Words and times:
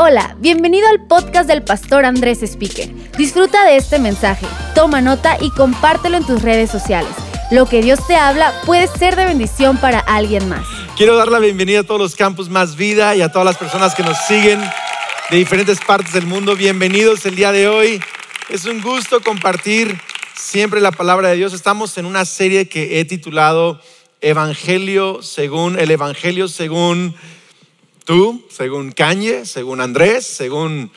Hola, 0.00 0.36
bienvenido 0.38 0.86
al 0.86 1.08
podcast 1.08 1.48
del 1.48 1.64
pastor 1.64 2.04
Andrés 2.04 2.44
Speaker. 2.44 2.88
Disfruta 3.16 3.64
de 3.64 3.74
este 3.74 3.98
mensaje, 3.98 4.46
toma 4.72 5.00
nota 5.00 5.36
y 5.40 5.50
compártelo 5.50 6.16
en 6.16 6.24
tus 6.24 6.40
redes 6.40 6.70
sociales. 6.70 7.10
Lo 7.50 7.66
que 7.66 7.82
Dios 7.82 8.06
te 8.06 8.14
habla 8.14 8.54
puede 8.64 8.86
ser 8.86 9.16
de 9.16 9.24
bendición 9.24 9.76
para 9.76 9.98
alguien 9.98 10.48
más. 10.48 10.64
Quiero 10.96 11.16
dar 11.16 11.32
la 11.32 11.40
bienvenida 11.40 11.80
a 11.80 11.82
todos 11.82 12.00
los 12.00 12.14
campus 12.14 12.48
Más 12.48 12.76
Vida 12.76 13.16
y 13.16 13.22
a 13.22 13.32
todas 13.32 13.44
las 13.44 13.56
personas 13.56 13.96
que 13.96 14.04
nos 14.04 14.16
siguen 14.28 14.60
de 15.30 15.36
diferentes 15.36 15.80
partes 15.80 16.12
del 16.12 16.26
mundo. 16.26 16.54
Bienvenidos 16.54 17.26
el 17.26 17.34
día 17.34 17.50
de 17.50 17.66
hoy. 17.66 18.00
Es 18.48 18.66
un 18.66 18.80
gusto 18.80 19.20
compartir 19.20 20.00
siempre 20.36 20.80
la 20.80 20.92
palabra 20.92 21.30
de 21.30 21.34
Dios. 21.38 21.52
Estamos 21.52 21.98
en 21.98 22.06
una 22.06 22.24
serie 22.24 22.68
que 22.68 23.00
he 23.00 23.04
titulado 23.04 23.80
Evangelio 24.20 25.24
según 25.24 25.76
el 25.76 25.90
Evangelio 25.90 26.46
según 26.46 27.16
tú, 28.08 28.42
según 28.48 28.90
Cañe, 28.92 29.44
según 29.44 29.82
Andrés, 29.82 30.24
según... 30.24 30.90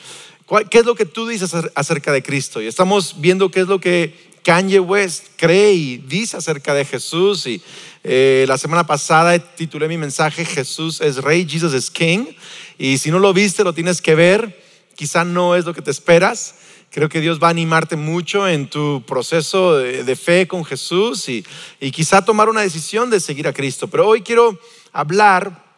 ¿Qué 0.70 0.78
es 0.78 0.86
lo 0.86 0.94
que 0.94 1.04
tú 1.04 1.28
dices 1.28 1.52
acerca 1.74 2.10
de 2.10 2.22
Cristo? 2.22 2.62
Y 2.62 2.66
estamos 2.66 3.20
viendo 3.20 3.50
qué 3.50 3.60
es 3.60 3.68
lo 3.68 3.78
que 3.78 4.14
Kanye 4.42 4.80
West 4.80 5.26
cree 5.36 5.74
y 5.74 5.98
dice 5.98 6.38
acerca 6.38 6.72
de 6.72 6.86
Jesús. 6.86 7.46
Y 7.46 7.60
eh, 8.02 8.46
la 8.48 8.56
semana 8.56 8.86
pasada 8.86 9.38
titulé 9.38 9.88
mi 9.88 9.98
mensaje 9.98 10.46
Jesús 10.46 11.02
es 11.02 11.18
Rey, 11.18 11.46
Jesus 11.46 11.74
is 11.74 11.90
King. 11.90 12.24
Y 12.78 12.96
si 12.96 13.10
no 13.10 13.18
lo 13.18 13.34
viste, 13.34 13.62
lo 13.62 13.74
tienes 13.74 14.00
que 14.00 14.14
ver. 14.14 14.62
Quizá 14.94 15.22
no 15.22 15.54
es 15.54 15.66
lo 15.66 15.74
que 15.74 15.82
te 15.82 15.90
esperas. 15.90 16.54
Creo 16.90 17.10
que 17.10 17.20
Dios 17.20 17.38
va 17.42 17.48
a 17.48 17.50
animarte 17.50 17.96
mucho 17.96 18.48
en 18.48 18.70
tu 18.70 19.04
proceso 19.06 19.76
de, 19.76 20.16
fe 20.16 20.48
con 20.48 20.64
Jesús 20.64 21.28
y, 21.28 21.44
y 21.78 21.90
quizá 21.90 22.24
tomar 22.24 22.48
una 22.48 22.62
decisión 22.62 23.10
de 23.10 23.20
seguir 23.20 23.46
a 23.48 23.52
Cristo. 23.52 23.88
Pero 23.88 24.08
hoy 24.08 24.22
quiero 24.22 24.58
hablar 24.92 25.71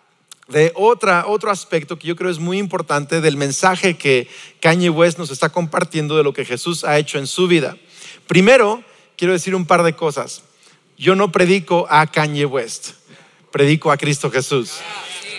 de 0.48 0.72
otra, 0.74 1.26
otro 1.26 1.50
aspecto 1.50 1.98
que 1.98 2.08
yo 2.08 2.16
creo 2.16 2.30
es 2.30 2.38
muy 2.38 2.58
importante 2.58 3.20
del 3.20 3.36
mensaje 3.36 3.96
que 3.96 4.28
Kanye 4.60 4.90
West 4.90 5.18
nos 5.18 5.30
está 5.30 5.48
compartiendo 5.48 6.16
de 6.16 6.22
lo 6.22 6.32
que 6.32 6.44
Jesús 6.44 6.84
ha 6.84 6.98
hecho 6.98 7.18
en 7.18 7.26
su 7.26 7.48
vida. 7.48 7.76
Primero, 8.26 8.82
quiero 9.16 9.32
decir 9.32 9.54
un 9.54 9.66
par 9.66 9.82
de 9.82 9.94
cosas. 9.94 10.42
Yo 10.98 11.14
no 11.14 11.32
predico 11.32 11.86
a 11.90 12.06
Kanye 12.06 12.44
West, 12.44 12.90
predico 13.50 13.90
a 13.90 13.96
Cristo 13.96 14.30
Jesús. 14.30 14.72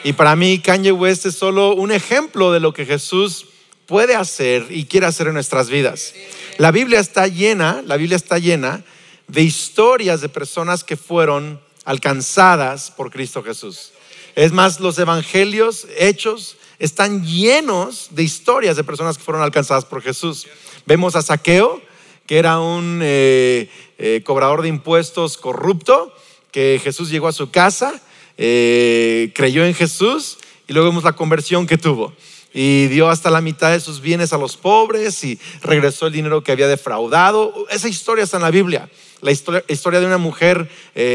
Y 0.03 0.13
para 0.13 0.35
mí 0.35 0.59
Kanye 0.59 0.91
West 0.91 1.25
es 1.25 1.35
solo 1.35 1.75
un 1.75 1.91
ejemplo 1.91 2.51
de 2.51 2.59
lo 2.59 2.73
que 2.73 2.85
Jesús 2.85 3.47
puede 3.85 4.15
hacer 4.15 4.67
y 4.69 4.85
quiere 4.85 5.05
hacer 5.05 5.27
en 5.27 5.33
nuestras 5.33 5.69
vidas. 5.69 6.13
La 6.57 6.71
Biblia 6.71 6.99
está 6.99 7.27
llena, 7.27 7.83
la 7.85 7.97
Biblia 7.97 8.15
está 8.15 8.39
llena 8.39 8.83
de 9.27 9.41
historias 9.41 10.21
de 10.21 10.29
personas 10.29 10.83
que 10.83 10.97
fueron 10.97 11.59
alcanzadas 11.85 12.91
por 12.91 13.11
Cristo 13.11 13.43
Jesús. 13.43 13.91
Es 14.35 14.51
más, 14.51 14.81
los 14.81 14.99
evangelios 14.99 15.87
hechos 15.97 16.57
están 16.77 17.25
llenos 17.25 18.09
de 18.11 18.23
historias 18.23 18.75
de 18.75 18.83
personas 18.83 19.17
que 19.17 19.23
fueron 19.23 19.41
alcanzadas 19.41 19.85
por 19.85 20.01
Jesús. 20.01 20.47
Vemos 20.85 21.15
a 21.15 21.21
Saqueo, 21.21 21.81
que 22.25 22.37
era 22.37 22.59
un 22.59 22.99
eh, 23.01 23.69
eh, 23.97 24.21
cobrador 24.25 24.61
de 24.61 24.67
impuestos 24.67 25.37
corrupto, 25.37 26.13
que 26.51 26.81
Jesús 26.83 27.09
llegó 27.09 27.29
a 27.29 27.33
su 27.33 27.49
casa, 27.49 28.01
eh, 28.37 29.31
creyó 29.33 29.65
en 29.65 29.73
Jesús 29.73 30.37
y 30.67 30.73
luego 30.73 30.89
vemos 30.89 31.05
la 31.05 31.13
conversión 31.13 31.65
que 31.65 31.77
tuvo. 31.77 32.13
Y 32.53 32.87
dio 32.87 33.09
hasta 33.09 33.29
la 33.29 33.39
mitad 33.39 33.71
de 33.71 33.79
sus 33.79 34.01
bienes 34.01 34.33
a 34.33 34.37
los 34.37 34.57
pobres 34.57 35.23
y 35.23 35.39
regresó 35.61 36.07
el 36.07 36.13
dinero 36.13 36.43
que 36.43 36.51
había 36.51 36.67
defraudado. 36.67 37.53
Esa 37.69 37.87
historia 37.87 38.25
está 38.25 38.37
en 38.37 38.43
la 38.43 38.51
Biblia. 38.51 38.89
La 39.21 39.31
historia, 39.31 39.99
de 39.99 40.05
una 40.05 40.17
mujer 40.17 40.69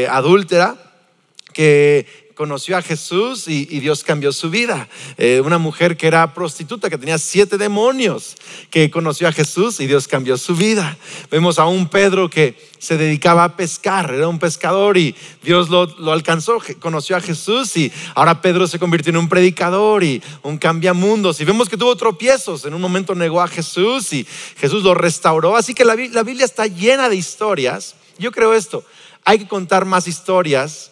adúltera 0.09 0.91
que 1.53 2.05
conoció 2.35 2.77
a 2.77 2.81
Jesús 2.81 3.47
y, 3.47 3.65
Dios 3.79 4.03
cambió 4.03 4.31
su 4.31 4.49
vida. 4.49 4.87
Eh, 5.17 5.41
una 5.43 5.57
mujer 5.57 5.97
que 5.97 6.07
era 6.07 6.33
prostituta, 6.33 6.89
que 6.89 6.97
tenía 6.97 7.17
siete 7.17 7.57
demonios, 7.57 8.35
que 8.69 8.91
conoció 8.91 9.27
a 9.27 9.31
Jesús 9.31 9.79
y 9.79 9.87
Dios 9.87 10.07
cambió 10.07 10.37
su 10.37 10.55
vida. 10.55 10.97
Vemos 11.29 11.59
a 11.59 11.65
un 11.65 11.87
Pedro 11.87 12.29
que 12.29 12.55
se 12.79 12.97
dedicaba 12.97 13.43
a 13.43 13.55
pescar, 13.55 14.13
era 14.13 14.27
un 14.27 14.39
pescador 14.39 14.97
y 14.97 15.15
Dios 15.43 15.69
lo, 15.69 15.85
lo 15.85 16.11
alcanzó, 16.11 16.59
conoció 16.79 17.15
a 17.15 17.21
Jesús 17.21 17.77
y 17.77 17.91
ahora 18.15 18.41
Pedro 18.41 18.67
se 18.67 18.79
convirtió 18.79 19.11
en 19.11 19.17
un 19.17 19.29
predicador 19.29 20.03
y 20.03 20.21
un 20.43 20.57
cambiamundos. 20.57 21.39
Y 21.41 21.45
vemos 21.45 21.69
que 21.69 21.77
tuvo 21.77 21.95
tropiezos, 21.95 22.65
en 22.65 22.73
un 22.73 22.81
momento 22.81 23.15
negó 23.15 23.41
a 23.41 23.47
Jesús 23.47 24.13
y 24.13 24.25
Jesús 24.57 24.83
lo 24.83 24.93
restauró. 24.93 25.55
Así 25.55 25.73
que 25.73 25.85
la, 25.85 25.95
la 25.95 26.23
Biblia 26.23 26.45
está 26.45 26.67
llena 26.67 27.09
de 27.09 27.15
historias. 27.15 27.95
Yo 28.17 28.31
creo 28.31 28.53
esto, 28.53 28.83
hay 29.23 29.39
que 29.39 29.47
contar 29.47 29.85
más 29.85 30.07
historias 30.07 30.90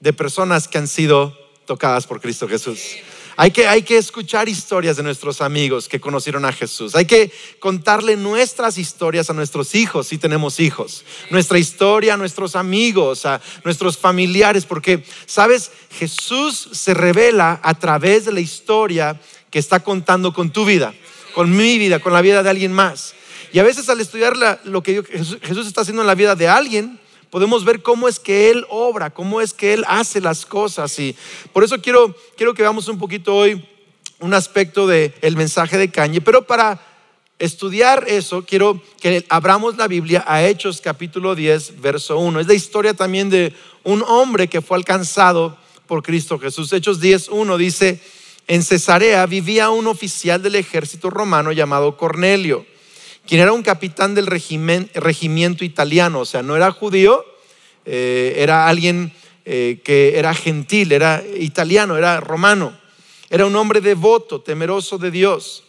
de 0.00 0.12
personas 0.12 0.68
que 0.68 0.78
han 0.78 0.88
sido 0.88 1.36
tocadas 1.66 2.06
por 2.06 2.20
Cristo 2.20 2.48
Jesús. 2.48 2.96
Hay 3.38 3.50
que, 3.50 3.68
hay 3.68 3.82
que 3.82 3.98
escuchar 3.98 4.48
historias 4.48 4.96
de 4.96 5.02
nuestros 5.02 5.42
amigos 5.42 5.88
que 5.88 6.00
conocieron 6.00 6.46
a 6.46 6.52
Jesús. 6.52 6.94
Hay 6.94 7.04
que 7.04 7.30
contarle 7.58 8.16
nuestras 8.16 8.78
historias 8.78 9.28
a 9.28 9.34
nuestros 9.34 9.74
hijos, 9.74 10.06
si 10.06 10.16
tenemos 10.16 10.58
hijos. 10.58 11.04
Nuestra 11.28 11.58
historia 11.58 12.14
a 12.14 12.16
nuestros 12.16 12.56
amigos, 12.56 13.26
a 13.26 13.42
nuestros 13.62 13.98
familiares, 13.98 14.64
porque, 14.64 15.04
¿sabes? 15.26 15.70
Jesús 15.98 16.70
se 16.72 16.94
revela 16.94 17.60
a 17.62 17.74
través 17.74 18.24
de 18.24 18.32
la 18.32 18.40
historia 18.40 19.20
que 19.50 19.58
está 19.58 19.80
contando 19.80 20.32
con 20.32 20.50
tu 20.50 20.64
vida, 20.64 20.94
con 21.34 21.54
mi 21.54 21.76
vida, 21.76 21.98
con 21.98 22.14
la 22.14 22.22
vida 22.22 22.42
de 22.42 22.48
alguien 22.48 22.72
más. 22.72 23.14
Y 23.52 23.58
a 23.58 23.64
veces 23.64 23.90
al 23.90 24.00
estudiar 24.00 24.34
lo 24.64 24.82
que 24.82 25.02
Jesús 25.42 25.66
está 25.66 25.82
haciendo 25.82 26.02
en 26.02 26.08
la 26.08 26.14
vida 26.14 26.34
de 26.36 26.48
alguien, 26.48 26.98
podemos 27.30 27.64
ver 27.64 27.82
cómo 27.82 28.08
es 28.08 28.18
que 28.18 28.50
Él 28.50 28.66
obra, 28.68 29.10
cómo 29.10 29.40
es 29.40 29.52
que 29.52 29.72
Él 29.72 29.84
hace 29.88 30.20
las 30.20 30.46
cosas. 30.46 30.98
Y 30.98 31.16
por 31.52 31.64
eso 31.64 31.80
quiero, 31.80 32.14
quiero 32.36 32.54
que 32.54 32.62
veamos 32.62 32.88
un 32.88 32.98
poquito 32.98 33.34
hoy 33.34 33.66
un 34.20 34.34
aspecto 34.34 34.86
del 34.86 35.12
el 35.20 35.36
mensaje 35.36 35.76
de 35.76 35.90
Cañe, 35.90 36.20
pero 36.20 36.46
para 36.46 36.80
estudiar 37.38 38.04
eso, 38.08 38.44
quiero 38.46 38.80
que 39.00 39.26
abramos 39.28 39.76
la 39.76 39.88
Biblia 39.88 40.24
a 40.26 40.42
Hechos 40.44 40.80
capítulo 40.80 41.34
10, 41.34 41.80
verso 41.80 42.18
1. 42.18 42.40
Es 42.40 42.46
la 42.46 42.54
historia 42.54 42.94
también 42.94 43.28
de 43.28 43.52
un 43.84 44.02
hombre 44.02 44.48
que 44.48 44.62
fue 44.62 44.78
alcanzado 44.78 45.58
por 45.86 46.02
Cristo 46.02 46.38
Jesús. 46.38 46.72
Hechos 46.72 47.00
10, 47.00 47.28
1 47.28 47.58
dice, 47.58 48.00
en 48.46 48.62
Cesarea 48.62 49.26
vivía 49.26 49.70
un 49.70 49.86
oficial 49.86 50.42
del 50.42 50.54
ejército 50.54 51.10
romano 51.10 51.52
llamado 51.52 51.96
Cornelio 51.96 52.64
quien 53.26 53.40
era 53.40 53.52
un 53.52 53.62
capitán 53.62 54.14
del 54.14 54.26
regimiento 54.26 55.64
italiano, 55.64 56.20
o 56.20 56.24
sea, 56.24 56.42
no 56.42 56.56
era 56.56 56.70
judío, 56.70 57.24
eh, 57.84 58.34
era 58.38 58.68
alguien 58.68 59.12
eh, 59.44 59.80
que 59.84 60.18
era 60.18 60.34
gentil, 60.34 60.92
era 60.92 61.22
italiano, 61.38 61.96
era 61.96 62.20
romano. 62.20 62.76
Era 63.30 63.46
un 63.46 63.54
hombre 63.56 63.80
devoto, 63.80 64.40
temeroso 64.40 64.98
de 64.98 65.10
Dios, 65.10 65.64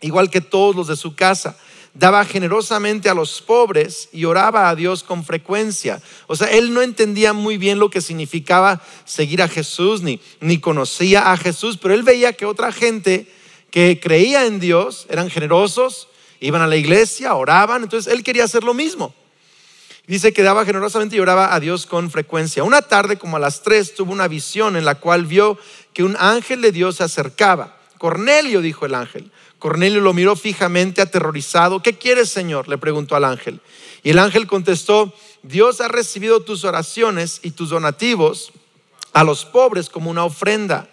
igual 0.00 0.30
que 0.30 0.40
todos 0.40 0.76
los 0.76 0.86
de 0.86 0.96
su 0.96 1.14
casa. 1.14 1.58
Daba 1.94 2.24
generosamente 2.26 3.08
a 3.08 3.14
los 3.14 3.40
pobres 3.40 4.10
y 4.12 4.26
oraba 4.26 4.68
a 4.68 4.74
Dios 4.74 5.02
con 5.02 5.24
frecuencia. 5.24 6.02
O 6.26 6.36
sea, 6.36 6.48
él 6.48 6.74
no 6.74 6.82
entendía 6.82 7.32
muy 7.32 7.56
bien 7.56 7.78
lo 7.78 7.88
que 7.88 8.02
significaba 8.02 8.82
seguir 9.06 9.40
a 9.40 9.48
Jesús, 9.48 10.02
ni, 10.02 10.20
ni 10.40 10.58
conocía 10.58 11.32
a 11.32 11.36
Jesús, 11.38 11.78
pero 11.80 11.94
él 11.94 12.02
veía 12.02 12.34
que 12.34 12.44
otra 12.44 12.70
gente 12.70 13.26
que 13.70 13.98
creía 13.98 14.44
en 14.44 14.60
Dios 14.60 15.06
eran 15.08 15.30
generosos, 15.30 16.08
Iban 16.40 16.62
a 16.62 16.66
la 16.66 16.76
iglesia, 16.76 17.34
oraban, 17.34 17.82
entonces 17.82 18.12
él 18.12 18.22
quería 18.22 18.44
hacer 18.44 18.64
lo 18.64 18.74
mismo. 18.74 19.14
Dice 20.06 20.32
que 20.32 20.42
daba 20.42 20.64
generosamente 20.64 21.16
y 21.16 21.20
oraba 21.20 21.54
a 21.54 21.58
Dios 21.58 21.84
con 21.84 22.10
frecuencia. 22.10 22.62
Una 22.62 22.82
tarde, 22.82 23.18
como 23.18 23.36
a 23.36 23.40
las 23.40 23.62
tres, 23.62 23.94
tuvo 23.94 24.12
una 24.12 24.28
visión 24.28 24.76
en 24.76 24.84
la 24.84 24.96
cual 24.96 25.26
vio 25.26 25.58
que 25.92 26.04
un 26.04 26.16
ángel 26.18 26.60
de 26.60 26.70
Dios 26.70 26.96
se 26.96 27.04
acercaba. 27.04 27.76
Cornelio, 27.98 28.60
dijo 28.60 28.86
el 28.86 28.94
ángel. 28.94 29.32
Cornelio 29.58 30.00
lo 30.00 30.12
miró 30.12 30.36
fijamente, 30.36 31.02
aterrorizado. 31.02 31.82
¿Qué 31.82 31.98
quieres, 31.98 32.28
Señor? 32.28 32.68
le 32.68 32.78
preguntó 32.78 33.16
al 33.16 33.24
ángel. 33.24 33.60
Y 34.04 34.10
el 34.10 34.20
ángel 34.20 34.46
contestó, 34.46 35.12
Dios 35.42 35.80
ha 35.80 35.88
recibido 35.88 36.40
tus 36.40 36.64
oraciones 36.64 37.40
y 37.42 37.50
tus 37.50 37.70
donativos 37.70 38.52
a 39.12 39.24
los 39.24 39.44
pobres 39.44 39.88
como 39.88 40.10
una 40.10 40.24
ofrenda. 40.24 40.88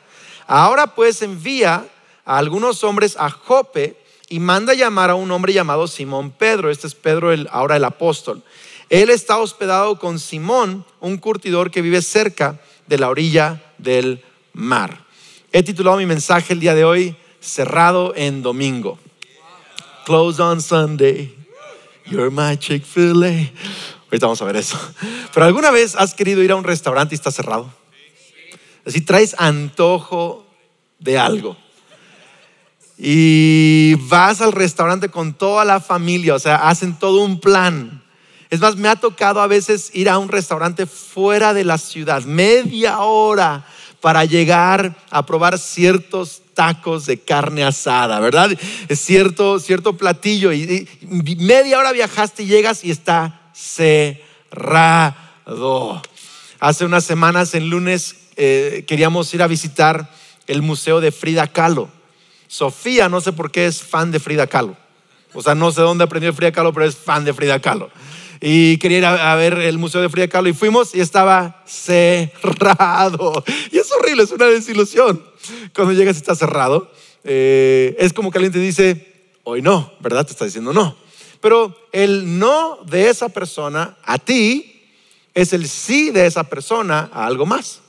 Ahora 0.48 0.96
pues 0.96 1.22
envía 1.22 1.86
a 2.26 2.38
algunos 2.38 2.84
hombres 2.84 3.16
a 3.18 3.30
Jope 3.30 3.98
y 4.34 4.40
manda 4.40 4.74
llamar 4.74 5.12
a 5.12 5.16
un 5.16 5.30
hombre 5.30 5.54
llamado 5.54 5.88
Simón 5.88 6.32
Pedro. 6.32 6.72
Este 6.72 6.88
es 6.88 6.96
Pedro, 6.96 7.32
ahora 7.52 7.78
el 7.78 7.84
apóstol. 7.84 8.42
Él 8.90 9.12
está 9.12 9.38
hospedado 9.38 10.00
con 10.00 10.18
Simón, 10.18 10.88
un 11.02 11.18
curtidor 11.18 11.70
que 11.70 11.84
vive 11.84 12.02
cerca 12.02 12.60
de 12.88 12.98
la 12.98 13.10
orilla 13.10 13.62
del 13.78 14.24
mar. 14.54 15.06
He 15.52 15.62
titulado 15.62 15.98
mi 15.98 16.08
mensaje 16.08 16.54
el 16.54 16.60
día 16.60 16.74
de 16.74 16.84
hoy, 16.84 17.16
Cerrado 17.42 18.16
en 18.16 18.42
Domingo. 18.42 18.98
Close 20.04 20.42
on 20.42 20.64
Sunday. 20.64 21.36
You're 22.08 22.32
my 22.32 22.58
Chick-fil-A. 22.58 23.52
Ahorita 24.08 24.26
vamos 24.26 24.42
a 24.42 24.46
ver 24.46 24.56
eso. 24.56 24.80
Pero 25.32 25.46
alguna 25.46 25.70
vez 25.70 25.96
has 25.96 26.16
querido 26.16 26.42
ir 26.42 26.52
a 26.54 26.56
un 26.56 26.64
restaurante 26.64 27.14
y 27.14 27.18
está 27.18 27.30
cerrado. 27.30 27.72
Así 28.84 29.02
traes 29.02 29.36
antojo 29.38 30.44
de 30.98 31.20
algo 31.20 31.56
y 33.06 33.96
vas 34.08 34.40
al 34.40 34.54
restaurante 34.54 35.10
con 35.10 35.34
toda 35.34 35.66
la 35.66 35.82
familia, 35.82 36.36
o 36.36 36.40
sea, 36.40 36.70
hacen 36.70 36.98
todo 36.98 37.22
un 37.22 37.42
plan. 37.42 38.02
Es 38.50 38.62
más, 38.62 38.78
me 38.78 38.88
ha 38.88 38.96
tocado 38.96 39.42
a 39.42 39.48
veces 39.48 39.92
ir 39.94 40.08
a 40.08 40.18
un 40.18 40.30
restaurante 40.30 40.86
fuera 40.86 41.54
de 41.54 41.66
la 41.66 41.78
ciudad, 41.78 42.24
media 42.24 43.00
hora 43.00 43.66
para 44.00 44.24
llegar 44.24 44.96
a 45.10 45.26
probar 45.26 45.60
ciertos 45.60 46.44
tacos 46.54 47.06
de 47.06 47.20
carne 47.20 47.66
asada, 47.66 48.22
¿verdad? 48.22 48.58
Es 48.88 49.02
cierto, 49.02 49.60
cierto 49.60 49.98
platillo 49.98 50.54
y, 50.54 50.88
media 51.40 51.80
hora 51.80 51.92
viajaste 51.92 52.44
y 52.44 52.48
llegas 52.48 52.86
y 52.86 52.92
está 52.92 53.52
cerrado. 53.54 55.18
Hace 56.62 56.86
unas 56.86 57.04
semanas, 57.04 57.54
en 57.54 57.70
lunes, 57.70 58.16
eh, 58.38 58.86
queríamos 58.88 59.34
ir 59.34 59.44
a 59.44 59.48
visitar 59.48 60.10
el 60.48 60.62
museo 60.62 61.02
de 61.02 61.12
Frida 61.12 61.48
Kahlo. 61.48 61.90
Sofía, 62.54 63.10
no 63.10 63.20
sé 63.20 63.34
por 63.34 63.50
qué 63.50 63.66
es 63.66 63.82
fan 63.82 64.12
de 64.12 64.20
Frida 64.20 64.46
Kahlo. 64.46 64.78
O 65.34 65.42
sea, 65.42 65.56
no 65.56 65.72
sé 65.72 65.82
dónde 65.82 66.04
aprendió 66.04 66.32
Frida 66.36 66.52
Kahlo, 66.52 66.72
pero 66.72 66.86
es 66.86 66.96
fan 66.96 67.26
de 67.26 67.34
Frida 67.34 67.60
Kahlo. 67.60 67.90
Y 68.40 68.78
quería 68.78 69.00
ir 69.00 69.06
a, 69.08 69.34
ver 69.34 69.54
el 69.58 69.80
Museo 69.80 70.02
de 70.04 70.10
Frida 70.10 70.28
Kahlo 70.28 70.50
y 70.50 70.54
fuimos 70.54 70.94
y 70.94 71.00
estaba 71.00 71.64
cerrado. 71.66 73.44
Y 73.72 73.80
es 73.80 73.92
horrible, 73.92 74.22
es 74.22 74.30
una 74.30 74.46
desilusión. 74.46 75.26
Cuando 75.74 75.94
llegas 75.94 76.16
y 76.18 76.20
está 76.20 76.36
cerrado, 76.36 76.92
eh, 77.24 77.96
es 77.98 78.14
como 78.14 78.30
que 78.30 78.38
alguien 78.38 78.54
te 78.54 78.60
dice, 78.60 79.32
hoy 79.46 79.64
no, 79.64 79.92
¿verdad? 80.00 80.24
Te 80.24 80.34
está 80.34 80.46
diciendo 80.46 80.74
no. 80.74 80.96
Pero 81.42 81.76
el 81.92 82.38
no 82.38 82.78
de 82.86 83.10
esa 83.10 83.30
persona 83.30 83.98
a 84.04 84.20
ti 84.20 84.92
es 85.34 85.54
el 85.54 85.68
sí 85.68 86.12
de 86.12 86.28
esa 86.28 86.44
persona 86.44 87.10
a 87.12 87.26
algo 87.26 87.48
más. 87.48 87.82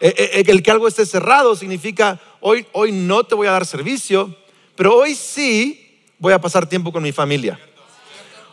Eh, 0.00 0.14
eh, 0.16 0.44
el 0.46 0.62
que 0.62 0.70
algo 0.70 0.86
esté 0.86 1.04
cerrado 1.04 1.56
significa, 1.56 2.20
hoy, 2.40 2.92
no 2.92 3.24
te 3.24 3.34
voy 3.34 3.46
a 3.46 3.52
dar 3.52 3.66
servicio, 3.66 4.34
pero 4.76 4.96
hoy 4.96 5.14
sí 5.14 6.00
voy 6.18 6.32
a 6.32 6.40
pasar 6.40 6.68
tiempo 6.68 6.92
con 6.92 7.02
mi 7.02 7.12
familia. 7.12 7.58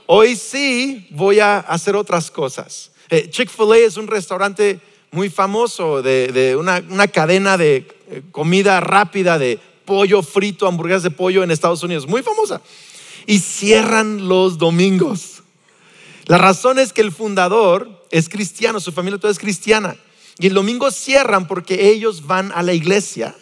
Hoy 0.08 0.36
sí 0.36 1.08
voy 1.10 1.40
a 1.40 1.60
hacer 1.60 1.96
otras 1.96 2.30
cosas. 2.30 2.92
Eh, 3.10 3.30
Chick-fil-A 3.30 3.78
es 3.78 3.98
un 3.98 4.08
restaurante 4.08 4.80
muy 5.12 5.30
famoso 5.30 6.02
de, 6.02 6.56
una, 6.58 7.08
cadena 7.08 7.58
de 7.58 7.88
eh, 8.10 8.22
comida 8.32 8.80
rápida 8.80 9.40
de 9.40 9.60
pollo 9.86 10.22
frito, 10.22 10.68
hamburguesas 10.68 11.04
de 11.04 11.12
pollo 11.12 11.44
en 11.44 11.52
Estados 11.52 11.84
Unidos, 11.84 12.08
muy 12.08 12.22
famosa. 12.22 12.62
Y 13.26 13.40
cierran 13.40 14.28
los 14.28 14.58
domingos. 14.58 15.44
La 16.26 16.38
razón 16.38 16.80
es 16.80 16.92
que 16.92 17.02
el 17.02 17.12
fundador 17.12 18.06
es 18.12 18.30
cristiano, 18.30 18.80
su 18.80 18.92
familia 18.92 19.20
toda 19.20 19.32
es 19.32 19.40
cristiana. 19.40 19.96
Y 20.38 20.48
el 20.48 20.54
domingo 20.54 20.92
cierran 20.92 21.48
porque 21.48 21.90
ellos 21.90 22.28
van 22.28 22.52
a 22.54 22.62
la 22.62 22.74
iglesia 22.74 23.36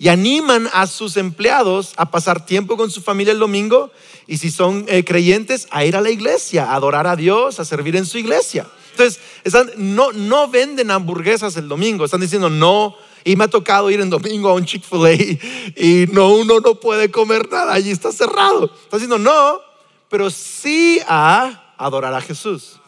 y 0.00 0.08
animan 0.08 0.66
a 0.72 0.86
sus 0.86 1.18
empleados 1.18 1.92
a 1.96 2.10
pasar 2.10 2.46
tiempo 2.46 2.78
con 2.78 2.90
su 2.90 3.02
familia 3.02 3.34
el 3.34 3.38
domingo 3.38 3.90
y 4.26 4.38
si 4.38 4.50
son 4.50 4.86
eh, 4.88 5.04
creyentes 5.04 5.68
a 5.70 5.84
ir 5.84 5.94
a 5.94 6.00
la 6.00 6.08
iglesia, 6.08 6.70
a 6.70 6.74
adorar 6.76 7.06
a 7.06 7.16
Dios, 7.16 7.60
a 7.60 7.66
servir 7.66 7.94
en 7.96 8.06
su 8.06 8.16
iglesia. 8.16 8.66
Entonces, 8.92 9.20
no, 9.76 10.10
no 10.12 10.48
venden 10.48 10.90
hamburguesas 10.90 11.54
el 11.58 11.68
domingo, 11.68 12.06
están 12.06 12.22
diciendo 12.22 12.48
no. 12.48 12.96
Y 13.24 13.36
me 13.36 13.44
ha 13.44 13.48
tocado 13.48 13.90
ir 13.90 14.00
en 14.00 14.08
domingo 14.08 14.48
a 14.48 14.54
un 14.54 14.64
Chick-fil-A 14.64 15.12
y 15.76 16.06
no, 16.10 16.32
uno 16.32 16.60
no 16.60 16.76
puede 16.76 17.10
comer 17.10 17.50
nada, 17.50 17.74
allí 17.74 17.90
está 17.90 18.10
cerrado. 18.10 18.72
Está 18.82 18.96
diciendo 18.96 19.18
no, 19.18 19.60
pero 20.08 20.30
sí 20.30 20.98
a 21.06 21.74
adorar 21.76 22.14
a 22.14 22.22
Jesús 22.22 22.79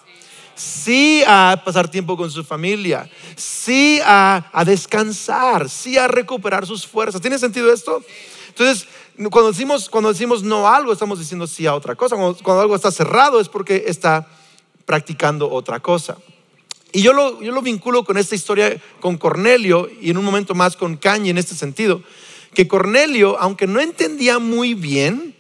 sí 0.54 1.22
a 1.26 1.62
pasar 1.64 1.90
tiempo 1.90 2.16
con 2.16 2.30
su 2.30 2.44
familia, 2.44 3.08
sí 3.36 4.00
a, 4.04 4.62
descansar, 4.66 5.68
sí 5.68 5.98
a 5.98 6.08
recuperar 6.08 6.66
sus 6.66 6.86
fuerzas. 6.86 7.20
¿Tiene 7.20 7.38
sentido 7.38 7.72
esto? 7.72 8.02
Entonces, 8.48 8.86
cuando 9.30 9.52
decimos, 9.52 9.88
cuando 9.88 10.12
decimos 10.12 10.42
no 10.42 10.68
a 10.68 10.76
algo, 10.76 10.92
estamos 10.92 11.18
diciendo 11.18 11.46
sí 11.46 11.66
a 11.66 11.74
otra 11.74 11.94
cosa. 11.94 12.16
Cuando, 12.16 12.60
algo 12.60 12.76
está 12.76 12.90
cerrado 12.90 13.40
es 13.40 13.48
porque 13.48 13.84
está 13.86 14.28
practicando 14.84 15.50
otra 15.50 15.80
cosa. 15.80 16.16
Y 16.92 17.02
yo 17.02 17.12
lo, 17.12 17.40
yo 17.42 17.52
lo 17.52 17.62
vinculo 17.62 18.04
con 18.04 18.18
esta 18.18 18.34
historia 18.34 18.80
con 19.00 19.16
Cornelio 19.16 19.88
y 20.00 20.10
en 20.10 20.18
un 20.18 20.24
momento 20.24 20.54
más 20.54 20.76
con 20.76 20.96
Caña 20.96 21.30
en 21.30 21.38
este 21.38 21.54
sentido, 21.54 22.02
que 22.54 22.68
Cornelio, 22.68 23.38
aunque 23.40 23.66
no 23.66 23.80
entendía 23.80 24.38
muy 24.38 24.74
bien 24.74 25.34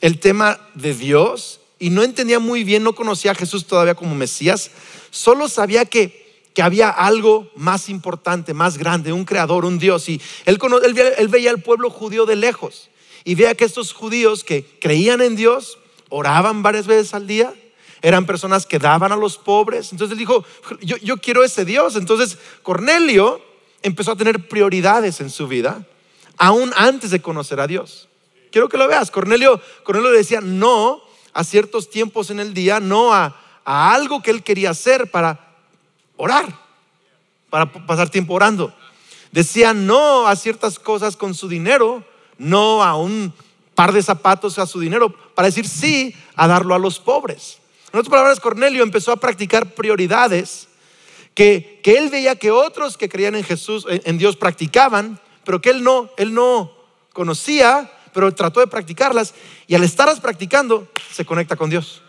el 0.00 0.20
tema 0.20 0.58
de 0.74 0.94
Dios 0.94 1.60
y 1.78 1.90
no 1.90 2.02
entendía 2.02 2.38
muy 2.38 2.64
bien, 2.64 2.82
no 2.82 2.94
conocía 2.94 3.32
a 3.32 3.34
Jesús 3.34 3.66
todavía 3.66 3.94
como 3.94 4.14
Mesías, 4.14 4.70
solo 5.10 5.48
sabía 5.48 5.84
que, 5.84 6.44
que 6.54 6.62
había 6.62 6.88
algo 6.88 7.50
más 7.54 7.88
importante, 7.88 8.54
más 8.54 8.78
grande, 8.78 9.12
un 9.12 9.24
creador, 9.24 9.64
un 9.64 9.78
Dios. 9.78 10.08
Y 10.08 10.20
él, 10.46 10.58
veía 11.28 11.50
al 11.50 11.62
pueblo 11.62 11.90
judío 11.90 12.24
de 12.24 12.36
lejos 12.36 12.88
y 13.24 13.34
veía 13.34 13.54
que 13.54 13.64
estos 13.64 13.92
judíos 13.92 14.42
que 14.42 14.64
creían 14.80 15.20
en 15.20 15.36
Dios, 15.36 15.78
oraban 16.08 16.62
varias 16.62 16.86
veces 16.86 17.12
al 17.12 17.26
día, 17.26 17.52
eran 18.00 18.24
personas 18.24 18.64
que 18.64 18.78
daban 18.78 19.12
a 19.12 19.16
los 19.16 19.36
pobres. 19.36 19.92
Entonces 19.92 20.12
él 20.12 20.18
dijo, 20.18 20.44
yo, 20.80 20.96
yo 20.98 21.18
quiero 21.18 21.44
ese 21.44 21.64
Dios. 21.64 21.96
Entonces 21.96 22.38
Cornelio 22.62 23.42
empezó 23.82 24.12
a 24.12 24.16
tener 24.16 24.48
prioridades 24.48 25.20
en 25.20 25.28
su 25.28 25.48
vida, 25.48 25.86
aún 26.38 26.72
antes 26.76 27.10
de 27.10 27.20
conocer 27.20 27.60
a 27.60 27.66
Dios. 27.66 28.08
Quiero 28.50 28.68
que 28.68 28.78
lo 28.78 28.88
veas. 28.88 29.10
Cornelio, 29.10 29.60
Cornelio 29.82 30.10
decía 30.10 30.40
no 30.40 31.05
a 31.36 31.44
ciertos 31.44 31.90
tiempos 31.90 32.30
en 32.30 32.40
el 32.40 32.54
día, 32.54 32.80
no 32.80 33.12
a, 33.12 33.36
algo 33.62 34.22
que 34.22 34.30
él 34.30 34.42
quería 34.42 34.70
hacer 34.70 35.10
para 35.10 35.54
orar, 36.16 36.46
para 37.50 37.70
pasar 37.70 38.08
tiempo 38.08 38.32
orando. 38.32 38.72
Decía 39.32 39.74
no 39.74 40.26
a 40.26 40.34
ciertas 40.34 40.78
cosas 40.78 41.14
con 41.14 41.34
su 41.34 41.46
dinero, 41.46 42.02
no 42.38 42.82
a 42.82 42.96
un 42.96 43.34
par 43.74 43.92
de 43.92 44.02
zapatos 44.02 44.58
a 44.58 44.64
su 44.64 44.80
dinero, 44.80 45.14
para 45.34 45.48
decir 45.48 45.68
sí 45.68 46.16
a 46.36 46.46
darlo 46.46 46.74
a 46.74 46.78
los 46.78 46.98
pobres. 46.98 47.58
En 47.92 47.98
otras 47.98 48.10
palabras, 48.10 48.40
Cornelio 48.40 48.82
empezó 48.82 49.12
a 49.12 49.16
practicar 49.16 49.74
prioridades 49.74 50.68
que, 51.34 51.80
que 51.82 51.98
él 51.98 52.08
veía 52.08 52.36
que 52.36 52.50
otros 52.50 52.96
que 52.96 53.10
creían 53.10 53.34
en 53.34 53.44
Jesús, 53.44 53.84
en 53.90 54.16
Dios, 54.16 54.38
practicaban, 54.38 55.20
pero 55.44 55.60
que 55.60 55.68
él 55.68 55.84
no, 55.84 56.08
él 56.16 56.32
no 56.32 56.72
conocía 57.12 57.92
pero 58.16 58.32
trató 58.32 58.60
de 58.60 58.66
practicarlas 58.66 59.34
y 59.66 59.74
al 59.74 59.84
estarlas 59.84 60.20
practicando 60.20 60.88
se 61.12 61.26
conecta 61.26 61.54
con 61.54 61.68
Dios. 61.68 62.00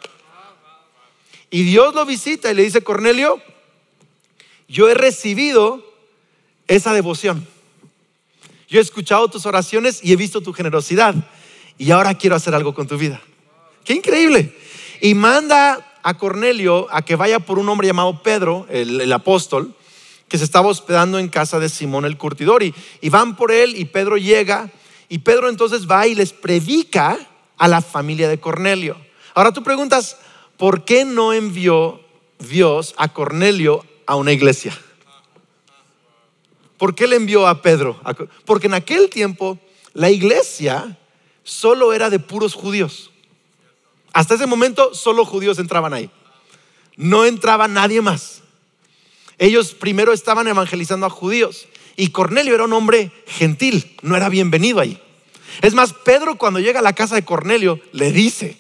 Y 1.50 1.64
Dios 1.64 1.94
lo 1.94 2.06
visita 2.06 2.50
y 2.50 2.56
le 2.56 2.64
dice, 2.64 2.82
Cornelio, 2.82 3.42
yo 4.70 4.88
he 4.88 4.94
recibido 4.94 5.84
esa 6.66 6.94
devoción. 6.94 7.46
Yo 8.70 8.80
he 8.80 8.82
escuchado 8.82 9.28
tus 9.28 9.46
oraciones 9.46 10.00
y 10.02 10.14
he 10.14 10.16
visto 10.16 10.40
tu 10.40 10.54
generosidad 10.54 11.14
y 11.78 11.92
ahora 11.92 12.14
quiero 12.14 12.38
hacer 12.38 12.56
algo 12.56 12.74
con 12.74 12.88
tu 12.88 12.98
vida. 12.98 13.20
Qué 13.84 13.92
increíble. 13.92 14.56
Y 15.02 15.14
manda 15.14 16.00
a 16.04 16.18
Cornelio 16.18 16.88
a 16.90 17.02
que 17.02 17.18
vaya 17.18 17.40
por 17.40 17.60
un 17.60 17.68
hombre 17.68 17.88
llamado 17.88 18.24
Pedro, 18.24 18.66
el, 18.70 19.12
apóstol, 19.12 19.76
que 20.30 20.38
se 20.38 20.46
estaba 20.46 20.70
hospedando 20.70 21.20
en 21.20 21.28
casa 21.28 21.60
de 21.60 21.68
Simón 21.68 22.06
el 22.06 22.18
curtidor. 22.18 22.64
Y, 22.64 22.74
y 23.02 23.10
van 23.10 23.36
por 23.36 23.52
él 23.52 23.76
y 23.76 23.84
Pedro 23.84 24.16
llega 24.16 24.72
y 25.10 25.20
Pedro 25.20 25.50
entonces 25.50 25.90
va 25.90 26.08
y 26.08 26.16
les 26.16 26.34
predica 26.34 27.18
a 27.58 27.68
la 27.68 27.82
familia 27.82 28.28
de 28.30 28.40
Cornelio. 28.40 28.98
Ahora 29.34 29.52
tú 29.52 29.64
preguntas, 29.64 30.18
¿por 30.58 30.84
qué 30.84 31.06
no 31.06 31.34
envió 31.34 32.02
Dios 32.40 32.94
a 32.98 33.14
Cornelio 33.14 33.86
a 34.06 34.16
una 34.16 34.32
iglesia? 34.32 34.78
¿Por 36.78 36.94
qué 36.94 37.08
le 37.08 37.16
envió 37.16 37.48
a 37.48 37.62
Pedro? 37.62 38.00
Porque 38.46 38.68
en 38.68 38.74
aquel 38.74 39.10
tiempo 39.10 39.58
la 39.94 40.10
iglesia 40.10 40.98
solo 41.44 41.94
era 41.94 42.10
de 42.10 42.20
puros 42.20 42.54
judíos. 42.54 43.12
Hasta 44.14 44.36
ese 44.36 44.46
momento 44.46 44.94
solo 44.94 45.26
judíos 45.26 45.60
entraban 45.60 45.94
ahí. 45.94 46.10
No 46.96 47.26
entraba 47.26 47.68
nadie 47.68 48.02
más. 48.02 48.42
Ellos 49.38 49.74
primero 49.74 50.14
estaban 50.14 50.48
evangelizando 50.48 51.06
a 51.06 51.12
judíos 51.12 51.68
y 51.96 52.10
Cornelio 52.10 52.54
era 52.56 52.64
un 52.64 52.74
hombre 52.74 53.12
gentil, 53.28 53.96
no 54.02 54.16
era 54.16 54.30
bienvenido 54.30 54.80
ahí. 54.80 55.02
Es 55.62 55.74
más, 55.74 55.94
Pedro 55.94 56.38
cuando 56.38 56.60
llega 56.60 56.80
a 56.80 56.84
la 56.84 56.94
casa 56.94 57.16
de 57.16 57.26
Cornelio 57.26 57.80
le 57.92 58.12
dice, 58.12 58.58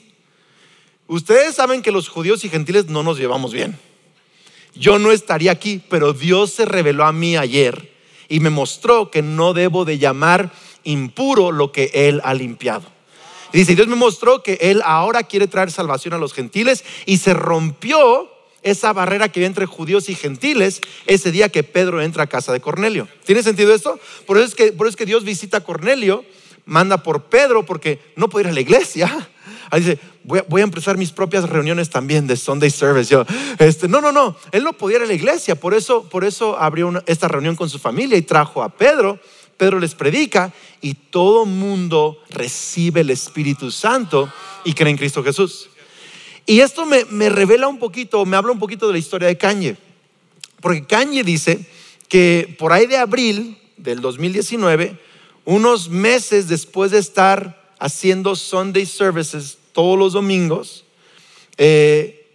ustedes 1.07 1.55
saben 1.55 1.81
que 1.81 1.91
los 1.91 2.09
judíos 2.09 2.43
y 2.43 2.49
gentiles 2.49 2.87
no 2.87 3.03
nos 3.03 3.17
llevamos 3.17 3.53
bien. 3.53 3.77
Yo 4.73 4.99
no 4.99 5.11
estaría 5.11 5.51
aquí, 5.51 5.81
pero 5.89 6.13
Dios 6.13 6.51
se 6.51 6.65
reveló 6.65 7.05
a 7.05 7.11
mí 7.11 7.35
ayer 7.35 7.91
y 8.29 8.39
me 8.39 8.49
mostró 8.49 9.09
que 9.09 9.21
no 9.21 9.53
debo 9.53 9.85
de 9.85 9.97
llamar 9.97 10.51
impuro 10.83 11.51
lo 11.51 11.71
que 11.71 11.91
Él 11.93 12.21
ha 12.23 12.33
limpiado. 12.33 12.85
Dice, 13.53 13.75
Dios 13.75 13.87
me 13.87 13.95
mostró 13.95 14.43
que 14.43 14.57
Él 14.61 14.81
ahora 14.83 15.23
quiere 15.23 15.47
traer 15.47 15.71
salvación 15.71 16.13
a 16.13 16.17
los 16.17 16.33
gentiles 16.33 16.83
y 17.05 17.17
se 17.17 17.33
rompió 17.33 18.29
esa 18.61 18.91
barrera 18.91 19.29
que 19.29 19.39
había 19.39 19.47
entre 19.47 19.65
judíos 19.65 20.09
y 20.09 20.15
gentiles 20.15 20.81
ese 21.05 21.31
día 21.31 21.49
que 21.49 21.63
Pedro 21.63 22.01
entra 22.01 22.23
a 22.23 22.27
casa 22.27 22.51
de 22.51 22.59
Cornelio. 22.59 23.07
¿Tiene 23.25 23.43
sentido 23.43 23.73
esto? 23.73 23.95
Eso 23.95 24.25
por 24.25 24.37
eso 24.37 24.89
es 24.89 24.95
que 24.95 25.05
Dios 25.05 25.23
visita 25.23 25.57
a 25.57 25.63
Cornelio, 25.63 26.25
manda 26.67 27.01
por 27.01 27.23
Pedro 27.23 27.65
porque 27.65 27.99
no 28.15 28.29
puede 28.29 28.45
ir 28.45 28.51
a 28.51 28.53
la 28.53 28.61
iglesia. 28.61 29.29
Ahí 29.71 29.81
dice, 29.81 29.99
voy 30.23 30.61
a, 30.61 30.63
empezar 30.63 30.97
mis 30.97 31.11
propias 31.11 31.49
reuniones 31.49 31.89
también 31.89 32.27
de 32.27 32.37
Sunday 32.37 32.69
Service. 32.69 33.11
Yo, 33.11 33.25
este, 33.59 33.87
no, 33.87 33.99
no, 33.99 34.11
no, 34.11 34.35
él 34.51 34.63
no 34.63 34.73
podía 34.73 34.97
ir 34.97 35.03
a 35.03 35.07
la 35.07 35.13
iglesia, 35.13 35.55
por 35.55 35.73
eso, 35.73 36.07
por 36.07 36.23
eso 36.23 36.57
abrió 36.57 37.03
esta 37.05 37.27
reunión 37.27 37.55
con 37.55 37.69
su 37.69 37.79
familia 37.79 38.17
y 38.17 38.21
trajo 38.21 38.61
a 38.63 38.69
Pedro. 38.69 39.19
Pedro 39.57 39.79
les 39.79 39.95
predica 39.95 40.53
y 40.81 40.93
todo 40.93 41.45
mundo 41.45 42.19
recibe 42.29 43.01
el 43.01 43.09
Espíritu 43.09 43.71
Santo 43.71 44.31
y 44.63 44.73
cree 44.73 44.91
en 44.91 44.97
Cristo 44.97 45.23
Jesús. 45.23 45.69
Y 46.45 46.61
esto 46.61 46.85
me, 46.85 47.29
revela 47.29 47.67
un 47.67 47.77
poquito, 47.77 48.25
me 48.25 48.37
habla 48.37 48.53
un 48.53 48.59
poquito 48.59 48.87
de 48.87 48.93
la 48.93 48.99
historia 48.99 49.27
de 49.27 49.37
Kanye. 49.37 49.75
Porque 50.61 50.85
Kanye 50.85 51.23
dice 51.23 51.59
que 52.07 52.55
por 52.57 52.71
ahí 52.71 52.85
de 52.85 52.97
abril 52.97 53.57
del 53.75 53.99
2019, 53.99 54.97
unos 55.47 55.87
meses 55.87 56.49
después 56.49 56.91
de 56.91 56.99
estar 56.99 57.71
haciendo 57.79 58.35
Sunday 58.35 58.85
services 58.85 59.57
todos 59.71 59.97
los 59.97 60.11
domingos, 60.11 60.83
eh, 61.55 62.29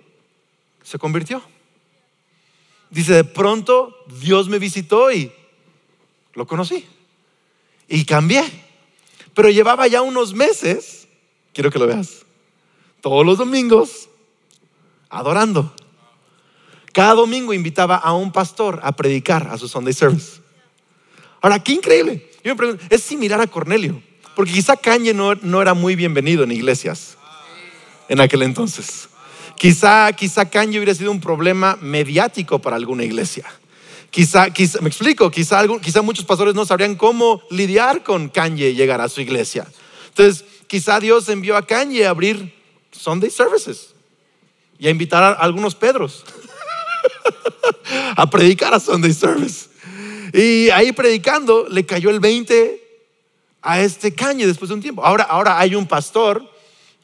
se 0.83 0.99
convirtió. 0.99 1.42
Dice, 2.88 3.12
de 3.12 3.25
pronto 3.25 3.95
Dios 4.19 4.49
me 4.49 4.59
visitó 4.59 5.12
y 5.12 5.31
lo 6.33 6.47
conocí 6.47 6.87
y 7.87 8.07
cambié. 8.07 8.50
Pero 9.35 9.50
llevaba 9.50 9.87
ya 9.88 10.00
unos 10.00 10.33
meses, 10.33 11.07
quiero 11.52 11.71
que 11.71 11.78
lo 11.78 11.87
veas, 11.87 12.25
todos 13.02 13.26
los 13.26 13.37
domingos 13.37 14.09
adorando. 15.11 15.75
Cada 16.95 17.12
domingo 17.12 17.52
invitaba 17.52 17.97
a 17.97 18.14
un 18.14 18.33
pastor 18.33 18.81
a 18.83 18.92
predicar 18.92 19.49
a 19.49 19.59
su 19.59 19.69
Sunday 19.69 19.92
service. 19.92 20.40
Ahora, 21.42 21.62
qué 21.62 21.73
increíble. 21.73 22.32
Yo 22.45 22.53
me 22.53 22.57
pregunto, 22.57 22.85
es 22.91 23.03
similar 23.03 23.41
a 23.41 23.47
Cornelio, 23.47 24.03
porque 24.35 24.53
quizá 24.53 24.77
Cañe 24.77 25.15
no, 25.15 25.35
no 25.37 25.63
era 25.63 25.75
muy 25.75 25.97
bienvenido 25.97 26.45
en 26.45 26.53
iglesias 26.53 27.17
en 28.09 28.21
aquel 28.21 28.43
entonces. 28.43 29.09
Quizá, 29.57 30.13
quizá 30.13 30.45
Kanye 30.51 30.79
hubiera 30.79 30.95
sido 30.95 31.11
un 31.11 31.21
problema 31.21 31.79
mediático 31.81 32.59
para 32.59 32.77
alguna 32.77 33.05
iglesia. 33.05 33.45
Quizá, 34.11 34.51
quizá 34.51 34.81
me 34.81 34.89
explico, 34.89 35.31
quizá, 35.31 35.65
quizá 35.81 36.03
muchos 36.03 36.25
pastores 36.25 36.55
no 36.55 36.67
sabrían 36.67 36.97
cómo 36.97 37.43
lidiar 37.49 38.03
con 38.03 38.29
Kanye 38.29 38.71
y 38.71 38.75
llegar 38.75 39.01
a 39.01 39.09
su 39.09 39.21
iglesia. 39.21 39.67
Entonces, 40.09 40.45
quizá 40.67 41.01
Dios 41.01 41.29
envió 41.29 41.57
a 41.57 41.65
Kanye 41.65 42.07
a 42.07 42.11
abrir 42.11 42.53
Sunday 42.91 43.31
services 43.31 43.95
y 44.79 44.89
a 44.89 44.91
invitar 44.91 45.23
a 45.23 45.31
algunos 45.31 45.75
Pedros 45.75 46.25
a 48.17 48.29
predicar 48.29 48.75
a 48.75 48.81
Sunday 48.81 49.13
service. 49.13 49.69
Y 50.33 50.71
ahí 50.71 50.93
predicando 50.93 51.67
le 51.69 51.85
cayó 51.85 52.11
el 52.11 52.21
20 52.21 52.83
a 53.62 53.81
este 53.81 54.15
Kanye 54.15 54.47
después 54.47 54.69
de 54.69 54.75
un 54.75 54.81
tiempo. 54.83 55.05
Ahora, 55.05 55.25
ahora 55.25 55.59
hay 55.59 55.75
un 55.75 55.87
pastor 55.87 56.51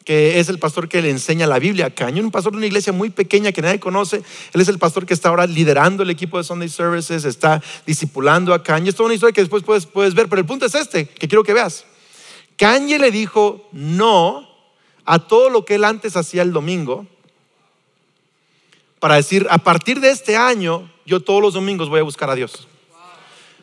que 0.09 0.41
es 0.41 0.49
el 0.49 0.59
pastor 0.59 0.89
que 0.89 1.03
le 1.03 1.11
enseña 1.11 1.47
la 1.47 1.59
Biblia 1.59 1.85
a 1.85 1.91
Cañón, 1.91 2.25
un 2.25 2.31
pastor 2.31 2.53
de 2.53 2.57
una 2.57 2.67
iglesia 2.67 2.95
muy 2.95 3.11
pequeña 3.11 3.53
que 3.53 3.61
nadie 3.61 3.79
conoce. 3.79 4.23
Él 4.55 4.61
es 4.63 4.69
el 4.69 4.79
pastor 4.79 5.05
que 5.05 5.13
está 5.13 5.29
ahora 5.29 5.47
liderando 5.47 6.03
el 6.03 6.09
equipo 6.09 6.39
de 6.39 6.45
Sunday 6.45 6.71
Services, 6.71 7.27
está 7.27 7.63
discipulando 7.87 8.55
a 8.55 8.63
Kanye. 8.63 8.89
Es 8.89 8.97
toda 8.97 9.09
una 9.09 9.15
historia 9.15 9.35
que 9.35 9.43
después 9.43 9.63
puedes, 9.63 9.85
puedes 9.85 10.15
ver, 10.15 10.31
pero 10.31 10.41
el 10.41 10.47
punto 10.47 10.65
es 10.65 10.75
este, 10.75 11.07
que 11.07 11.29
quiero 11.29 11.45
que 11.45 11.53
veas. 11.53 11.85
Kanye 12.57 12.99
le 12.99 13.11
dijo 13.11 13.69
no 13.73 14.49
a 15.05 15.19
todo 15.19 15.51
lo 15.51 15.67
que 15.67 15.75
él 15.75 15.85
antes 15.85 16.17
hacía 16.17 16.41
el 16.41 16.55
domingo 16.55 17.07
para 19.01 19.17
decir, 19.17 19.47
a 19.51 19.59
partir 19.59 20.01
de 20.01 20.11
este 20.11 20.37
año, 20.37 20.91
yo 21.05 21.21
todos 21.21 21.43
los 21.43 21.53
domingos 21.53 21.91
voy 21.91 22.01
a 22.01 22.05
buscar 22.05 22.31
a 22.31 22.35
Dios. 22.35 22.67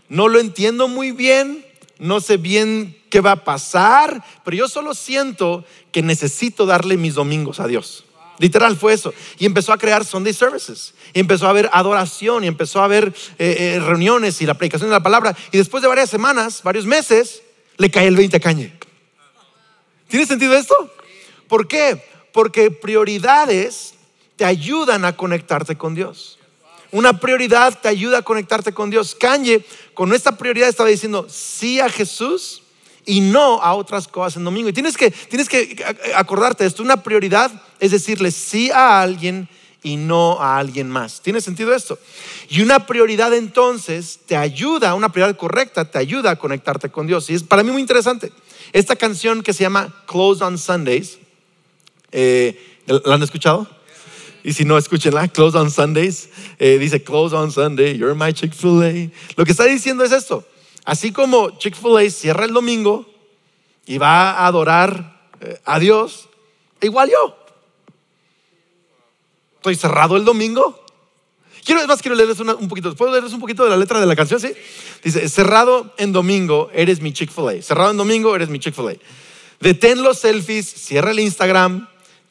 No 0.09 0.27
lo 0.27 0.39
entiendo 0.39 0.87
muy 0.87 1.11
bien, 1.11 1.65
no 1.99 2.19
sé 2.19 2.37
bien 2.37 2.97
qué 3.09 3.21
va 3.21 3.31
a 3.31 3.43
pasar, 3.43 4.23
pero 4.43 4.57
yo 4.57 4.67
solo 4.67 4.93
siento 4.93 5.65
que 5.91 6.01
necesito 6.01 6.65
darle 6.65 6.97
mis 6.97 7.15
domingos 7.15 7.59
a 7.59 7.67
Dios. 7.67 8.05
Literal 8.37 8.75
fue 8.75 8.93
eso. 8.93 9.13
Y 9.39 9.45
empezó 9.45 9.71
a 9.71 9.77
crear 9.77 10.03
Sunday 10.03 10.33
services. 10.33 10.93
Y 11.13 11.19
empezó 11.19 11.47
a 11.47 11.51
haber 11.51 11.69
adoración 11.71 12.43
y 12.43 12.47
empezó 12.47 12.81
a 12.81 12.85
haber 12.85 13.13
eh, 13.39 13.75
eh, 13.75 13.79
reuniones 13.79 14.41
y 14.41 14.45
la 14.45 14.55
predicación 14.55 14.89
de 14.89 14.95
la 14.95 15.03
palabra. 15.03 15.35
Y 15.51 15.57
después 15.57 15.81
de 15.81 15.87
varias 15.87 16.09
semanas, 16.09 16.61
varios 16.63 16.85
meses, 16.85 17.41
le 17.77 17.89
cae 17.89 18.07
el 18.07 18.17
20 18.17 18.37
a 18.37 18.39
cañe. 18.39 18.73
¿Tiene 20.07 20.25
sentido 20.25 20.55
esto? 20.55 20.75
¿Por 21.47 21.67
qué? 21.67 22.03
Porque 22.33 22.71
prioridades 22.71 23.93
te 24.35 24.45
ayudan 24.45 25.05
a 25.05 25.15
conectarte 25.15 25.77
con 25.77 25.95
Dios. 25.95 26.39
Una 26.95 27.19
prioridad 27.19 27.77
te 27.77 27.89
ayuda 27.89 28.19
a 28.19 28.21
conectarte 28.21 28.73
con 28.73 28.89
Dios. 28.89 29.15
Kanye, 29.15 29.65
con 29.93 30.13
esta 30.13 30.37
prioridad 30.37 30.69
estaba 30.69 30.87
diciendo 30.87 31.27
sí 31.29 31.81
a 31.81 31.89
Jesús 31.89 32.63
y 33.05 33.19
no 33.19 33.61
a 33.61 33.73
otras 33.73 34.07
cosas 34.07 34.37
en 34.37 34.45
domingo. 34.45 34.69
Y 34.69 34.73
tienes 34.73 34.95
que, 34.95 35.11
tienes 35.11 35.49
que 35.49 35.83
acordarte 36.15 36.63
de 36.63 36.69
esto. 36.69 36.83
Una 36.83 37.03
prioridad 37.03 37.51
es 37.81 37.91
decirle 37.91 38.31
sí 38.31 38.71
a 38.71 39.01
alguien 39.01 39.49
y 39.83 39.97
no 39.97 40.39
a 40.39 40.57
alguien 40.57 40.89
más. 40.89 41.19
¿Tiene 41.19 41.41
sentido 41.41 41.75
esto? 41.75 41.99
Y 42.47 42.61
una 42.61 42.85
prioridad 42.85 43.33
entonces 43.33 44.21
te 44.25 44.37
ayuda, 44.37 44.95
una 44.95 45.09
prioridad 45.11 45.35
correcta 45.35 45.91
te 45.91 45.97
ayuda 45.97 46.31
a 46.31 46.35
conectarte 46.37 46.89
con 46.91 47.07
Dios. 47.07 47.29
Y 47.29 47.33
es 47.33 47.43
para 47.43 47.61
mí 47.61 47.71
muy 47.71 47.81
interesante. 47.81 48.31
Esta 48.71 48.95
canción 48.95 49.43
que 49.43 49.51
se 49.51 49.63
llama 49.63 49.93
Close 50.07 50.41
on 50.41 50.57
Sundays, 50.57 51.17
eh, 52.13 52.79
¿la 52.85 53.15
han 53.15 53.23
escuchado? 53.23 53.74
Y 54.45 54.53
si 54.53 54.63
no, 54.63 54.77
escúchenla, 54.77 55.27
Close 55.29 55.57
on 55.57 55.71
Sundays. 55.71 56.29
Eh, 56.59 56.77
dice, 56.77 57.03
Close 57.03 57.35
on 57.35 57.51
Sunday, 57.51 57.97
you're 57.97 58.13
my 58.13 58.31
Chick-fil-A. 58.31 59.11
Lo 59.35 59.43
que 59.43 59.51
está 59.51 59.65
diciendo 59.65 60.03
es 60.03 60.11
esto. 60.11 60.45
Así 60.85 61.11
como 61.11 61.57
Chick-fil-A 61.57 62.07
cierra 62.11 62.45
el 62.45 62.53
domingo 62.53 63.09
y 63.87 63.97
va 63.97 64.33
a 64.33 64.45
adorar 64.45 65.31
eh, 65.41 65.59
a 65.65 65.79
Dios, 65.79 66.29
igual 66.79 67.09
yo. 67.09 67.35
Estoy 69.55 69.73
cerrado 69.73 70.15
el 70.15 70.23
domingo. 70.23 70.79
Quiero, 71.65 71.87
más, 71.87 72.03
quiero 72.03 72.15
leerles 72.15 72.39
un 72.39 72.67
poquito. 72.67 72.95
¿Puedo 72.95 73.13
leerles 73.13 73.33
un 73.33 73.39
poquito 73.39 73.63
de 73.63 73.71
la 73.71 73.77
letra 73.77 73.99
de 73.99 74.05
la 74.05 74.15
canción? 74.15 74.39
Sí. 74.39 74.53
Dice, 75.03 75.27
cerrado 75.27 75.91
en 75.97 76.11
domingo, 76.11 76.69
eres 76.71 77.01
mi 77.01 77.13
Chick-fil-A. 77.13 77.63
Cerrado 77.63 77.89
en 77.89 77.97
domingo, 77.97 78.35
eres 78.35 78.49
mi 78.49 78.59
Chick-fil-A. 78.59 78.93
Detén 79.59 80.03
los 80.03 80.19
selfies, 80.19 80.67
cierra 80.67 81.09
el 81.09 81.19
Instagram, 81.19 81.87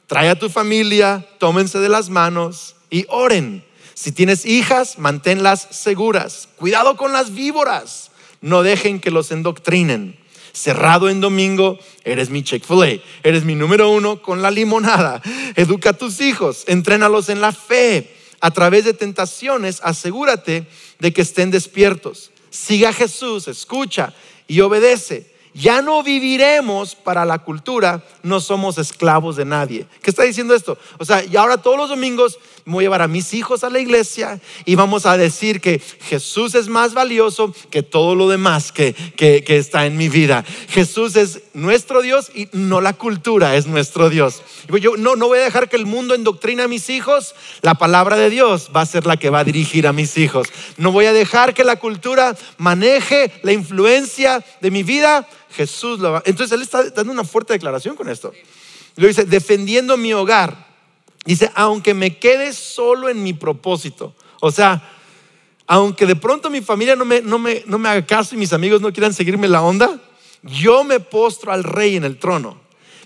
trae 0.07 0.29
a 0.29 0.39
tu 0.39 0.49
familia, 0.49 1.27
tómense 1.39 1.79
de 1.79 1.89
las 1.89 2.11
manos 2.11 2.77
y 2.91 3.07
oren. 3.09 3.65
Si 3.95 4.13
tienes 4.13 4.45
hijas, 4.45 4.99
manténlas 4.99 5.69
seguras. 5.71 6.49
Cuidado 6.57 6.97
con 6.97 7.13
las 7.13 7.35
víboras 7.35 8.11
no 8.41 8.63
dejen 8.63 9.01
que 9.01 9.11
los 9.11 9.31
endoctrinen. 9.31 10.19
Cerrado 10.53 11.09
en 11.09 11.21
domingo, 11.21 11.79
eres 12.05 12.31
mi 12.31 12.45
Chick-fil-A, 12.45 13.03
eres 13.23 13.45
mi 13.45 13.55
número 13.55 13.91
uno 13.91 14.23
con 14.23 14.43
la 14.43 14.51
limonada. 14.51 15.21
Educa 15.57 15.91
a 15.91 15.93
tus 15.95 16.21
hijos, 16.21 16.65
entrénalos 16.67 17.29
en 17.29 17.41
la 17.41 17.53
fe. 17.53 18.15
A 18.41 18.51
través 18.51 18.85
de 18.85 18.93
tentaciones, 18.93 19.81
asegúrate 19.83 20.67
de 20.99 21.13
que 21.13 21.23
estén 21.23 21.51
despiertos. 21.51 22.31
Siga 22.51 22.91
a 22.91 22.93
Jesús, 22.93 23.49
escucha 23.49 24.13
y 24.47 24.61
obedece. 24.61 25.34
Ya 25.55 25.83
no 25.83 26.03
viviremos 26.03 26.97
para 26.97 27.25
la 27.25 27.39
cultura, 27.39 28.03
no 28.25 28.41
somos 28.41 28.77
esclavos 28.77 29.37
de 29.37 29.45
nadie. 29.45 29.87
¿Qué 30.03 30.11
está 30.11 30.25
diciendo 30.25 30.53
esto? 30.53 30.77
O 30.99 31.05
sea, 31.05 31.25
y 31.25 31.37
ahora 31.37 31.59
todos 31.59 31.77
los 31.77 31.89
domingos 31.89 32.41
voy 32.67 32.83
a 32.83 32.87
llevar 32.87 33.03
a 33.03 33.09
mis 33.09 33.35
hijos 33.35 33.63
a 33.63 33.71
la 33.71 33.79
iglesia 33.79 34.41
y 34.65 34.75
vamos 34.75 35.07
a 35.07 35.17
decir 35.17 35.61
que 35.61 35.81
Jesús 35.81 36.55
es 36.55 36.69
más 36.69 36.95
valioso 36.95 37.55
que 37.71 37.83
todo 37.83 38.15
lo 38.15 38.29
demás 38.29 38.73
que, 38.73 38.95
que, 39.17 39.45
está 39.57 39.87
en 39.87 39.97
mi 39.97 40.09
vida. 40.09 40.45
Jesús 40.69 41.15
es 41.15 41.43
nuestro 41.53 42.03
Dios 42.03 42.31
y 42.35 42.49
no 42.53 42.81
la 42.81 42.93
cultura 42.95 43.55
es 43.57 43.67
nuestro 43.67 44.11
Dios. 44.11 44.43
Yo 44.81 44.97
no, 44.97 45.15
no 45.15 45.29
voy 45.29 45.39
a 45.39 45.43
dejar 45.43 45.69
que 45.69 45.77
el 45.77 45.87
mundo 45.87 46.15
endoctrine 46.15 46.63
a 46.63 46.69
mis 46.69 46.91
hijos. 46.91 47.35
La 47.63 47.75
palabra 47.75 48.17
de 48.17 48.31
Dios 48.31 48.71
va 48.75 48.81
a 48.81 48.87
ser 48.87 49.07
la 49.07 49.19
que 49.19 49.31
va 49.31 49.41
a 49.41 49.45
dirigir 49.45 49.87
a 49.87 49.93
mis 49.93 50.17
hijos. 50.19 50.49
No 50.79 50.91
voy 50.91 51.07
a 51.07 51.13
dejar 51.13 51.55
que 51.55 51.65
la 51.65 51.77
cultura 51.77 52.37
maneje 52.59 53.31
la 53.43 53.53
influencia 53.53 54.45
de 54.61 54.71
mi 54.71 54.83
vida. 54.83 55.29
Jesús 55.57 56.03
va. 56.03 56.23
Entonces 56.27 56.53
él 56.53 56.63
está 56.63 56.83
dando 56.91 57.13
una 57.13 57.25
fuerte 57.25 57.53
declaración 57.53 57.97
con 57.97 58.09
esto. 58.09 58.33
Lo 58.97 59.07
dice, 59.07 59.25
defendiendo 59.25 59.97
mi 59.97 60.13
hogar 60.13 60.75
Dice, 61.25 61.51
aunque 61.55 61.95
me 61.95 62.19
quede 62.19 62.53
solo 62.53 63.09
en 63.09 63.23
mi 63.23 63.33
propósito. 63.33 64.15
O 64.41 64.51
sea, 64.51 64.91
aunque 65.67 66.05
de 66.05 66.17
pronto 66.17 66.51
mi 66.51 66.61
familia 66.61 66.97
no 66.97 67.07
me, 67.07 67.23
no 67.23 67.39
me, 67.39 67.63
no 67.67 67.79
me 67.79 67.89
haga 67.89 68.05
caso 68.05 68.35
y 68.35 68.39
mis 68.39 68.53
amigos 68.53 68.83
no 68.83 68.93
quieran 68.93 69.15
seguirme 69.15 69.49
la 69.49 69.63
onda, 69.63 69.99
yo 70.43 70.85
me 70.85 71.01
postro 71.01 71.51
al 71.51 71.65
rey 71.65 71.97
en 71.97 72.05
el 72.05 72.19
trono. 72.19 72.61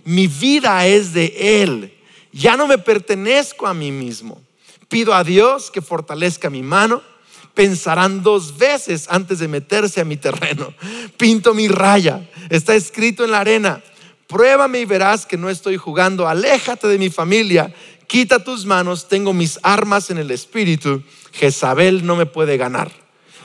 Mi 0.05 0.27
vida 0.27 0.85
es 0.87 1.13
de 1.13 1.63
Él. 1.63 1.95
Ya 2.33 2.57
no 2.57 2.67
me 2.67 2.79
pertenezco 2.79 3.69
a 3.69 3.75
mí 3.75 3.93
mismo. 3.93 4.43
Pido 4.89 5.15
a 5.15 5.23
Dios 5.23 5.71
que 5.71 5.81
fortalezca 5.81 6.51
mi 6.51 6.63
mano. 6.63 7.03
Pensarán 7.59 8.23
dos 8.23 8.57
veces 8.57 9.09
antes 9.11 9.41
de 9.41 9.49
meterse 9.49 10.01
a 10.01 10.05
mi 10.05 10.17
terreno. 10.17 10.73
Pinto 11.17 11.55
mi 11.55 11.67
raya. 11.67 12.31
Está 12.51 12.77
escrito 12.77 13.25
en 13.25 13.33
la 13.33 13.41
arena. 13.41 13.83
Pruébame 14.29 14.79
y 14.79 14.85
verás 14.85 15.27
que 15.27 15.37
no 15.37 15.51
estoy 15.51 15.77
jugando. 15.77 16.29
Aléjate 16.29 16.87
de 16.87 16.99
mi 16.99 17.11
familia 17.11 17.75
quita 18.09 18.43
tus 18.43 18.65
manos, 18.65 19.07
tengo 19.07 19.33
mis 19.33 19.61
armas 19.63 20.11
en 20.11 20.19
el 20.19 20.33
espíritu, 20.33 21.05
Jezabel 21.33 22.05
no 22.05 22.17
me 22.17 22.27
puede 22.27 22.57
ganar. 22.57 22.91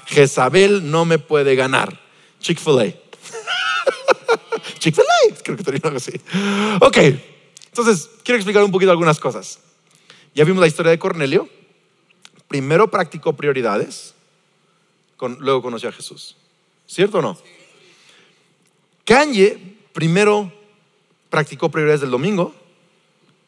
Jezabel 0.08 0.90
no 0.90 1.06
me 1.06 1.20
puede 1.20 1.56
ganar. 1.56 2.00
Chick-fil-A. 2.40 2.86
Chick-fil-A, 4.80 5.36
creo 5.44 5.58
que 5.58 5.82
algo 5.84 5.98
así. 5.98 6.14
Ok, 6.80 6.98
entonces 7.68 8.10
quiero 8.24 8.38
explicar 8.38 8.64
un 8.64 8.72
poquito 8.72 8.90
algunas 8.92 9.20
cosas. 9.20 9.60
Ya 10.34 10.46
vimos 10.46 10.62
la 10.62 10.68
historia 10.68 10.92
de 10.92 10.98
Cornelio. 10.98 11.48
Primero 12.54 12.88
practicó 12.88 13.34
prioridades, 13.34 14.14
luego 15.40 15.64
conoció 15.64 15.90
a 15.90 15.92
Jesús. 15.92 16.38
¿Cierto 16.86 17.18
o 17.18 17.22
no? 17.24 17.36
Kanye 19.06 19.58
primero 19.92 20.54
practicó 21.32 21.72
prioridades 21.72 22.02
del 22.02 22.12
domingo, 22.12 22.54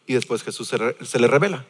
y 0.07 0.15
después 0.15 0.41
Jesús 0.41 0.69
se, 0.69 1.19
le 1.19 1.27
revela. 1.27 1.67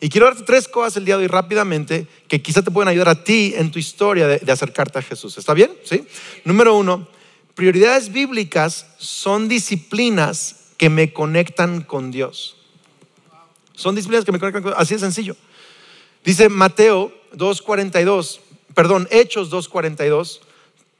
Y 0.00 0.10
quiero 0.10 0.26
darte 0.26 0.42
tres 0.42 0.68
cosas 0.68 0.98
el 0.98 1.06
día 1.06 1.16
de 1.16 1.22
hoy 1.22 1.28
rápidamente 1.28 2.06
que 2.28 2.42
quizá 2.42 2.60
te 2.60 2.70
pueden 2.70 2.88
ayudar 2.88 3.08
a 3.08 3.24
ti 3.24 3.54
en 3.56 3.70
tu 3.70 3.78
historia 3.78 4.28
de, 4.28 4.38
de 4.38 4.52
acercarte 4.52 4.98
a 4.98 5.02
Jesús. 5.02 5.38
¿Está 5.38 5.54
bien? 5.54 5.72
¿Sí? 5.82 6.06
Número 6.44 6.76
uno, 6.76 7.08
prioridades 7.54 8.12
bíblicas 8.12 8.86
son 8.98 9.48
disciplinas 9.48 10.72
que 10.76 10.90
me 10.90 11.10
conectan 11.10 11.80
con 11.80 12.10
Dios. 12.10 12.58
Son 13.72 13.94
disciplinas 13.94 14.26
que 14.26 14.32
me 14.32 14.38
conectan 14.38 14.62
con 14.62 14.72
Dios. 14.72 14.82
Así 14.82 14.92
de 14.92 15.00
sencillo. 15.00 15.36
Dice 16.24 16.48
Mateo 16.48 17.12
2.42, 17.36 18.40
perdón, 18.74 19.06
Hechos 19.10 19.50
2.42, 19.50 20.40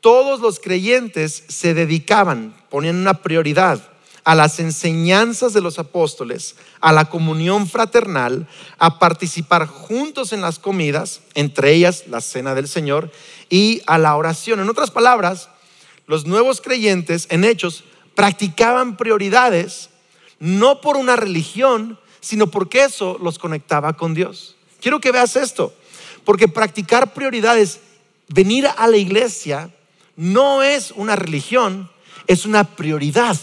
todos 0.01 0.41
los 0.41 0.61
creyentes 0.61 1.45
se 1.49 1.73
dedicaban, 1.73 2.55
ponían 2.69 2.97
una 2.97 3.23
prioridad 3.23 3.81
a 4.25 4.35
las 4.35 4.61
enseñanzas 4.61 5.55
de 5.55 5.63
los 5.63 5.79
apóstoles, 5.79 6.57
a 6.81 6.93
la 6.93 7.07
comunión 7.07 7.67
fraternal, 7.67 8.47
a 8.79 8.99
participar 8.99 9.67
juntos 9.67 10.35
en 10.35 10.43
las 10.43 10.59
comidas, 10.59 11.21
entre 11.35 11.73
ellas 11.73 12.05
la 12.09 12.21
cena 12.21 12.55
del 12.55 12.69
Señor, 12.69 13.11
y 13.49 13.81
a 13.87 13.97
la 13.97 14.17
oración. 14.17 14.61
En 14.61 14.69
otras 14.69 14.91
palabras, 14.91 15.49
los 16.07 16.27
nuevos 16.27 16.61
creyentes 16.61 17.27
en 17.31 17.45
hechos 17.45 17.85
practicaban 18.15 18.99
prioridades 18.99 19.89
no 20.39 20.83
por 20.83 20.99
una 20.99 21.17
religión, 21.17 21.99
sino 22.21 22.49
porque 22.49 22.85
eso 22.85 23.19
los 23.23 23.39
conectaba 23.39 23.95
con 23.95 24.13
Dios. 24.13 24.54
Quiero 24.85 25.01
que 25.01 25.13
veas 25.13 25.35
esto, 25.37 25.73
porque 26.27 26.47
practicar 26.47 27.15
prioridades, 27.15 27.81
venir 28.29 28.69
a 28.77 28.87
la 28.87 28.99
iglesia, 28.99 29.71
no 30.15 30.63
es 30.63 30.91
una 30.91 31.17
religión, 31.17 31.91
es 32.27 32.45
una 32.45 32.65
prioridad. 32.77 33.35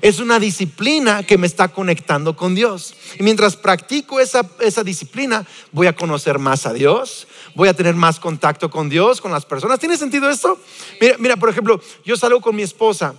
Es 0.00 0.20
una 0.20 0.38
disciplina 0.40 1.22
que 1.22 1.36
me 1.36 1.46
está 1.46 1.68
conectando 1.68 2.34
con 2.34 2.54
Dios. 2.54 2.94
Y 3.18 3.22
mientras 3.22 3.56
practico 3.56 4.20
esa, 4.20 4.48
esa 4.60 4.82
disciplina, 4.82 5.44
voy 5.70 5.86
a 5.86 5.94
conocer 5.94 6.38
más 6.38 6.64
a 6.64 6.72
Dios, 6.72 7.26
voy 7.54 7.68
a 7.68 7.74
tener 7.74 7.94
más 7.94 8.18
contacto 8.18 8.70
con 8.70 8.88
Dios, 8.88 9.20
con 9.20 9.32
las 9.32 9.44
personas. 9.44 9.78
¿Tiene 9.78 9.98
sentido 9.98 10.30
esto? 10.30 10.58
Mira, 10.98 11.16
mira, 11.18 11.36
por 11.36 11.50
ejemplo, 11.50 11.78
yo 12.06 12.16
salgo 12.16 12.40
con 12.40 12.56
mi 12.56 12.62
esposa. 12.62 13.14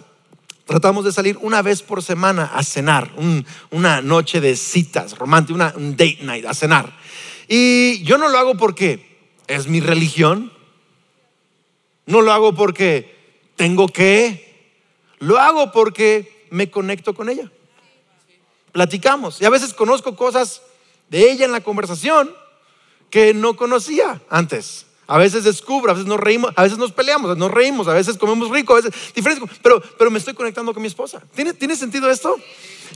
Tratamos 0.66 1.06
de 1.06 1.12
salir 1.12 1.38
una 1.42 1.62
vez 1.62 1.84
por 1.84 2.02
semana 2.02 2.46
a 2.56 2.64
cenar, 2.64 3.12
un- 3.18 3.46
una 3.70 4.02
noche 4.02 4.42
de 4.42 4.56
citas 4.56 5.16
románticas, 5.16 5.56
una, 5.56 5.74
un 5.78 5.92
date 5.92 6.18
night, 6.24 6.44
a 6.48 6.56
cenar. 6.56 6.92
Y 7.48 8.04
yo 8.04 8.18
no 8.18 8.30
lo 8.30 8.38
hago 8.38 8.56
porque 8.56 9.18
es 9.48 9.68
mi 9.68 9.80
religión, 9.80 10.52
no 12.06 12.22
lo 12.22 12.32
hago 12.32 12.56
porque 12.56 13.16
tengo 13.56 13.88
que, 13.88 14.74
lo 15.20 15.38
hago 15.38 15.72
porque 15.72 16.48
me 16.50 16.70
conecto 16.70 17.14
con 17.14 17.30
ella. 17.30 17.52
Platicamos 18.72 19.42
y 19.42 19.46
a 19.46 19.50
veces 19.50 19.74
conozco 19.74 20.16
cosas 20.16 20.62
de 21.10 21.32
ella 21.32 21.46
en 21.46 21.52
la 21.52 21.62
conversación 21.62 22.34
que 23.10 23.34
no 23.34 23.56
conocía 23.56 24.22
antes. 24.30 24.86
A 25.08 25.20
veces 25.20 25.44
descubro, 25.44 25.92
a 25.92 25.94
veces 25.94 26.08
nos 26.08 26.20
reímos, 26.20 26.52
a 26.56 26.64
veces 26.64 26.80
nos 26.80 26.92
peleamos, 26.92 27.26
a 27.26 27.34
veces 27.34 27.40
nos 27.40 27.52
reímos, 27.52 27.88
a 27.88 27.94
veces 27.94 28.18
comemos 28.18 28.50
rico, 28.50 28.74
a 28.74 28.82
veces 28.82 28.92
diferentes, 29.14 29.48
pero, 29.62 29.82
pero 29.98 30.10
me 30.10 30.18
estoy 30.18 30.34
conectando 30.34 30.74
con 30.74 30.82
mi 30.82 30.88
esposa. 30.88 31.22
¿Tiene, 31.36 31.54
¿Tiene 31.54 31.76
sentido 31.76 32.10
esto? 32.10 32.36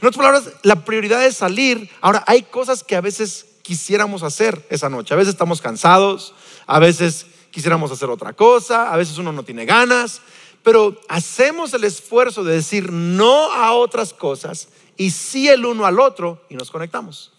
En 0.01 0.07
otras 0.07 0.17
palabras, 0.17 0.53
la 0.63 0.83
prioridad 0.83 1.23
es 1.23 1.37
salir. 1.37 1.89
Ahora, 2.01 2.23
hay 2.25 2.43
cosas 2.43 2.83
que 2.83 2.95
a 2.95 3.01
veces 3.01 3.45
quisiéramos 3.69 4.23
hacer 4.23 4.65
esa 4.71 4.89
noche. 4.89 5.13
A 5.13 5.17
veces 5.17 5.33
estamos 5.33 5.61
cansados, 5.61 6.33
a 6.65 6.79
veces 6.79 7.27
quisiéramos 7.51 7.91
hacer 7.91 8.09
otra 8.09 8.33
cosa, 8.33 8.91
a 8.91 8.97
veces 8.97 9.19
uno 9.19 9.31
no 9.31 9.43
tiene 9.43 9.63
ganas, 9.63 10.21
pero 10.63 10.99
hacemos 11.07 11.71
el 11.75 11.83
esfuerzo 11.83 12.43
de 12.43 12.55
decir 12.55 12.91
no 12.91 13.53
a 13.53 13.73
otras 13.73 14.11
cosas 14.11 14.69
y 14.97 15.11
sí 15.11 15.49
el 15.49 15.67
uno 15.67 15.85
al 15.85 15.99
otro 15.99 16.41
y 16.49 16.55
nos 16.55 16.71
conectamos. 16.71 17.31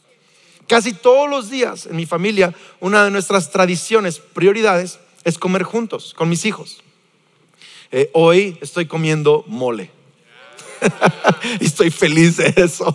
Casi 0.68 0.92
todos 0.92 1.28
los 1.28 1.50
días 1.50 1.86
en 1.86 1.96
mi 1.96 2.06
familia, 2.06 2.54
una 2.78 3.02
de 3.02 3.10
nuestras 3.10 3.50
tradiciones, 3.50 4.20
prioridades, 4.20 5.00
es 5.24 5.36
comer 5.36 5.64
juntos 5.64 6.14
con 6.14 6.28
mis 6.28 6.44
hijos. 6.44 6.80
Eh, 7.90 8.08
hoy 8.14 8.56
estoy 8.60 8.86
comiendo 8.86 9.42
mole. 9.48 9.90
y 11.60 11.64
estoy 11.64 11.90
feliz 11.90 12.36
de 12.36 12.54
eso. 12.56 12.94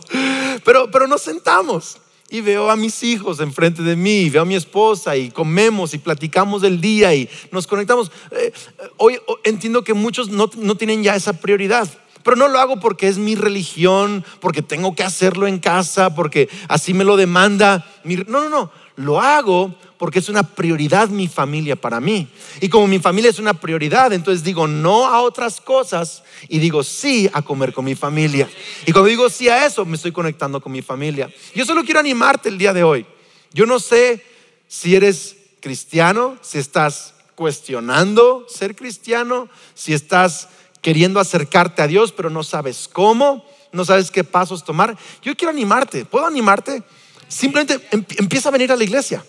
Pero, 0.63 0.89
pero 0.89 1.05
nos 1.05 1.21
sentamos 1.21 1.97
y 2.29 2.41
veo 2.41 2.69
a 2.71 2.75
mis 2.75 3.03
hijos 3.03 3.39
enfrente 3.39 3.81
de 3.83 3.95
mí, 3.95 4.29
veo 4.29 4.41
a 4.41 4.45
mi 4.45 4.55
esposa 4.55 5.15
y 5.15 5.29
comemos 5.29 5.93
y 5.93 5.99
platicamos 5.99 6.61
del 6.61 6.81
día 6.81 7.13
y 7.13 7.29
nos 7.51 7.67
conectamos. 7.67 8.11
Eh, 8.31 8.51
hoy 8.97 9.19
entiendo 9.43 9.83
que 9.83 9.93
muchos 9.93 10.29
no, 10.29 10.49
no 10.57 10.75
tienen 10.75 11.03
ya 11.03 11.15
esa 11.15 11.33
prioridad. 11.33 11.87
Pero 12.23 12.37
no 12.37 12.47
lo 12.47 12.57
hago 12.59 12.79
porque 12.79 13.07
es 13.07 13.19
mi 13.19 13.35
religión, 13.35 14.25
porque 14.39 14.63
tengo 14.63 14.95
que 14.95 15.03
hacerlo 15.03 15.45
en 15.45 15.59
casa, 15.59 16.15
porque 16.15 16.49
así 16.67 16.95
me 16.95 17.03
lo 17.03 17.17
demanda. 17.17 17.85
mi- 18.03 18.15
no, 18.15 18.41
no, 18.41 18.49
no. 18.49 18.71
Lo 18.95 19.19
hago 19.19 19.75
porque 19.97 20.19
es 20.19 20.29
una 20.29 20.43
prioridad 20.43 21.09
mi 21.09 21.27
familia 21.27 21.75
para 21.75 21.99
mí. 21.99 22.27
Y 22.61 22.69
como 22.69 22.87
mi 22.87 22.99
familia 22.99 23.29
es 23.29 23.39
una 23.39 23.53
prioridad, 23.53 24.13
entonces 24.13 24.43
digo 24.43 24.67
no 24.67 25.07
a 25.07 25.21
otras 25.21 25.59
cosas 25.59 26.23
y 26.47 26.59
digo 26.59 26.83
sí 26.83 27.29
a 27.33 27.41
comer 27.41 27.73
con 27.73 27.85
mi 27.85 27.95
familia. 27.95 28.49
Y 28.85 28.91
cuando 28.91 29.09
digo 29.09 29.29
sí 29.29 29.49
a 29.49 29.65
eso, 29.65 29.85
me 29.85 29.95
estoy 29.95 30.11
conectando 30.11 30.61
con 30.61 30.71
mi 30.71 30.81
familia. 30.81 31.29
Yo 31.53 31.65
solo 31.65 31.83
quiero 31.83 31.99
animarte 31.99 32.49
el 32.49 32.57
día 32.57 32.73
de 32.73 32.83
hoy. 32.83 33.05
Yo 33.53 33.65
no 33.65 33.79
sé 33.79 34.23
si 34.67 34.95
eres 34.95 35.37
cristiano, 35.61 36.37
si 36.41 36.57
estás 36.57 37.13
cuestionando 37.35 38.45
ser 38.47 38.75
cristiano, 38.75 39.49
si 39.73 39.93
estás 39.93 40.49
queriendo 40.81 41.19
acercarte 41.19 41.81
a 41.81 41.87
Dios, 41.87 42.11
pero 42.11 42.29
no 42.29 42.43
sabes 42.43 42.87
cómo, 42.87 43.45
no 43.71 43.83
sabes 43.83 44.11
qué 44.11 44.23
pasos 44.23 44.63
tomar. 44.63 44.97
Yo 45.21 45.35
quiero 45.35 45.51
animarte. 45.51 46.05
¿Puedo 46.05 46.25
animarte? 46.25 46.83
Simplemente 47.27 47.79
em- 47.91 48.05
empieza 48.17 48.49
a 48.49 48.51
venir 48.51 48.71
a 48.71 48.75
la 48.75 48.83
iglesia. 48.83 49.23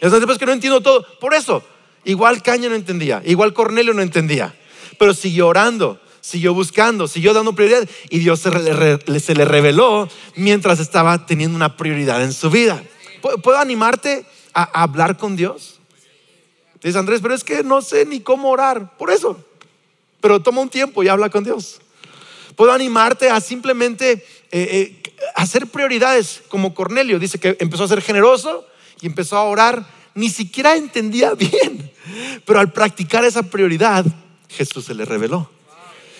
Es 0.00 0.12
después 0.12 0.38
que 0.38 0.46
no 0.46 0.52
entiendo 0.52 0.80
todo. 0.80 1.06
Por 1.18 1.34
eso, 1.34 1.62
igual 2.04 2.42
Caña 2.42 2.68
no 2.68 2.74
entendía, 2.74 3.22
igual 3.24 3.52
Cornelio 3.52 3.92
no 3.92 4.02
entendía, 4.02 4.54
pero 4.98 5.12
siguió 5.12 5.48
orando, 5.48 6.00
siguió 6.20 6.54
buscando, 6.54 7.06
siguió 7.06 7.34
dando 7.34 7.54
prioridad 7.54 7.88
y 8.08 8.18
Dios 8.18 8.40
se, 8.40 9.34
le 9.34 9.44
reveló 9.44 10.08
mientras 10.36 10.80
estaba 10.80 11.26
teniendo 11.26 11.56
una 11.56 11.76
prioridad 11.76 12.22
en 12.22 12.32
su 12.32 12.50
vida. 12.50 12.82
¿Puedo 13.42 13.58
animarte 13.58 14.24
a, 14.54 14.62
a 14.62 14.82
hablar 14.84 15.18
con 15.18 15.36
Dios? 15.36 15.80
Dice 16.82 16.98
Andrés, 16.98 17.20
pero 17.20 17.34
es 17.34 17.44
que 17.44 17.62
no 17.62 17.82
sé 17.82 18.06
ni 18.06 18.20
cómo 18.20 18.48
orar. 18.50 18.96
Por 18.96 19.10
eso, 19.10 19.44
pero 20.20 20.40
toma 20.40 20.62
un 20.62 20.70
tiempo 20.70 21.02
y 21.02 21.08
habla 21.08 21.28
con 21.28 21.44
Dios. 21.44 21.80
Puedo 22.56 22.72
animarte 22.72 23.28
a 23.30 23.40
simplemente 23.40 24.12
eh, 24.12 24.22
eh, 24.52 24.99
hacer 25.34 25.66
prioridades 25.66 26.42
como 26.48 26.74
Cornelio. 26.74 27.18
Dice 27.18 27.38
que 27.38 27.56
empezó 27.60 27.84
a 27.84 27.88
ser 27.88 28.02
generoso 28.02 28.66
y 29.00 29.06
empezó 29.06 29.36
a 29.36 29.44
orar. 29.44 29.84
Ni 30.14 30.28
siquiera 30.28 30.76
entendía 30.76 31.34
bien, 31.34 31.90
pero 32.44 32.60
al 32.60 32.72
practicar 32.72 33.24
esa 33.24 33.42
prioridad, 33.42 34.04
Jesús 34.48 34.84
se 34.84 34.94
le 34.94 35.04
reveló. 35.04 35.50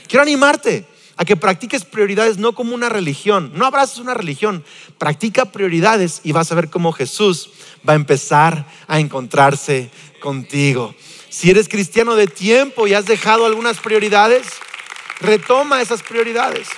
Quiero 0.07 0.23
animarte 0.23 0.87
a 1.17 1.25
que 1.25 1.37
practiques 1.37 1.85
prioridades 1.85 2.39
no 2.39 2.55
como 2.55 2.75
una 2.75 2.89
religión. 2.89 3.53
No 3.55 3.67
abraces 3.67 3.99
una 3.99 4.15
religión. 4.15 4.65
Practica 4.97 5.53
prioridades 5.53 6.21
y 6.25 6.33
vas 6.33 6.51
a 6.51 6.55
ver 6.55 6.71
cómo 6.71 6.93
Jesús 6.93 7.51
va 7.87 7.93
a 7.93 7.97
empezar 7.97 8.67
a 8.87 9.01
encontrarse 9.01 9.91
contigo. 10.21 10.95
Si 11.29 11.51
eres 11.51 11.69
cristiano 11.69 12.17
de 12.17 12.27
tiempo 12.27 12.87
y 12.87 12.95
has 12.95 13.05
dejado 13.05 13.45
algunas 13.45 13.79
prioridades, 13.79 14.47
retoma 15.21 15.83
esas 15.83 16.03
prioridades. 16.03 16.69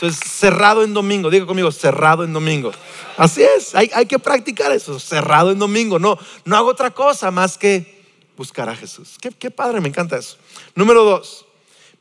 Entonces, 0.00 0.30
cerrado 0.30 0.84
en 0.84 0.94
domingo, 0.94 1.28
diga 1.28 1.44
conmigo, 1.44 1.72
cerrado 1.72 2.22
en 2.22 2.32
domingo. 2.32 2.70
Así 3.16 3.42
es, 3.42 3.74
hay, 3.74 3.90
hay 3.92 4.06
que 4.06 4.20
practicar 4.20 4.70
eso, 4.70 5.00
cerrado 5.00 5.50
en 5.50 5.58
domingo. 5.58 5.98
No, 5.98 6.16
no 6.44 6.56
hago 6.56 6.68
otra 6.68 6.92
cosa 6.92 7.32
más 7.32 7.58
que 7.58 7.98
buscar 8.36 8.68
a 8.68 8.76
Jesús. 8.76 9.16
Qué, 9.20 9.50
padre, 9.50 9.80
me 9.80 9.88
encanta 9.88 10.16
eso. 10.16 10.36
Número 10.76 11.02
dos, 11.02 11.46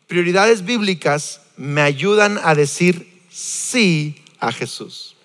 prioridades 0.06 0.64
bíblicas 0.64 1.42
me 1.58 1.82
ayudan 1.82 2.40
a 2.44 2.54
decir 2.54 3.20
sí 3.32 4.24
a 4.40 4.52
Jesús. 4.52 5.16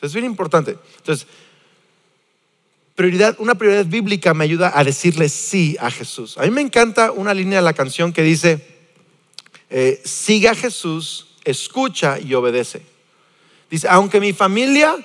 Es 0.00 0.14
bien 0.14 0.24
importante. 0.24 0.78
Entonces, 0.96 1.26
prioridad, 2.94 3.36
una 3.38 3.54
prioridad 3.54 3.84
bíblica 3.84 4.32
me 4.32 4.44
ayuda 4.44 4.72
a 4.74 4.82
decirle 4.82 5.28
sí 5.28 5.76
a 5.78 5.90
Jesús. 5.90 6.38
A 6.38 6.44
mí 6.44 6.50
me 6.50 6.62
encanta 6.62 7.12
una 7.12 7.34
línea 7.34 7.58
de 7.58 7.64
la 7.66 7.74
canción 7.74 8.14
que 8.14 8.22
dice, 8.22 8.66
eh, 9.68 10.00
sigue 10.06 10.48
a 10.48 10.54
Jesús, 10.54 11.26
escucha 11.44 12.18
y 12.18 12.34
obedece. 12.34 12.82
Dice, 13.70 13.88
aunque 13.88 14.20
mi 14.20 14.32
familia 14.32 14.96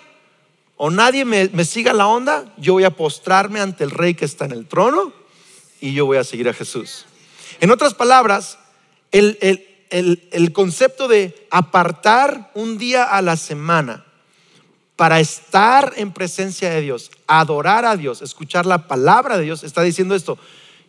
o 0.76 0.90
nadie 0.92 1.26
me, 1.26 1.50
me 1.54 1.66
siga 1.66 1.94
la 1.94 2.08
onda, 2.08 2.54
yo 2.58 2.74
voy 2.74 2.84
a 2.84 2.92
postrarme 2.92 3.60
ante 3.60 3.84
el 3.84 3.92
rey 3.92 4.14
que 4.14 4.26
está 4.26 4.46
en 4.46 4.52
el 4.52 4.68
trono 4.68 5.14
y 5.82 5.94
yo 5.94 6.06
voy 6.06 6.18
a 6.18 6.24
seguir 6.24 6.50
a 6.50 6.54
Jesús. 6.54 7.06
En 7.60 7.72
otras 7.72 7.94
palabras, 7.94 8.60
el, 9.12 9.38
el- 9.42 9.66
el- 9.90 10.28
el 10.32 10.52
concepto 10.52 11.08
de 11.08 11.48
apartar 11.50 12.52
un 12.56 12.78
día 12.78 13.04
a 13.06 13.22
la 13.22 13.38
semana 13.38 14.04
para 14.98 15.20
estar 15.20 15.94
en 15.96 16.12
presencia 16.12 16.70
de 16.72 16.82
Dios, 16.82 17.10
adorar 17.28 17.86
a 17.86 17.96
Dios, 17.96 18.22
escuchar 18.22 18.66
la 18.66 18.88
palabra 18.88 19.38
de 19.38 19.44
Dios, 19.46 19.64
está 19.64 19.84
diciendo 19.84 20.14
esto. 20.16 20.38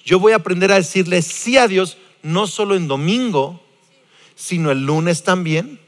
Yo 0.04 0.18
voy 0.18 0.32
a 0.32 0.36
aprender 0.36 0.72
a 0.72 0.76
decirle 0.76 1.22
sí 1.22 1.58
a 1.58 1.68
Dios, 1.68 1.96
no 2.22 2.46
solo 2.46 2.74
en 2.74 2.88
domingo, 2.88 3.62
sino 4.38 4.70
el 4.70 4.86
lunes 4.86 5.24
también, 5.24 5.80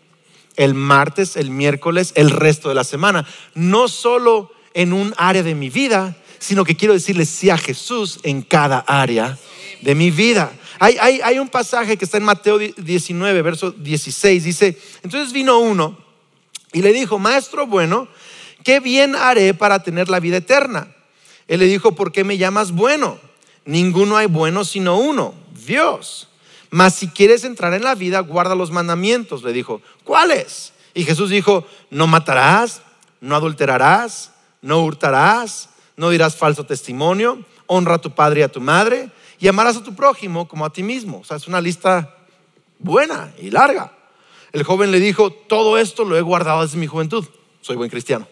el 0.57 0.75
martes, 0.75 1.37
el 1.37 1.51
miércoles, 1.51 2.13
el 2.17 2.31
resto 2.31 2.69
de 2.69 2.75
la 2.75 2.83
semana. 2.83 3.25
No 3.55 3.87
solo 3.87 4.51
en 4.75 4.93
un 4.93 5.15
área 5.17 5.45
de 5.45 5.55
mi 5.55 5.71
vida, 5.71 6.17
sino 6.41 6.65
que 6.65 6.77
quiero 6.77 6.93
decirle 6.93 7.27
sí 7.27 7.49
a 7.49 7.57
Jesús 7.57 8.19
en 8.25 8.43
cada 8.43 8.81
área 8.81 9.39
de 9.83 9.95
mi 9.95 10.11
vida. 10.11 10.53
Hay, 10.81 10.97
hay, 10.99 11.39
un 11.39 11.49
pasaje 11.49 11.97
que 11.97 12.05
está 12.05 12.17
en 12.17 12.25
Mateo 12.25 12.59
19, 12.59 13.43
verso 13.43 13.71
16. 13.71 14.43
Dice, 14.43 14.79
entonces 15.03 15.33
vino 15.33 15.59
uno 15.61 15.97
y 16.73 16.83
le 16.83 16.93
dijo, 16.93 17.19
maestro 17.19 17.67
bueno, 17.67 18.09
¿qué 18.65 18.81
bien 18.81 19.15
haré 19.15 19.55
para 19.55 19.83
tener 19.83 20.09
la 20.09 20.19
vida 20.19 20.39
eterna? 20.39 20.93
Él 21.47 21.61
le 21.61 21.67
dijo, 21.67 21.95
¿por 21.95 22.11
qué 22.11 22.25
me 22.25 22.37
llamas 22.39 22.73
bueno? 22.73 23.19
Ninguno 23.65 24.17
hay 24.17 24.27
bueno 24.27 24.65
sino 24.65 24.99
uno, 24.99 25.35
Dios. 25.67 26.30
Mas 26.71 26.95
si 26.95 27.09
quieres 27.09 27.45
entrar 27.45 27.75
en 27.75 27.83
la 27.83 27.95
vida, 27.95 28.21
guarda 28.21 28.55
los 28.55 28.71
mandamientos. 28.71 29.43
Le 29.43 29.53
dijo, 29.53 29.83
¿cuáles? 30.05 30.73
Y 30.95 31.05
Jesús 31.05 31.31
dijo, 31.31 31.67
no 31.91 32.07
matarás, 32.07 32.83
no 33.21 33.35
adulterarás, 33.35 34.33
no 34.63 34.83
hurtarás, 34.83 35.69
no 35.97 36.11
dirás 36.11 36.37
falso 36.37 36.65
testimonio, 36.65 37.45
honra 37.67 37.95
a 37.97 38.01
tu 38.01 38.13
padre 38.13 38.41
y 38.41 38.43
a 38.45 38.53
tu 38.53 38.61
madre 38.61 39.11
y 39.39 39.49
amarás 39.49 39.77
a 39.77 39.83
tu 39.83 39.95
prójimo 39.95 40.47
como 40.47 40.65
a 40.65 40.73
ti 40.73 40.83
mismo. 40.83 41.21
O 41.21 41.25
sea, 41.25 41.37
es 41.37 41.49
una 41.49 41.61
lista 41.61 42.17
buena 42.79 43.33
y 43.39 43.51
larga. 43.51 43.93
El 44.53 44.65
joven 44.65 44.91
le 44.91 45.01
dijo, 45.01 45.31
todo 45.31 45.79
esto 45.79 46.05
lo 46.05 46.17
he 46.17 46.21
guardado 46.21 46.63
desde 46.63 46.79
mi 46.79 46.87
juventud. 46.87 47.25
Soy 47.61 47.77
buen 47.77 47.91
cristiano. 47.91 48.27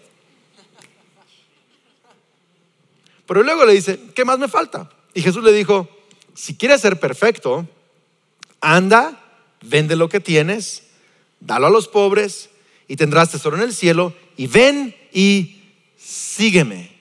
Pero 3.26 3.42
luego 3.42 3.64
le 3.64 3.74
dice, 3.74 4.00
¿qué 4.14 4.24
más 4.24 4.38
me 4.38 4.48
falta? 4.48 4.90
Y 5.14 5.22
Jesús 5.22 5.44
le 5.44 5.52
dijo, 5.52 5.88
si 6.34 6.56
quieres 6.56 6.80
ser 6.80 6.98
perfecto, 6.98 7.66
anda, 8.60 9.24
vende 9.62 9.96
lo 9.96 10.08
que 10.08 10.20
tienes, 10.20 10.84
dalo 11.40 11.66
a 11.66 11.70
los 11.70 11.88
pobres 11.88 12.50
y 12.86 12.96
tendrás 12.96 13.30
tesoro 13.30 13.56
en 13.56 13.62
el 13.62 13.74
cielo 13.74 14.14
y 14.36 14.46
ven 14.46 14.94
y 15.12 15.62
sígueme. 15.96 16.96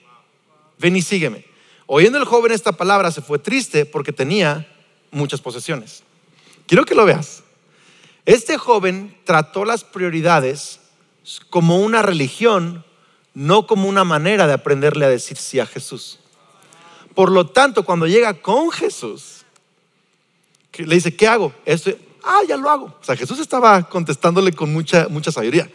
Ven 0.78 0.96
y 0.96 1.02
sígueme. 1.02 1.44
Oyendo 1.86 2.18
el 2.18 2.24
joven 2.24 2.52
esta 2.52 2.72
palabra 2.72 3.10
se 3.10 3.22
fue 3.22 3.38
triste 3.38 3.86
porque 3.86 4.12
tenía 4.12 4.68
muchas 5.10 5.40
posesiones. 5.40 6.02
Quiero 6.66 6.84
que 6.84 6.94
lo 6.94 7.06
veas. 7.06 7.42
Este 8.26 8.58
joven 8.58 9.16
trató 9.24 9.64
las 9.64 9.84
prioridades 9.84 10.80
como 11.48 11.80
una 11.80 12.02
religión, 12.02 12.84
no 13.32 13.66
como 13.66 13.88
una 13.88 14.04
manera 14.04 14.46
de 14.46 14.52
aprenderle 14.52 15.06
a 15.06 15.08
decir 15.08 15.38
sí 15.38 15.60
a 15.60 15.66
Jesús. 15.66 16.18
Por 17.14 17.32
lo 17.32 17.46
tanto, 17.46 17.84
cuando 17.84 18.06
llega 18.06 18.34
con 18.34 18.70
Jesús, 18.70 19.37
le 20.74 20.94
dice, 20.94 21.14
¿qué 21.16 21.26
hago? 21.26 21.52
Esto, 21.64 21.90
ah, 22.22 22.40
ya 22.46 22.56
lo 22.56 22.70
hago. 22.70 22.86
O 22.86 23.04
sea, 23.04 23.16
Jesús 23.16 23.38
estaba 23.38 23.82
contestándole 23.88 24.52
con 24.52 24.72
mucha, 24.72 25.08
mucha 25.08 25.32
sabiduría. 25.32 25.70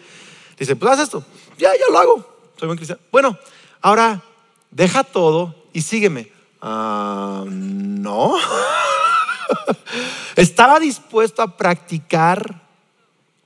Dice, 0.57 0.75
pues 0.75 0.91
haz 0.91 0.99
esto. 0.99 1.23
Ya, 1.57 1.71
ya 1.73 1.91
lo 1.91 1.97
hago. 1.97 2.33
Soy 2.57 2.67
buen 2.67 2.77
cristiano. 2.77 3.01
Bueno, 3.11 3.37
ahora 3.81 4.23
deja 4.71 5.03
todo 5.03 5.55
y 5.73 5.81
sígueme. 5.81 6.31
Ah, 6.61 7.43
no. 7.47 8.35
Estaba 10.35 10.79
dispuesto 10.79 11.41
a 11.41 11.57
practicar 11.57 12.63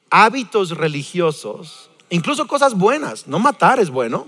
hábitos 0.10 0.72
religiosos, 0.72 1.90
incluso 2.10 2.48
cosas 2.48 2.76
buenas. 2.76 3.28
No 3.28 3.40
matar 3.40 3.80
es 3.80 3.90
bueno, 3.90 4.28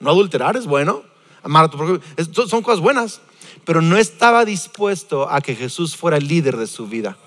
no 0.00 0.10
adulterar 0.10 0.56
es 0.56 0.66
bueno, 0.66 1.02
amar 1.42 1.64
a 1.64 1.68
tu 1.68 1.76
propio. 1.76 2.00
Son 2.46 2.62
cosas 2.62 2.80
buenas, 2.80 3.20
pero 3.68 3.82
no 3.82 3.98
estaba 3.98 4.46
dispuesto 4.46 5.28
a 5.28 5.42
que 5.42 5.54
Jesús 5.54 5.94
fuera 5.94 6.16
el 6.16 6.26
líder 6.26 6.56
de 6.56 6.66
su 6.66 6.86
vida. 6.86 7.18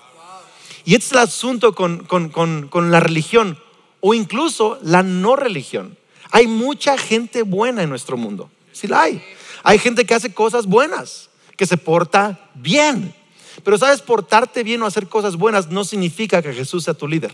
Y 0.84 0.96
este 0.96 1.06
es 1.06 1.12
el 1.12 1.18
asunto 1.18 1.72
con, 1.72 2.00
con 2.02 2.90
la 2.90 2.98
religión 2.98 3.56
o 4.00 4.12
incluso 4.12 4.80
la 4.82 5.04
no 5.04 5.36
religión. 5.36 5.96
Hay 6.32 6.48
mucha 6.48 6.98
gente 6.98 7.42
buena 7.42 7.84
en 7.84 7.90
nuestro 7.90 8.16
mundo. 8.16 8.50
Sí 8.72 8.88
la 8.88 9.02
hay. 9.02 9.22
Hay 9.62 9.78
gente 9.78 10.04
que 10.04 10.14
hace 10.14 10.34
cosas 10.34 10.66
buenas, 10.66 11.30
que 11.56 11.64
se 11.64 11.76
porta 11.76 12.50
bien. 12.54 13.14
Pero 13.62 13.78
sabes, 13.78 14.02
portarte 14.02 14.64
bien 14.64 14.82
o 14.82 14.86
hacer 14.86 15.06
cosas 15.06 15.36
buenas 15.36 15.68
no 15.68 15.84
significa 15.84 16.42
que 16.42 16.52
Jesús 16.52 16.82
sea 16.82 16.94
tu 16.94 17.06
líder. 17.06 17.30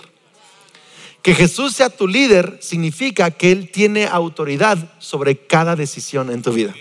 Que 1.22 1.34
Jesús 1.34 1.74
sea 1.74 1.88
tu 1.88 2.06
líder 2.06 2.58
significa 2.60 3.30
que 3.30 3.52
Él 3.52 3.70
tiene 3.70 4.06
autoridad 4.06 4.76
sobre 4.98 5.38
cada 5.38 5.76
decisión 5.76 6.30
en 6.30 6.42
tu 6.42 6.52
vida. 6.52 6.74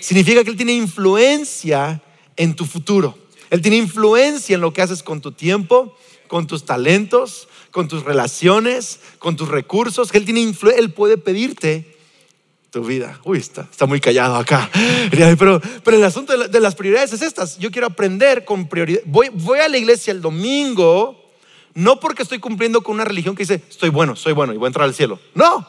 Significa 0.00 0.44
que 0.44 0.50
Él 0.50 0.56
tiene 0.56 0.72
influencia 0.72 2.02
en 2.36 2.54
tu 2.54 2.64
futuro. 2.64 3.18
Él 3.50 3.60
tiene 3.60 3.76
influencia 3.76 4.54
en 4.54 4.60
lo 4.60 4.72
que 4.72 4.82
haces 4.82 5.02
con 5.02 5.20
tu 5.20 5.32
tiempo, 5.32 5.96
con 6.26 6.46
tus 6.46 6.64
talentos, 6.64 7.48
con 7.70 7.88
tus 7.88 8.04
relaciones, 8.04 9.00
con 9.18 9.36
tus 9.36 9.48
recursos. 9.48 10.08
Él, 10.14 10.24
tiene 10.24 10.54
Él 10.76 10.92
puede 10.92 11.18
pedirte 11.18 11.92
tu 12.72 12.82
vida. 12.82 13.20
Uy, 13.24 13.36
está, 13.36 13.68
está 13.70 13.84
muy 13.84 14.00
callado 14.00 14.36
acá. 14.36 14.70
Pero, 15.10 15.60
pero 15.84 15.96
el 15.98 16.04
asunto 16.04 16.48
de, 16.48 16.60
las 16.60 16.74
prioridades 16.74 17.12
es 17.12 17.20
estas. 17.20 17.58
Yo 17.58 17.70
quiero 17.70 17.86
aprender 17.86 18.46
con 18.46 18.66
prioridad. 18.66 19.02
Voy, 19.04 19.28
voy 19.28 19.58
a 19.58 19.68
la 19.68 19.76
iglesia 19.76 20.10
el 20.10 20.22
domingo, 20.22 21.34
no 21.74 22.00
porque 22.00 22.22
estoy 22.22 22.38
cumpliendo 22.38 22.82
con 22.82 22.94
una 22.94 23.04
religión 23.04 23.36
que 23.36 23.42
dice, 23.42 23.62
estoy 23.68 23.90
bueno, 23.90 24.16
soy 24.16 24.32
bueno 24.32 24.54
y 24.54 24.56
voy 24.56 24.66
a 24.66 24.68
entrar 24.68 24.86
al 24.86 24.94
cielo. 24.94 25.20
No, 25.34 25.68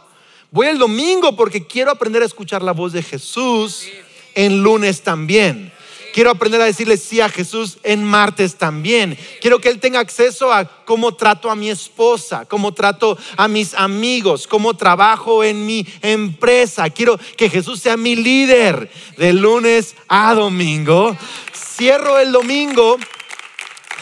voy 0.54 0.68
el 0.68 0.78
domingo 0.78 1.36
porque 1.36 1.66
quiero 1.66 1.92
aprender 1.92 2.22
a 2.22 2.28
escuchar 2.28 2.62
la 2.62 2.74
voz 2.74 2.94
de 2.94 3.02
Jesús 3.02 3.88
en 4.36 4.62
lunes 4.62 5.02
también. 5.02 5.74
Quiero 6.14 6.30
aprender 6.30 6.62
a 6.62 6.66
decirle 6.66 6.98
sí 6.98 7.22
a 7.22 7.28
Jesús 7.28 7.80
en 7.82 8.04
martes 8.04 8.56
también. 8.56 9.18
Quiero 9.42 9.60
que 9.60 9.70
Él 9.70 9.80
tenga 9.80 10.00
acceso 10.00 10.54
a 10.54 10.66
cómo 10.86 11.16
trato 11.16 11.50
a 11.50 11.56
mi 11.56 11.72
esposa, 11.72 12.46
cómo 12.46 12.72
trato 12.72 13.18
a 13.36 13.48
mis 13.48 13.74
amigos, 13.74 14.46
cómo 14.46 14.76
trabajo 14.76 15.44
en 15.44 15.66
mi 15.66 15.88
empresa. 16.04 16.88
Quiero 16.92 17.20
que 17.36 17.50
Jesús 17.50 17.80
sea 17.80 17.98
mi 17.98 18.16
líder 18.16 18.92
de 19.18 19.34
lunes 19.34 19.96
a 20.08 20.36
domingo. 20.36 21.18
Cierro 21.52 22.20
el 22.20 22.32
domingo. 22.32 22.98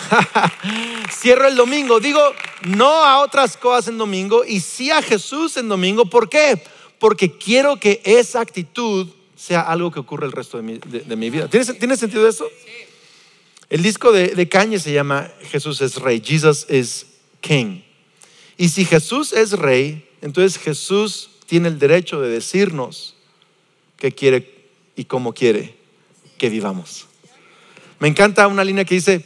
Cierro 1.12 1.48
el 1.48 1.56
domingo. 1.56 2.00
Digo 2.00 2.22
no 2.64 3.04
a 3.04 3.22
otras 3.22 3.58
cosas 3.58 3.90
en 3.90 3.98
domingo 3.98 4.44
y 4.46 4.60
sí 4.60 4.92
a 4.92 5.02
Jesús 5.02 5.58
en 5.58 5.70
domingo. 5.70 6.06
¿Por 6.06 6.30
qué? 6.30 6.62
Porque 7.00 7.38
quiero 7.38 7.78
que 7.78 8.02
esa 8.04 8.42
actitud 8.42 9.08
sea 9.36 9.62
algo 9.62 9.92
que 9.92 10.00
ocurre 10.00 10.26
el 10.28 10.32
resto 10.32 10.62
de 10.62 11.16
mi, 11.16 11.30
vida. 11.30 11.48
¿Tiene, 11.48 11.98
sentido 11.98 12.28
eso? 12.28 12.48
El 13.70 13.82
disco 13.82 14.12
de, 14.12 14.30
de 14.30 14.80
se 14.80 14.94
llama 14.94 15.32
Jesús 15.50 15.82
es 15.82 15.96
Rey, 15.96 16.22
Jesus 16.24 16.68
is 16.70 17.08
King. 17.40 17.82
Y 18.58 18.70
si 18.70 18.86
Jesús 18.86 19.34
es 19.34 19.54
Rey, 19.54 20.08
entonces 20.22 20.62
Jesús 20.62 21.32
tiene 21.48 21.70
el 21.70 21.80
derecho 21.80 22.22
de 22.22 22.30
decirnos 22.30 23.16
qué 23.98 24.12
quiere 24.12 24.70
y 24.96 25.06
cómo 25.06 25.34
quiere 25.34 25.76
que 26.38 26.50
vivamos. 26.50 27.08
Me 28.00 28.08
encanta 28.08 28.48
una 28.48 28.64
línea 28.64 28.86
que 28.86 28.96
dice, 28.96 29.26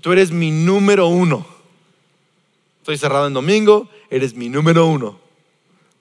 tú 0.00 0.12
eres 0.12 0.30
mi 0.30 0.50
número 0.50 1.08
uno. 1.08 1.46
Estoy 2.80 2.98
cerrado 2.98 3.26
en 3.26 3.34
domingo, 3.34 3.88
eres 4.10 4.34
mi 4.34 4.48
número 4.48 4.86
uno 4.86 5.28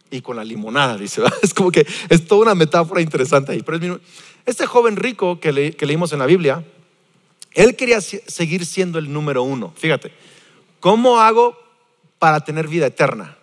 y 0.09 0.21
con 0.21 0.37
la 0.37 0.43
limonada, 0.43 0.97
dice. 0.97 1.21
Es 1.41 1.53
como 1.53 1.71
que 1.71 1.85
es 2.09 2.27
toda 2.27 2.41
una 2.41 2.55
metáfora 2.55 3.01
interesante 3.01 3.51
ahí. 3.51 3.61
Pero 3.63 3.99
este 4.45 4.65
joven 4.65 4.95
rico 4.95 5.39
que, 5.39 5.51
leímos 5.51 6.13
en 6.13 6.19
la 6.19 6.25
Biblia, 6.25 6.63
él 7.53 7.75
quería 7.75 8.01
seguir 8.01 8.65
siendo 8.65 8.99
el 8.99 9.11
número 9.11 9.43
uno. 9.43 9.73
Fíjate, 9.75 10.11
¿cómo 10.79 11.19
hago 11.19 11.57
para 12.19 12.41
tener 12.41 12.67
vida 12.67 12.87
eterna? 12.87 13.37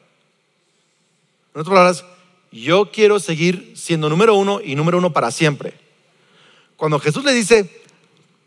En 1.54 1.60
otras 1.60 1.72
palabras, 1.72 2.04
yo 2.50 2.90
quiero 2.90 3.18
seguir 3.18 3.72
siendo 3.76 4.08
número 4.08 4.34
uno 4.34 4.60
y 4.62 4.74
número 4.74 4.98
uno 4.98 5.12
para 5.12 5.30
siempre. 5.30 5.74
Cuando 6.76 6.98
Jesús 6.98 7.24
le 7.24 7.32
dice, 7.32 7.82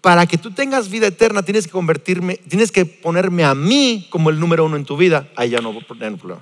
para 0.07 0.25
que 0.25 0.37
tú 0.37 0.51
tengas 0.51 0.87
vida 0.89 1.07
eterna, 1.07 1.43
tienes 1.43 1.65
que 1.65 1.73
convertirme, 1.73 2.37
tienes 2.37 2.71
que 2.71 2.85
ponerme 2.85 3.43
a 3.43 3.53
mí 3.53 4.07
como 4.09 4.29
el 4.29 4.39
número 4.39 4.63
uno 4.63 4.77
en 4.77 4.85
tu 4.85 4.95
vida, 4.95 5.29
ahí 5.35 5.49
ya 5.49 5.59
no, 5.59 5.71
hay 5.71 5.81
problema. 5.81 6.41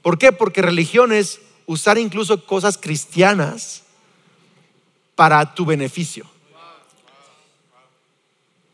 ¿Por 0.00 0.16
qué? 0.16 0.32
Porque 0.32 0.62
religión 0.62 1.12
es 1.12 1.42
usar 1.66 1.98
incluso 1.98 2.46
cosas 2.46 2.78
cristianas 2.78 3.82
para 5.14 5.54
tu 5.54 5.66
beneficio. 5.66 6.24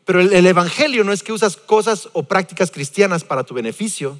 Pero 0.05 0.21
el, 0.21 0.45
Evangelio 0.45 1.03
no 1.03 1.11
es 1.11 1.21
que 1.21 1.33
usas 1.33 1.57
cosas 1.57 2.07
o 2.13 2.23
prácticas 2.23 2.71
cristianas 2.71 3.25
para 3.25 3.43
tu 3.43 3.53
beneficio, 3.53 4.17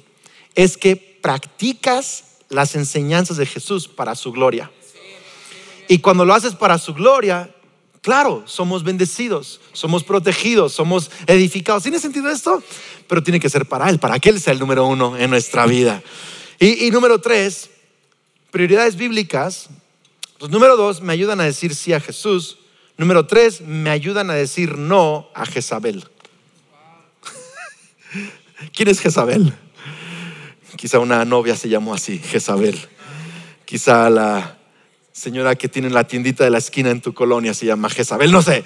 es 0.54 0.76
que 0.76 0.94
practicas 0.94 2.36
las 2.50 2.74
enseñanzas 2.74 3.38
de 3.38 3.46
Jesús 3.46 3.88
para 3.88 4.14
su 4.14 4.30
gloria. 4.30 4.70
Y 5.88 6.00
cuando 6.00 6.26
lo 6.26 6.34
haces 6.34 6.54
para 6.54 6.76
su 6.76 6.92
gloria, 6.92 7.48
claro, 8.04 8.44
somos 8.46 8.84
bendecidos, 8.84 9.62
somos 9.72 10.04
protegidos, 10.04 10.74
somos 10.74 11.10
edificados. 11.26 11.84
¿Tiene 11.84 11.98
sentido 11.98 12.28
esto? 12.28 12.62
Pero 13.08 13.22
tiene 13.22 13.40
que 13.40 13.48
ser 13.48 13.64
para 13.64 13.88
Él, 13.88 13.98
para 13.98 14.20
que 14.20 14.28
Él 14.28 14.38
sea 14.42 14.52
el 14.52 14.58
número 14.58 14.86
uno 14.86 15.16
en 15.16 15.30
nuestra 15.30 15.64
vida. 15.64 16.02
Y, 16.60 16.90
número 16.90 17.18
tres, 17.18 17.70
prioridades 18.50 18.96
bíblicas. 18.96 19.70
Pues 20.38 20.52
número 20.52 20.76
dos, 20.76 21.00
me 21.00 21.14
ayudan 21.14 21.40
a 21.40 21.44
decir 21.44 21.74
sí 21.74 21.94
a 21.94 22.00
Jesús. 22.00 22.58
Número 22.98 23.26
tres, 23.26 23.62
me 23.62 23.88
ayudan 23.88 24.28
a 24.30 24.34
decir 24.34 24.76
no 24.76 25.30
a 25.34 25.46
Jezabel. 25.46 26.06
¿Quién 28.74 28.88
es 28.88 29.00
Jezabel? 29.00 29.54
Quizá 30.76 30.98
una 30.98 31.24
novia 31.24 31.56
se 31.56 31.70
llamó 31.70 31.94
así, 31.94 32.18
Jezabel. 32.18 32.78
Quizá 33.64 34.10
la 34.10 34.58
señora 35.14 35.54
que 35.54 35.68
tiene 35.68 35.90
la 35.90 36.04
tiendita 36.04 36.42
de 36.42 36.50
la 36.50 36.58
esquina 36.58 36.90
en 36.90 37.00
tu 37.00 37.14
colonia 37.14 37.54
se 37.54 37.66
llama 37.66 37.88
Jezabel, 37.88 38.32
no 38.32 38.42
sé. 38.42 38.64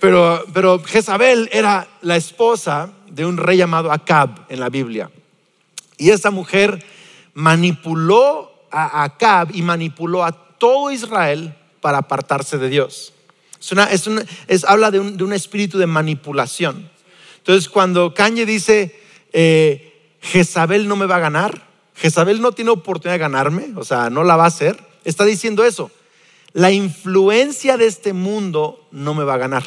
Pero, 0.00 0.42
pero 0.52 0.82
Jezabel 0.82 1.50
era 1.52 1.86
la 2.00 2.16
esposa 2.16 2.90
de 3.10 3.26
un 3.26 3.36
rey 3.36 3.58
llamado 3.58 3.92
Acab 3.92 4.46
en 4.48 4.58
la 4.58 4.70
Biblia. 4.70 5.10
Y 5.98 6.10
esa 6.10 6.30
mujer 6.30 6.82
manipuló 7.34 8.52
a 8.70 9.04
Acab 9.04 9.54
y 9.54 9.60
manipuló 9.60 10.24
a 10.24 10.32
todo 10.32 10.90
Israel 10.90 11.54
para 11.82 11.98
apartarse 11.98 12.56
de 12.56 12.70
Dios. 12.70 13.12
Es 14.48 14.64
habla 14.64 14.90
de 14.90 15.00
un, 15.00 15.32
espíritu 15.34 15.78
de 15.78 15.86
manipulación. 15.86 16.90
Entonces, 17.38 17.68
cuando 17.68 18.14
Kanye 18.14 18.46
dice, 18.46 18.98
eh, 19.32 20.16
Jezabel 20.20 20.88
no 20.88 20.96
me 20.96 21.06
va 21.06 21.16
a 21.16 21.20
ganar, 21.20 21.66
Jezabel 21.94 22.40
no 22.40 22.52
tiene 22.52 22.70
oportunidad 22.70 23.14
de 23.14 23.18
ganarme, 23.18 23.72
o 23.76 23.84
sea, 23.84 24.08
no 24.08 24.24
la 24.24 24.36
va 24.36 24.44
a 24.44 24.48
hacer, 24.48 24.78
está 25.06 25.24
diciendo 25.24 25.64
eso. 25.64 25.90
La 26.52 26.72
influencia 26.72 27.76
de 27.76 27.86
este 27.86 28.12
mundo 28.12 28.86
no 28.90 29.14
me 29.14 29.24
va 29.24 29.34
a 29.34 29.38
ganar. 29.38 29.64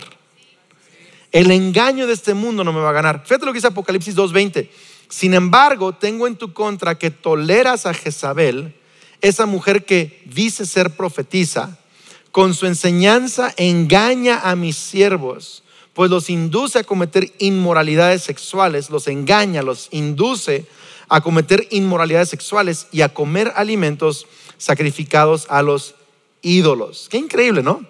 El 1.32 1.52
engaño 1.52 2.08
de 2.08 2.13
este 2.13 2.34
mundo 2.34 2.63
no 2.63 2.73
me 2.73 2.82
va 2.82 2.89
a 2.89 2.93
ganar. 2.93 3.23
Fíjate 3.23 3.45
lo 3.45 3.52
que 3.52 3.58
dice 3.58 3.67
Apocalipsis 3.67 4.15
2.20. 4.15 4.69
Sin 5.08 5.34
embargo, 5.34 5.93
tengo 5.93 6.28
en 6.28 6.36
tu 6.36 6.54
contra 6.54 6.97
que 6.97 7.12
toleras 7.12 7.86
a 7.86 7.93
Jezabel, 7.93 8.75
esa 9.21 9.45
mujer 9.45 9.86
que 9.86 10.21
dice 10.25 10.65
ser 10.65 10.95
profetisa, 10.95 11.80
con 12.32 12.54
su 12.54 12.67
enseñanza 12.67 13.54
engaña 13.58 14.39
a 14.39 14.56
mis 14.56 14.75
siervos, 14.75 15.63
pues 15.93 16.12
los 16.12 16.30
induce 16.30 16.80
a 16.80 16.84
cometer 16.84 17.34
inmoralidades 17.39 18.23
sexuales, 18.23 18.89
los 18.89 19.08
engaña, 19.08 19.62
los 19.62 19.89
induce 19.91 20.65
a 21.10 21.21
cometer 21.21 21.67
inmoralidades 21.71 22.30
sexuales 22.30 22.88
y 22.91 23.02
a 23.02 23.13
comer 23.13 23.52
alimentos 23.56 24.28
sacrificados 24.59 25.47
a 25.49 25.63
los 25.63 25.95
ídolos. 26.43 27.07
Qué 27.09 27.17
increíble, 27.17 27.63
¿no? 27.63 27.83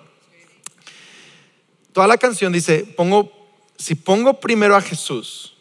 Toda 1.92 2.08
la 2.08 2.18
canción 2.18 2.54
dice, 2.54 2.86
pongo, 2.96 3.30
si 3.78 3.96
pongo 3.96 4.40
primero 4.40 4.78
a 4.78 4.82
Jesús, 4.82 5.58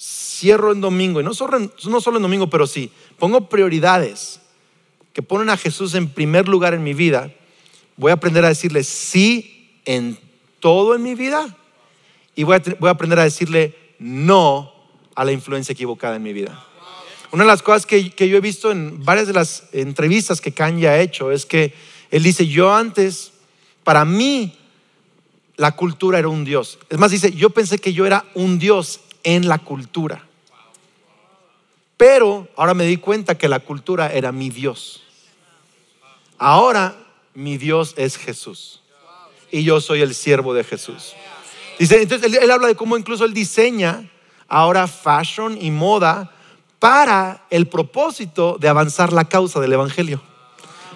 cierro 0.00 0.72
en 0.72 0.80
domingo, 0.80 1.20
y 1.20 1.24
no 1.24 1.34
solo, 1.34 1.70
no 1.84 2.00
solo 2.00 2.16
en 2.16 2.22
domingo, 2.22 2.50
pero 2.50 2.66
sí, 2.66 2.90
pongo 3.18 3.48
prioridades 3.48 4.40
que 5.12 5.22
ponen 5.22 5.50
a 5.50 5.56
Jesús 5.56 5.94
en 5.94 6.08
primer 6.08 6.48
lugar 6.48 6.74
en 6.74 6.82
mi 6.82 6.94
vida, 6.94 7.32
voy 7.96 8.10
a 8.10 8.14
aprender 8.14 8.44
a 8.44 8.48
decirle 8.48 8.82
sí 8.82 9.78
en 9.84 10.18
todo 10.58 10.94
en 10.94 11.02
mi 11.02 11.14
vida 11.14 11.56
y 12.34 12.44
voy 12.44 12.56
a, 12.56 12.62
voy 12.80 12.88
a 12.88 12.92
aprender 12.92 13.18
a 13.18 13.24
decirle 13.24 13.76
no 13.98 14.72
a 15.14 15.24
la 15.24 15.32
influencia 15.32 15.72
equivocada 15.72 16.16
en 16.16 16.22
mi 16.22 16.32
vida. 16.32 16.66
Una 17.32 17.44
de 17.44 17.48
las 17.48 17.62
cosas 17.62 17.86
que, 17.86 18.10
que, 18.10 18.28
yo 18.28 18.36
he 18.36 18.40
visto 18.40 18.70
en 18.70 19.04
varias 19.04 19.26
de 19.26 19.32
las 19.32 19.64
entrevistas 19.72 20.40
que 20.40 20.52
Kanye 20.52 20.86
ha 20.86 21.00
hecho 21.00 21.32
es 21.32 21.46
que 21.46 21.74
él 22.10 22.22
dice, 22.22 22.46
yo 22.46 22.74
antes, 22.74 23.32
para 23.82 24.04
mí, 24.04 24.56
la 25.56 25.74
cultura 25.74 26.18
era 26.18 26.28
un 26.28 26.44
Dios. 26.44 26.78
Es 26.90 26.98
más, 26.98 27.10
dice, 27.10 27.32
yo 27.32 27.50
pensé 27.50 27.78
que 27.78 27.92
yo 27.92 28.04
era 28.06 28.24
un 28.34 28.58
Dios 28.58 29.00
en 29.24 29.48
la 29.48 29.58
cultura. 29.58 30.26
Pero 31.96 32.48
ahora 32.56 32.74
me 32.74 32.84
di 32.84 32.96
cuenta 32.96 33.38
que 33.38 33.48
la 33.48 33.60
cultura 33.60 34.12
era 34.12 34.32
mi 34.32 34.50
Dios. 34.50 35.02
Ahora 36.36 36.96
mi 37.34 37.56
Dios 37.56 37.94
es 37.96 38.18
Jesús. 38.18 38.82
Y 39.50 39.62
yo 39.62 39.80
soy 39.80 40.02
el 40.02 40.14
siervo 40.14 40.52
de 40.52 40.64
Jesús. 40.64 41.14
Dice, 41.78 42.02
entonces 42.02 42.32
él, 42.34 42.50
habla 42.50 42.68
de 42.68 42.74
cómo 42.74 42.96
incluso 42.96 43.24
él 43.24 43.32
diseña 43.32 44.10
ahora 44.48 44.86
fashion 44.86 45.56
y 45.60 45.70
moda 45.70 46.34
para 46.82 47.46
el 47.48 47.68
propósito 47.68 48.56
de 48.58 48.66
avanzar 48.66 49.12
la 49.12 49.26
causa 49.26 49.60
del 49.60 49.72
Evangelio, 49.72 50.20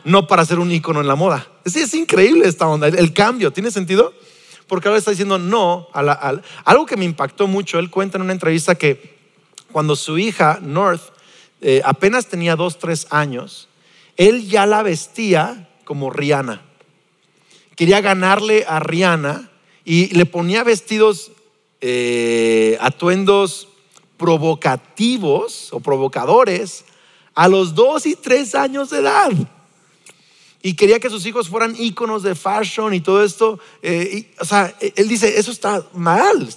no 0.03 0.27
para 0.27 0.45
ser 0.45 0.59
un 0.59 0.73
icono 0.73 1.01
en 1.01 1.07
la 1.07 1.15
moda. 1.15 1.47
Es, 1.65 1.77
es 1.77 1.95
increíble 1.95 2.49
esta 2.49 2.67
onda, 2.67 2.89
el, 2.89 3.13
cambio, 3.13 3.53
¿tiene 3.53 3.71
sentido? 3.71 4.13
Porque 4.67 4.89
ahora 4.89 4.99
está 4.99 5.13
diciendo 5.13 5.39
no 5.39 5.87
a, 5.93 6.41
algo 6.65 6.87
que 6.87 6.97
me 6.97 7.05
impactó 7.05 7.47
mucho. 7.47 7.79
Él 7.79 7.89
cuenta 7.89 8.19
en 8.19 8.23
una 8.23 8.33
entrevista 8.33 8.75
que 8.75 9.17
cuando 9.71 9.95
su 9.95 10.19
hija 10.19 10.59
North 10.61 11.03
eh, 11.61 11.83
apenas 11.85 12.27
tenía 12.27 12.57
dos, 12.57 12.81
tres 12.81 13.07
años, 13.11 13.69
él 14.17 14.49
ya 14.49 14.67
la 14.67 14.83
vestía 14.83 15.69
como 15.85 16.11
Rihanna. 16.11 16.63
Quería 17.77 18.01
ganarle 18.01 18.65
a 18.67 18.81
Rihanna 18.81 19.53
y 19.85 20.13
le 20.17 20.27
ponía 20.27 20.65
vestidos, 20.65 21.31
eh, 21.81 22.77
atuendos 22.81 23.69
provocativos 24.17 25.73
o 25.73 25.81
provocadores 25.81 26.85
a 27.35 27.49
los 27.49 27.75
dos 27.75 28.07
y 28.07 28.17
tres 28.17 28.55
años 28.55 28.91
de 28.91 28.99
edad. 28.99 29.31
Y 30.63 30.75
quería 30.75 30.99
que 30.99 31.11
sus 31.11 31.25
hijos 31.27 31.49
fueran 31.49 31.77
íconos 31.79 32.23
de 32.23 32.35
fashion 32.35 32.93
y 32.93 33.01
todo 33.01 33.23
esto. 33.23 33.61
Eh, 33.83 34.33
o 34.41 34.45
sea, 34.45 34.75
él 34.81 35.07
dice, 35.07 35.39
eso 35.39 35.53
está 35.53 35.87
mal, 35.93 36.49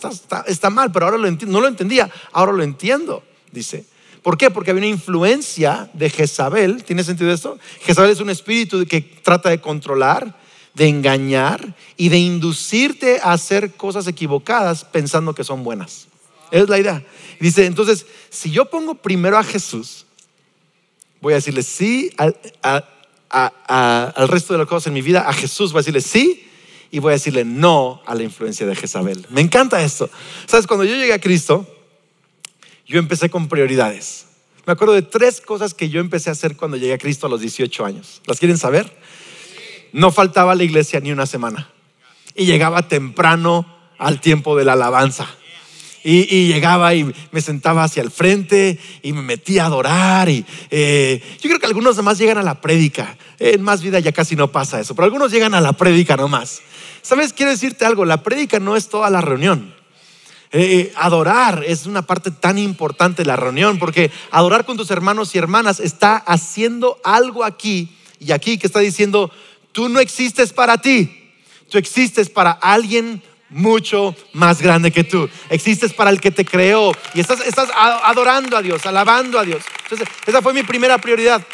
está, 0.47 0.69
mal, 0.69 0.91
pero 0.91 1.05
ahora 1.05 1.17
no 1.17 1.61
lo 1.61 1.67
entendía, 1.67 2.09
ahora 2.31 2.51
lo 2.51 2.63
entiendo, 2.63 3.21
dice. 3.51 3.85
¿Por 4.23 4.37
qué? 4.37 4.49
Porque 4.49 4.71
había 4.71 4.81
una 4.81 4.87
influencia 4.87 5.89
de 5.93 6.09
Jezabel. 6.09 6.83
¿Tiene 6.83 7.03
sentido 7.03 7.31
esto? 7.31 7.57
Jezabel 7.81 8.11
es 8.11 8.19
un 8.19 8.29
espíritu 8.29 8.85
que 8.85 9.01
trata 9.01 9.49
de 9.49 9.61
controlar, 9.61 10.37
de 10.73 10.87
engañar 10.87 11.75
y 11.95 12.09
de 12.09 12.17
inducirte 12.17 13.19
a 13.21 13.33
hacer 13.33 13.73
cosas 13.73 14.07
equivocadas 14.07 14.83
pensando 14.85 15.33
que 15.33 15.43
son 15.43 15.63
buenas. 15.63 16.07
Es 16.51 16.67
la 16.67 16.79
idea. 16.79 17.03
Dice, 17.39 17.65
entonces, 17.65 18.05
si 18.29 18.51
yo 18.51 18.69
pongo 18.69 18.95
primero 18.95 19.37
a 19.37 19.43
Jesús, 19.43 20.05
voy 21.21 21.33
a 21.33 21.37
decirle 21.37 21.63
sí 21.63 22.11
al, 22.17 22.35
al 23.29 24.27
resto 24.27 24.53
de 24.53 24.59
las 24.59 24.67
cosas 24.67 24.87
en 24.87 24.93
mi 24.93 25.01
vida, 25.01 25.27
a 25.27 25.33
Jesús 25.33 25.71
voy 25.71 25.79
a 25.79 25.81
decirle 25.81 26.01
sí 26.01 26.45
y 26.91 26.99
voy 26.99 27.11
a 27.11 27.13
decirle 27.13 27.45
no 27.45 28.01
a 28.05 28.15
la 28.15 28.23
influencia 28.23 28.65
de 28.65 28.75
Jezabel. 28.75 29.25
Me 29.29 29.41
encanta 29.41 29.81
esto. 29.81 30.09
Sabes, 30.47 30.67
cuando 30.67 30.83
yo 30.83 30.95
llegué 30.95 31.13
a 31.13 31.19
Cristo, 31.19 31.67
yo 32.87 32.99
empecé 32.99 33.29
con 33.29 33.47
prioridades. 33.47 34.25
Me 34.65 34.73
acuerdo 34.73 34.93
de 34.93 35.01
tres 35.01 35.41
cosas 35.41 35.73
que 35.73 35.89
yo 35.89 35.99
empecé 35.99 36.29
a 36.29 36.33
hacer 36.33 36.55
cuando 36.55 36.77
llegué 36.77 36.93
a 36.93 36.97
Cristo 36.97 37.27
a 37.27 37.29
los 37.29 37.41
18 37.41 37.85
años. 37.85 38.21
¿Las 38.25 38.39
quieren 38.39 38.57
saber? 38.57 38.91
No 39.93 40.11
faltaba 40.11 40.51
a 40.51 40.55
la 40.55 40.63
iglesia 40.63 40.99
ni 40.99 41.11
una 41.11 41.25
semana. 41.25 41.71
Y 42.35 42.45
llegaba 42.45 42.87
temprano 42.87 43.65
al 43.97 44.21
tiempo 44.21 44.55
de 44.55 44.65
la 44.65 44.73
alabanza. 44.73 45.27
Y, 46.03 46.47
llegaba 46.47 46.93
y 46.95 47.13
me 47.31 47.41
sentaba 47.41 47.83
hacia 47.83 48.01
el 48.01 48.11
frente 48.11 48.79
y 49.03 49.13
me 49.13 49.21
metía 49.21 49.63
a 49.63 49.65
adorar. 49.67 50.29
Y 50.29 50.45
eh, 50.71 51.21
yo 51.41 51.49
creo 51.49 51.59
que 51.59 51.65
algunos 51.65 51.97
nomás 51.97 52.17
llegan 52.17 52.37
a 52.37 52.43
la 52.43 52.61
prédica. 52.61 53.17
En 53.37 53.61
más 53.61 53.81
vida 53.81 53.99
ya 53.99 54.11
casi 54.11 54.35
no 54.35 54.51
pasa 54.51 54.79
eso, 54.79 54.95
pero 54.95 55.05
algunos 55.05 55.31
llegan 55.31 55.53
a 55.53 55.61
la 55.61 55.73
prédica 55.73 56.15
nomás. 56.15 56.61
¿Sabes? 57.01 57.33
Quiero 57.33 57.51
decirte 57.51 57.85
algo, 57.85 58.05
la 58.05 58.23
prédica 58.23 58.59
no 58.59 58.75
es 58.75 58.89
toda 58.89 59.09
la 59.09 59.21
reunión. 59.21 59.73
Eh, 60.51 60.91
adorar 60.95 61.63
es 61.67 61.85
una 61.85 62.01
parte 62.01 62.31
tan 62.31 62.57
importante 62.57 63.21
de 63.21 63.27
la 63.27 63.35
reunión, 63.35 63.77
porque 63.77 64.11
adorar 64.31 64.65
con 64.65 64.77
tus 64.77 64.89
hermanos 64.89 65.35
y 65.35 65.37
hermanas 65.37 65.79
está 65.79 66.17
haciendo 66.17 66.97
algo 67.03 67.43
aquí 67.43 67.95
y 68.19 68.31
aquí 68.31 68.57
que 68.57 68.67
está 68.67 68.79
diciendo, 68.79 69.31
tú 69.71 69.89
no 69.89 69.99
existes 69.99 70.51
para 70.51 70.79
ti, 70.79 71.31
tú 71.69 71.77
existes 71.77 72.29
para 72.29 72.51
alguien 72.51 73.21
mucho 73.49 74.15
más 74.33 74.61
grande 74.61 74.91
que 74.91 75.03
tú. 75.03 75.29
Existes 75.49 75.93
para 75.93 76.09
el 76.09 76.21
que 76.21 76.31
te 76.31 76.45
creó 76.45 76.91
y 77.13 77.19
estás, 77.19 77.41
estás 77.41 77.69
adorando 77.75 78.57
a 78.57 78.61
Dios, 78.61 78.85
alabando 78.85 79.39
a 79.39 79.43
Dios. 79.43 79.63
Esa 80.25 80.41
fue 80.41 80.53
mi 80.53 80.63
primera 80.63 80.97
prioridad. 80.97 81.45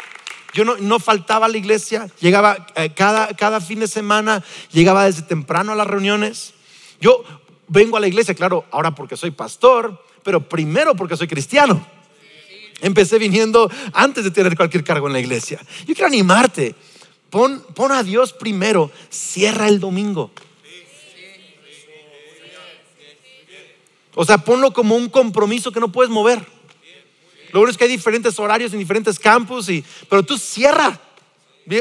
Yo 0.52 0.64
no, 0.64 0.76
no 0.78 0.98
faltaba 0.98 1.46
a 1.46 1.48
la 1.48 1.58
iglesia, 1.58 2.08
llegaba 2.18 2.66
eh, 2.76 2.90
cada, 2.94 3.34
cada 3.34 3.60
fin 3.60 3.80
de 3.80 3.88
semana, 3.88 4.42
llegaba 4.72 5.04
desde 5.04 5.22
temprano 5.22 5.72
a 5.72 5.74
las 5.74 5.86
reuniones. 5.86 6.54
Yo 7.00 7.22
vengo 7.68 7.96
a 7.96 8.00
la 8.00 8.08
iglesia, 8.08 8.34
claro, 8.34 8.64
ahora 8.70 8.94
porque 8.94 9.16
soy 9.16 9.32
pastor, 9.32 10.02
pero 10.22 10.48
primero 10.48 10.94
porque 10.94 11.16
soy 11.16 11.28
cristiano. 11.28 11.86
Empecé 12.80 13.18
viniendo 13.18 13.70
antes 13.92 14.24
de 14.24 14.30
tener 14.30 14.56
cualquier 14.56 14.84
cargo 14.84 15.06
en 15.06 15.14
la 15.14 15.20
iglesia. 15.20 15.60
Yo 15.86 15.94
quiero 15.94 16.06
animarte. 16.06 16.74
Pon, 17.30 17.62
pon 17.74 17.92
a 17.92 18.02
Dios 18.02 18.32
primero. 18.32 18.90
Cierra 19.10 19.68
el 19.68 19.80
domingo. 19.80 20.30
O 24.18 24.24
sea, 24.24 24.38
ponlo 24.38 24.72
como 24.72 24.96
un 24.96 25.10
compromiso 25.10 25.70
que 25.70 25.78
no 25.78 25.92
puedes 25.92 26.10
mover. 26.10 26.40
Lo 27.52 27.60
bueno 27.60 27.70
es 27.70 27.76
que 27.76 27.84
hay 27.84 27.90
diferentes 27.90 28.38
horarios 28.38 28.72
en 28.72 28.78
diferentes 28.78 29.18
campus, 29.18 29.68
y, 29.68 29.84
pero 30.08 30.22
tú 30.22 30.38
cierra. 30.38 30.98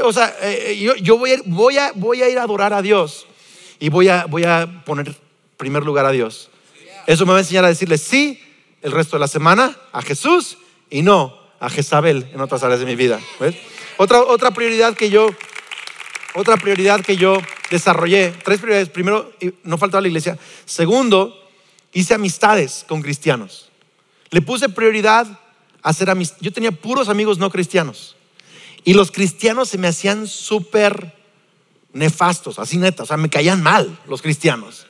O 0.03 0.11
sea, 0.11 0.35
eh, 0.41 0.71
eh, 0.71 0.79
yo, 0.79 0.95
yo 0.95 1.17
voy, 1.17 1.31
a, 1.31 1.37
voy, 1.45 1.77
a, 1.77 1.91
voy 1.95 2.21
a 2.21 2.29
ir 2.29 2.37
a 2.37 2.43
adorar 2.43 2.73
a 2.73 2.81
Dios 2.81 3.25
y 3.79 3.87
voy 3.87 4.09
a, 4.09 4.25
voy 4.25 4.43
a 4.43 4.83
poner 4.85 5.15
primer 5.55 5.83
lugar 5.83 6.05
a 6.05 6.11
Dios. 6.11 6.49
Eso 7.07 7.25
me 7.25 7.31
va 7.31 7.37
a 7.37 7.41
enseñar 7.41 7.63
a 7.63 7.69
decirle 7.69 7.97
sí 7.97 8.41
el 8.81 8.91
resto 8.91 9.15
de 9.15 9.21
la 9.21 9.27
semana 9.29 9.77
a 9.93 10.01
Jesús 10.01 10.57
y 10.89 11.03
no 11.03 11.39
a 11.61 11.69
Jezabel 11.69 12.27
en 12.33 12.41
otras 12.41 12.63
áreas 12.63 12.81
de 12.81 12.85
mi 12.85 12.95
vida. 12.95 13.21
Otra, 13.97 14.21
otra 14.21 14.51
prioridad 14.51 14.93
que 14.93 15.09
yo, 15.09 15.29
otra 16.33 16.57
prioridad 16.57 16.99
que 16.99 17.15
yo 17.15 17.37
desarrollé, 17.69 18.33
tres 18.43 18.59
prioridades. 18.59 18.89
Primero, 18.89 19.31
no 19.63 19.77
faltaba 19.77 20.01
la 20.01 20.09
iglesia. 20.09 20.37
Segundo, 20.65 21.44
hice 21.95 22.13
amistades 22.13 22.85
con 22.87 23.01
cristianos. 23.01 23.71
Le 24.29 24.41
puse 24.41 24.69
prioridad 24.69 25.39
hacer 25.81 26.09
amistad. 26.09 26.37
Yo 26.41 26.51
tenía 26.51 26.71
puros 26.71 27.09
amigos 27.09 27.39
no 27.39 27.49
cristianos. 27.49 28.15
Y 28.83 28.93
los 28.93 29.11
cristianos 29.11 29.69
se 29.69 29.79
me 29.79 29.87
hacían 29.87 30.27
súper 30.27 31.15
nefastos, 31.93 32.59
así 32.59 32.77
neta, 32.77 33.03
o 33.03 33.05
sea, 33.05 33.15
me 33.15 33.29
caían 33.29 33.63
mal 33.63 33.97
los 34.07 34.21
cristianos. 34.21 34.85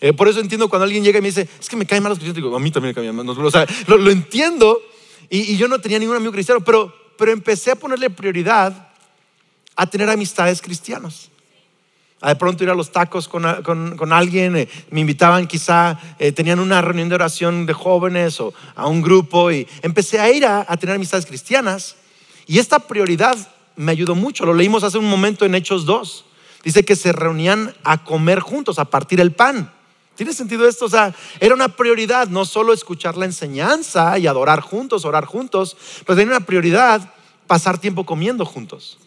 Eh, 0.00 0.12
por 0.12 0.28
eso 0.28 0.40
entiendo 0.40 0.68
cuando 0.68 0.84
alguien 0.84 1.02
llega 1.02 1.18
y 1.18 1.22
me 1.22 1.28
dice, 1.28 1.48
es 1.58 1.68
que 1.68 1.76
me 1.76 1.86
caen 1.86 2.02
mal 2.02 2.10
los 2.10 2.18
cristianos, 2.18 2.36
digo, 2.36 2.54
a 2.54 2.60
mí 2.60 2.70
también 2.70 2.90
me 2.90 2.94
caen 2.94 3.16
mal. 3.16 3.28
O 3.28 3.50
sea, 3.50 3.66
lo, 3.86 4.10
entiendo 4.10 4.80
y, 5.30 5.56
yo 5.56 5.66
no 5.66 5.80
tenía 5.80 5.98
ningún 5.98 6.16
amigo 6.16 6.32
cristiano, 6.32 6.62
pero, 6.62 6.94
pero 7.16 7.32
empecé 7.32 7.70
a 7.70 7.76
ponerle 7.76 8.10
prioridad 8.10 8.90
a 9.74 9.86
tener 9.86 10.10
amistades 10.10 10.60
cristianos. 10.60 11.31
De 12.24 12.36
pronto 12.36 12.62
ir 12.62 12.70
a 12.70 12.74
los 12.74 12.92
tacos 12.92 13.26
con, 13.26 13.44
con, 13.62 14.12
alguien, 14.12 14.56
eh, 14.56 14.68
me 14.90 15.00
invitaban 15.00 15.46
quizá, 15.46 15.98
eh, 16.18 16.32
tenían 16.32 16.60
una 16.60 16.80
reunión 16.80 17.08
de 17.08 17.16
oración 17.16 17.66
de 17.66 17.72
jóvenes 17.72 18.40
o 18.40 18.54
a 18.76 18.86
un 18.86 19.02
grupo 19.02 19.50
y 19.50 19.66
empecé 19.82 20.20
a 20.20 20.30
ir 20.30 20.46
a, 20.46 20.64
a 20.68 20.76
tener 20.76 20.94
amistades 20.96 21.26
cristianas. 21.26 21.96
Y 22.46 22.58
esta 22.58 22.78
prioridad 22.78 23.36
me 23.76 23.92
ayudó 23.92 24.14
mucho, 24.14 24.46
lo 24.46 24.54
leímos 24.54 24.84
hace 24.84 24.98
un 24.98 25.08
momento 25.08 25.44
en 25.44 25.54
Hechos 25.54 25.84
2. 25.84 26.24
Dice 26.64 26.84
que 26.84 26.94
se 26.94 27.12
reunían 27.12 27.74
a 27.82 28.04
comer 28.04 28.40
juntos, 28.40 28.78
a 28.78 28.84
partir 28.84 29.20
el 29.20 29.32
pan. 29.32 29.72
¿Tiene 30.14 30.32
sentido 30.32 30.68
esto? 30.68 30.84
O 30.84 30.88
sea, 30.88 31.14
era 31.40 31.54
una 31.54 31.68
prioridad 31.68 32.28
no 32.28 32.44
solo 32.44 32.72
escuchar 32.72 33.16
la 33.16 33.24
enseñanza 33.24 34.18
y 34.18 34.26
adorar 34.26 34.60
juntos, 34.60 35.04
orar 35.04 35.24
juntos, 35.24 35.76
pero 36.06 36.16
tenía 36.16 36.36
una 36.36 36.46
prioridad 36.46 37.12
pasar 37.46 37.78
tiempo 37.78 38.04
comiendo 38.04 38.44
juntos. 38.44 38.98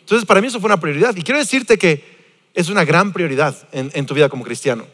Entonces, 0.00 0.24
para 0.24 0.40
mí 0.40 0.46
eso 0.46 0.60
fue 0.60 0.68
una 0.68 0.78
prioridad. 0.78 1.16
Y 1.16 1.22
quiero 1.22 1.40
decirte 1.40 1.78
que 1.78 2.15
es 2.56 2.70
una 2.70 2.86
gran 2.86 3.12
prioridad 3.12 3.54
en, 3.70 4.06
tu 4.06 4.14
vida 4.14 4.30
como 4.30 4.42
cristiano. 4.42 4.86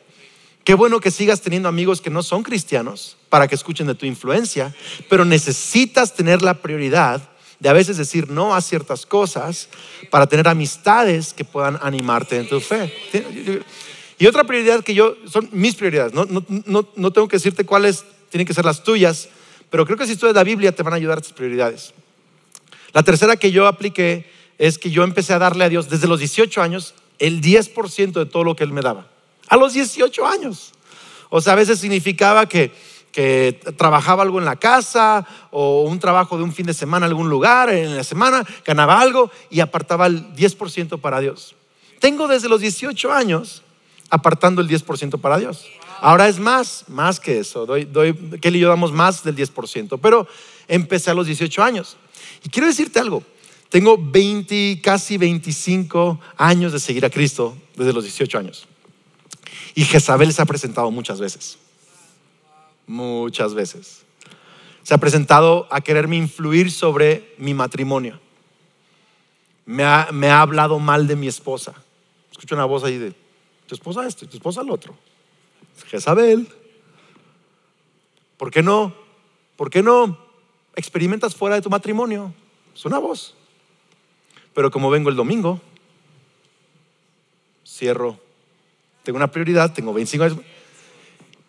Qué 0.65 0.75
bueno 0.75 0.99
que 0.99 1.13
sigas 1.13 1.41
teniendo 1.41 1.69
amigos 1.69 2.01
que 2.01 2.11
no 2.11 2.25
son 2.25 2.43
cristianos 2.43 3.17
para 3.29 3.47
que 3.47 3.55
escuchen 3.55 3.87
de 3.87 3.95
tu 3.95 4.05
influencia, 4.05 4.75
pero 5.09 5.25
necesitas 5.25 6.13
tener 6.13 6.43
la 6.43 6.55
prioridad 6.55 7.23
de 7.61 7.69
a 7.69 7.73
veces 7.73 7.97
decir 7.97 8.29
no 8.29 8.53
a 8.53 8.61
ciertas 8.61 9.07
cosas 9.07 9.69
para 10.11 10.27
tener 10.27 10.49
amistades 10.49 11.33
que 11.33 11.45
puedan 11.45 11.79
animarte 11.83 12.37
en 12.37 12.49
tu 12.49 12.59
fe. 12.59 12.93
Y 14.19 14.27
otra 14.27 14.43
prioridad 14.43 14.83
que 14.83 14.95
yo, 14.95 15.17
son 15.31 15.49
mis 15.53 15.77
prioridades, 15.77 16.13
no, 16.15 16.27
no, 16.27 17.13
tengo 17.13 17.29
que 17.29 17.37
decirte 17.37 17.65
cuáles 17.65 18.05
tienen 18.29 18.47
que 18.47 18.55
ser 18.55 18.65
las 18.65 18.83
tuyas, 18.83 19.29
pero 19.71 19.87
creo 19.87 19.97
que 19.97 20.07
si 20.07 20.13
estudias 20.13 20.35
la 20.35 20.43
Biblia 20.43 20.75
te 20.75 20.83
van 20.83 20.95
a 20.95 20.97
ayudar 20.97 21.21
tus 21.21 21.33
prioridades. 21.33 21.95
La 22.93 23.05
tercera 23.05 23.37
que 23.37 23.53
yo 23.53 23.69
apliqué 23.69 24.29
es 24.59 24.79
que 24.79 24.91
yo 24.91 25.05
empecé 25.05 25.33
a 25.33 25.39
darle 25.39 25.65
a 25.65 25.69
Dios 25.69 25.89
desde 25.89 26.09
los 26.09 26.19
18 26.19 26.61
años 26.61 26.95
el 27.23 27.41
10% 27.41 28.13
de 28.13 28.27
todo 28.27 28.43
lo 28.43 28.57
que 28.57 28.65
Él 28.65 28.73
me 28.73 28.81
daba. 28.81 29.07
A 29.49 29.57
los 29.57 29.75
18 29.75 30.27
años. 30.27 30.73
O 31.31 31.41
sea, 31.41 31.53
a 31.53 31.57
veces 31.57 31.79
significaba 31.79 32.47
que, 32.47 32.73
que 33.13 33.61
trabajaba 33.77 34.25
algo 34.25 34.41
en 34.41 34.45
la 34.45 34.57
casa 34.57 35.25
o 35.53 35.83
un 35.83 36.01
trabajo 36.01 36.37
de 36.37 36.43
un 36.43 36.53
fin 36.53 36.67
de 36.67 36.75
semana 36.75 37.07
en 37.07 37.11
algún 37.11 37.31
lugar, 37.31 37.71
en 37.71 37.97
la 37.97 38.03
semana, 38.03 38.45
ganaba 38.65 39.01
algo 39.01 39.31
y 39.51 39.61
apartaba 39.61 40.07
el 40.07 40.35
10% 40.35 41.01
para 41.01 41.21
Dios. 41.21 41.55
Tengo 42.01 42.27
desde 42.27 42.49
los 42.49 42.61
18 42.61 43.13
años 43.13 43.63
apartando 44.11 44.61
el 44.61 44.69
10% 44.69 45.21
para 45.21 45.39
Dios. 45.39 45.69
Ahora 46.01 46.27
es 46.27 46.41
más, 46.41 46.87
más 46.89 47.21
que 47.21 47.39
eso. 47.39 47.67
Doy, 47.67 47.85
doy, 47.85 48.15
Kelly 48.41 48.59
y 48.59 48.63
yo 48.63 48.69
damos 48.69 48.91
más 48.91 49.23
del 49.23 49.37
10%, 49.37 50.01
pero 50.03 50.27
empecé 50.67 51.13
a 51.13 51.15
los 51.15 51.29
18 51.29 51.63
años. 51.63 51.97
Y 52.43 52.49
quiero 52.49 52.67
decirte 52.67 52.99
algo, 52.99 53.23
tengo 53.73 53.97
20, 53.97 54.83
casi 54.83 55.17
25 55.17 56.21
años 56.37 56.73
de 56.73 56.79
seguir 56.79 57.07
a 57.07 57.11
Cristo 57.11 57.57
desde 57.75 57.95
los 57.95 58.05
18 58.05 58.39
años. 58.39 58.69
Y 59.75 59.87
Jezabel 59.87 60.31
se 60.35 60.43
ha 60.43 60.45
presentado 60.45 60.91
muchas 60.91 61.19
veces. 61.19 61.57
Muchas 62.87 63.55
veces. 63.55 64.03
Se 64.83 64.93
ha 64.93 64.99
presentado 64.99 65.69
a 65.71 65.81
quererme 65.81 66.19
influir 66.19 66.71
sobre 66.71 67.35
mi 67.39 67.55
matrimonio. 67.55 68.21
Me 69.65 69.85
ha, 69.85 70.43
hablado 70.43 70.79
mal 70.79 71.07
de 71.07 71.17
mi 71.17 71.27
esposa. 71.27 71.73
Escucho 72.31 72.55
una 72.55 72.67
voz 72.67 72.85
ahí 72.85 72.99
de, 72.99 73.15
tu 73.67 73.75
esposa 73.75 74.07
esto 74.07 74.27
y 74.27 74.29
tu 74.29 74.37
esposa 74.37 74.63
lo 74.63 74.75
otro. 74.75 74.95
Jezabel. 75.87 76.47
¿Por 78.37 78.51
qué 78.51 78.63
no? 78.63 78.95
¿Por 79.57 79.71
qué 79.71 79.83
no 79.83 80.19
experimentas 80.77 81.35
fuera 81.35 81.57
de 81.57 81.63
tu 81.63 81.71
matrimonio? 81.71 82.35
Es 82.75 82.85
una 82.85 82.99
voz. 82.99 83.35
Pero 84.55 84.71
como 84.71 84.91
vengo 84.91 85.09
el 85.09 85.17
domingo, 85.17 85.61
cierro, 87.67 88.19
tengo 89.03 89.17
una 89.17 89.31
prioridad, 89.31 89.73
tengo 89.73 89.93
25 89.93 90.25
años, 90.25 90.39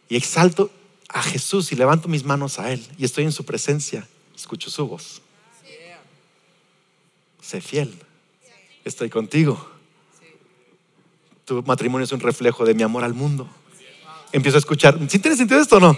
y 0.10 0.16
exalto 0.16 0.72
a 1.10 1.22
Jesús 1.22 1.72
y 1.72 1.76
levanto 1.76 2.08
mis 2.08 2.24
manos 2.24 2.60
a 2.60 2.72
Él 2.72 2.86
y 2.98 3.06
estoy 3.06 3.24
en 3.24 3.32
su 3.32 3.46
presencia, 3.46 4.08
escucho 4.36 4.70
su 4.70 4.88
voz. 4.88 5.22
Sé 7.42 7.62
fiel, 7.62 7.94
estoy 8.86 9.10
contigo. 9.10 9.70
Tu 11.46 11.62
matrimonio 11.64 12.06
es 12.06 12.12
un 12.12 12.22
reflejo 12.22 12.66
de 12.66 12.74
mi 12.74 12.84
amor 12.84 13.04
al 13.04 13.14
mundo. 13.14 13.50
Empiezo 14.32 14.58
a 14.58 14.60
escuchar, 14.60 14.98
¿sí 15.10 15.20
tiene 15.20 15.38
sentido 15.38 15.62
esto 15.62 15.78
o 15.78 15.80
no? 15.80 15.98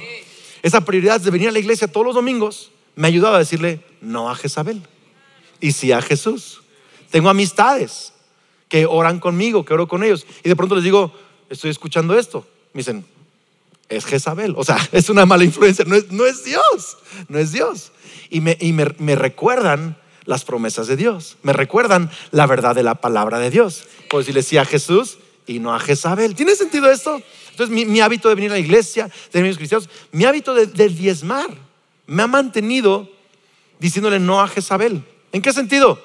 Esa 0.63 0.81
prioridad 0.81 1.21
de 1.21 1.31
venir 1.31 1.49
a 1.49 1.51
la 1.51 1.59
iglesia 1.59 1.87
todos 1.87 2.07
los 2.07 2.15
domingos 2.15 2.71
me 2.95 3.07
ha 3.07 3.09
ayudado 3.09 3.35
a 3.35 3.39
decirle 3.39 3.81
no 4.01 4.29
a 4.29 4.35
Jezabel 4.35 4.81
y 5.61 5.71
sí 5.71 5.91
a 5.91 6.01
Jesús. 6.01 6.61
Tengo 7.15 7.29
amistades 7.29 8.11
que 8.67 8.85
oran 8.85 9.21
conmigo, 9.21 9.63
que 9.63 9.73
oro 9.73 9.87
con 9.87 10.03
ellos. 10.03 10.25
Y 10.43 10.49
de 10.49 10.55
pronto 10.57 10.75
les 10.75 10.83
digo, 10.83 11.13
estoy 11.49 11.71
escuchando 11.71 12.19
esto. 12.19 12.45
Me 12.73 12.79
dicen, 12.79 13.05
es 13.87 14.03
Jezabel. 14.03 14.53
O 14.57 14.65
sea, 14.65 14.77
es 14.91 15.09
una 15.09 15.25
mala 15.25 15.45
influencia. 15.45 15.85
No 15.87 15.95
es, 15.95 16.11
no 16.11 16.25
es 16.25 16.43
Dios. 16.43 16.97
No 17.29 17.39
es 17.39 17.53
Dios. 17.53 17.93
Y, 18.29 18.41
me, 18.41 18.57
y 18.59 18.73
me, 18.73 18.93
me, 18.97 19.15
recuerdan 19.15 19.95
las 20.25 20.43
promesas 20.43 20.87
de 20.87 20.97
Dios. 20.97 21.37
Me 21.41 21.53
recuerdan 21.53 22.11
la 22.31 22.47
verdad 22.47 22.75
de 22.75 22.83
la 22.83 22.95
palabra 22.95 23.39
de 23.39 23.49
Dios. 23.49 23.85
Por 24.09 24.19
decirle 24.19 24.43
sí 24.43 24.57
a 24.57 24.65
Jesús 24.65 25.17
y 25.47 25.59
no 25.59 25.73
a 25.73 25.79
Jezabel. 25.79 26.35
¿Tiene 26.35 26.53
sentido 26.53 26.91
esto? 26.91 27.21
Entonces, 27.51 27.73
mi, 27.73 27.85
mi 27.85 28.01
hábito 28.01 28.27
de 28.27 28.35
venir 28.35 28.51
a 28.51 28.55
la 28.55 28.59
iglesia, 28.59 29.09
de 29.31 29.41
mis 29.41 29.55
cristianos, 29.55 29.87
mi 30.11 30.25
hábito 30.25 30.53
de, 30.53 30.65
de 30.65 30.89
diezmar, 30.89 31.47
me 32.07 32.23
ha 32.23 32.27
mantenido 32.27 33.09
diciéndole 33.79 34.19
no 34.19 34.41
a 34.41 34.49
Jezabel. 34.49 35.01
¿En 35.31 35.41
qué 35.41 35.53
sentido? 35.53 35.97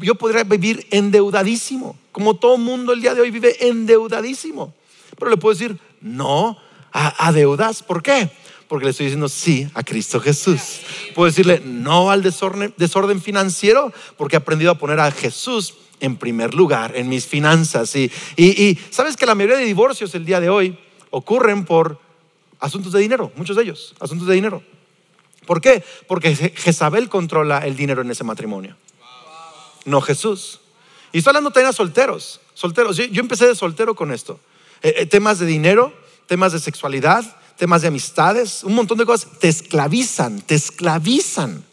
Yo 0.00 0.14
podría 0.14 0.44
vivir 0.44 0.86
endeudadísimo, 0.90 1.96
como 2.10 2.34
todo 2.34 2.58
mundo 2.58 2.92
el 2.92 3.00
día 3.00 3.14
de 3.14 3.20
hoy 3.20 3.30
vive 3.30 3.68
endeudadísimo. 3.68 4.74
Pero 5.18 5.30
le 5.30 5.36
puedo 5.36 5.54
decir, 5.54 5.78
no 6.00 6.58
a, 6.92 7.32
deudas. 7.32 7.82
¿Por 7.82 8.02
qué? 8.02 8.30
Porque 8.68 8.84
le 8.84 8.90
estoy 8.90 9.06
diciendo 9.06 9.28
sí 9.28 9.68
a 9.74 9.82
Cristo 9.82 10.20
Jesús. 10.20 10.80
Puedo 11.14 11.26
decirle 11.26 11.62
no 11.64 12.10
al 12.10 12.22
desorden, 12.22 13.20
financiero, 13.20 13.92
porque 14.16 14.36
he 14.36 14.38
aprendido 14.38 14.70
a 14.70 14.78
poner 14.78 15.00
a 15.00 15.10
Jesús 15.10 15.74
en 16.00 16.16
primer 16.16 16.54
lugar 16.54 16.96
en 16.96 17.08
mis 17.08 17.26
finanzas. 17.26 17.94
Y, 17.94 18.10
y, 18.36 18.78
sabes 18.90 19.16
que 19.16 19.26
la 19.26 19.34
mayoría 19.34 19.58
de 19.58 19.64
divorcios 19.64 20.14
el 20.14 20.24
día 20.24 20.40
de 20.40 20.48
hoy 20.48 20.78
ocurren 21.10 21.64
por 21.64 22.00
asuntos 22.58 22.92
de 22.92 23.00
dinero, 23.00 23.32
muchos 23.36 23.56
de 23.56 23.62
ellos, 23.62 23.94
asuntos 24.00 24.26
de 24.26 24.34
dinero. 24.34 24.62
¿Por 25.46 25.60
qué? 25.60 25.84
Porque 26.06 26.34
Jezabel 26.34 27.08
controla 27.08 27.66
el 27.66 27.76
dinero 27.76 28.02
en 28.02 28.10
ese 28.10 28.24
matrimonio 28.24 28.76
no 29.84 30.00
Jesús. 30.00 30.60
Y 31.12 31.18
estoy 31.18 31.30
hablando 31.30 31.50
también 31.50 31.70
a 31.70 31.72
solteros. 31.72 32.40
Solteros. 32.54 32.96
Yo, 32.96 33.20
empecé 33.20 33.46
de 33.46 33.54
soltero 33.54 33.94
con 33.94 34.12
esto. 34.12 34.40
Eh, 34.82 34.94
eh, 34.98 35.06
temas 35.06 35.38
de 35.38 35.46
dinero, 35.46 35.92
temas 36.26 36.52
de 36.52 36.58
sexualidad, 36.58 37.24
temas 37.56 37.82
de 37.82 37.88
amistades, 37.88 38.64
un 38.64 38.74
montón 38.74 38.98
de 38.98 39.06
cosas. 39.06 39.38
Te 39.38 39.48
esclavizan, 39.48 40.40
te 40.40 40.54
esclavizan. 40.54 41.64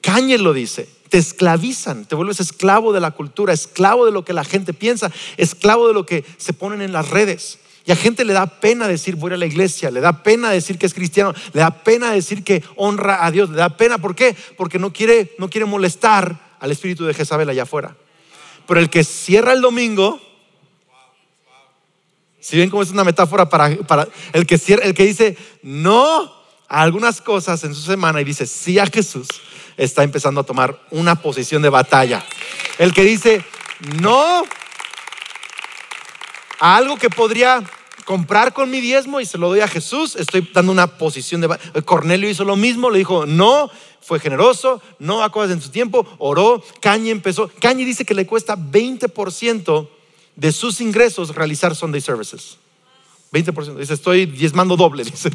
Cañel 0.00 0.42
lo 0.42 0.52
dice. 0.52 0.88
Te 1.08 1.18
esclavizan, 1.18 2.06
te 2.06 2.16
vuelves 2.16 2.40
esclavo 2.40 2.92
de 2.92 2.98
la 2.98 3.12
cultura, 3.12 3.52
esclavo 3.52 4.04
de 4.04 4.10
lo 4.10 4.24
que 4.24 4.32
la 4.32 4.42
gente 4.42 4.72
piensa, 4.72 5.12
esclavo 5.36 5.86
de 5.86 5.94
lo 5.94 6.06
que 6.06 6.24
se 6.38 6.52
ponen 6.52 6.82
en 6.82 6.92
las 6.92 7.08
redes. 7.08 7.60
Y 7.86 7.92
a 7.92 7.96
gente 7.96 8.24
le 8.24 8.32
da 8.32 8.46
pena 8.46 8.88
decir 8.88 9.14
voy 9.14 9.32
a 9.32 9.36
la 9.36 9.46
iglesia, 9.46 9.90
le 9.90 10.00
da 10.00 10.24
pena 10.24 10.50
decir 10.50 10.76
que 10.76 10.86
es 10.86 10.94
cristiano, 10.94 11.34
le 11.52 11.60
da 11.60 11.84
pena 11.84 12.10
decir 12.10 12.42
que 12.42 12.64
honra 12.74 13.24
a 13.24 13.30
Dios, 13.30 13.50
le 13.50 13.56
da 13.56 13.76
pena, 13.76 13.98
¿por 13.98 14.16
qué? 14.16 14.34
Porque 14.56 14.78
no 14.78 14.92
quiere, 14.92 15.36
no 15.38 15.50
quiere 15.50 15.66
molestar 15.66 16.53
al 16.64 16.70
espíritu 16.70 17.04
de 17.04 17.12
Jezabel 17.12 17.50
allá 17.50 17.64
afuera. 17.64 17.94
Pero 18.66 18.80
el 18.80 18.88
que 18.88 19.04
cierra 19.04 19.52
el 19.52 19.60
domingo, 19.60 20.18
si 22.40 22.56
ven 22.56 22.70
cómo 22.70 22.82
es 22.82 22.90
una 22.90 23.04
metáfora 23.04 23.50
para, 23.50 23.76
para 23.82 24.08
el, 24.32 24.46
que 24.46 24.56
cierra, 24.56 24.82
el 24.84 24.94
que 24.94 25.04
dice 25.04 25.36
no 25.62 26.22
a 26.66 26.80
algunas 26.80 27.20
cosas 27.20 27.62
en 27.64 27.74
su 27.74 27.82
semana 27.82 28.18
y 28.22 28.24
dice 28.24 28.46
sí 28.46 28.78
a 28.78 28.86
Jesús, 28.86 29.28
está 29.76 30.04
empezando 30.04 30.40
a 30.40 30.44
tomar 30.44 30.80
una 30.90 31.16
posición 31.16 31.60
de 31.60 31.68
batalla. 31.68 32.24
El 32.78 32.94
que 32.94 33.02
dice 33.02 33.44
no 34.00 34.44
a 36.60 36.76
algo 36.76 36.96
que 36.96 37.10
podría 37.10 37.62
comprar 38.04 38.52
con 38.52 38.70
mi 38.70 38.80
diezmo 38.80 39.20
y 39.20 39.26
se 39.26 39.38
lo 39.38 39.48
doy 39.48 39.60
a 39.60 39.68
Jesús, 39.68 40.16
estoy 40.16 40.48
dando 40.52 40.72
una 40.72 40.86
posición 40.98 41.40
de... 41.40 41.48
Cornelio 41.84 42.28
hizo 42.28 42.44
lo 42.44 42.56
mismo, 42.56 42.90
le 42.90 42.98
dijo, 42.98 43.26
no, 43.26 43.70
fue 44.00 44.20
generoso, 44.20 44.82
no 44.98 45.22
a 45.22 45.32
cosas 45.32 45.52
en 45.52 45.62
su 45.62 45.70
tiempo, 45.70 46.06
oró, 46.18 46.62
Cañi 46.80 47.10
empezó. 47.10 47.50
Cañi 47.60 47.84
dice 47.84 48.04
que 48.04 48.14
le 48.14 48.26
cuesta 48.26 48.56
20% 48.56 49.88
de 50.36 50.52
sus 50.52 50.80
ingresos 50.80 51.34
realizar 51.34 51.74
Sunday 51.74 52.00
services. 52.00 52.58
20%. 53.32 53.76
Dice, 53.76 53.94
estoy 53.94 54.26
diezmando 54.26 54.76
doble, 54.76 55.04
dice. 55.04 55.30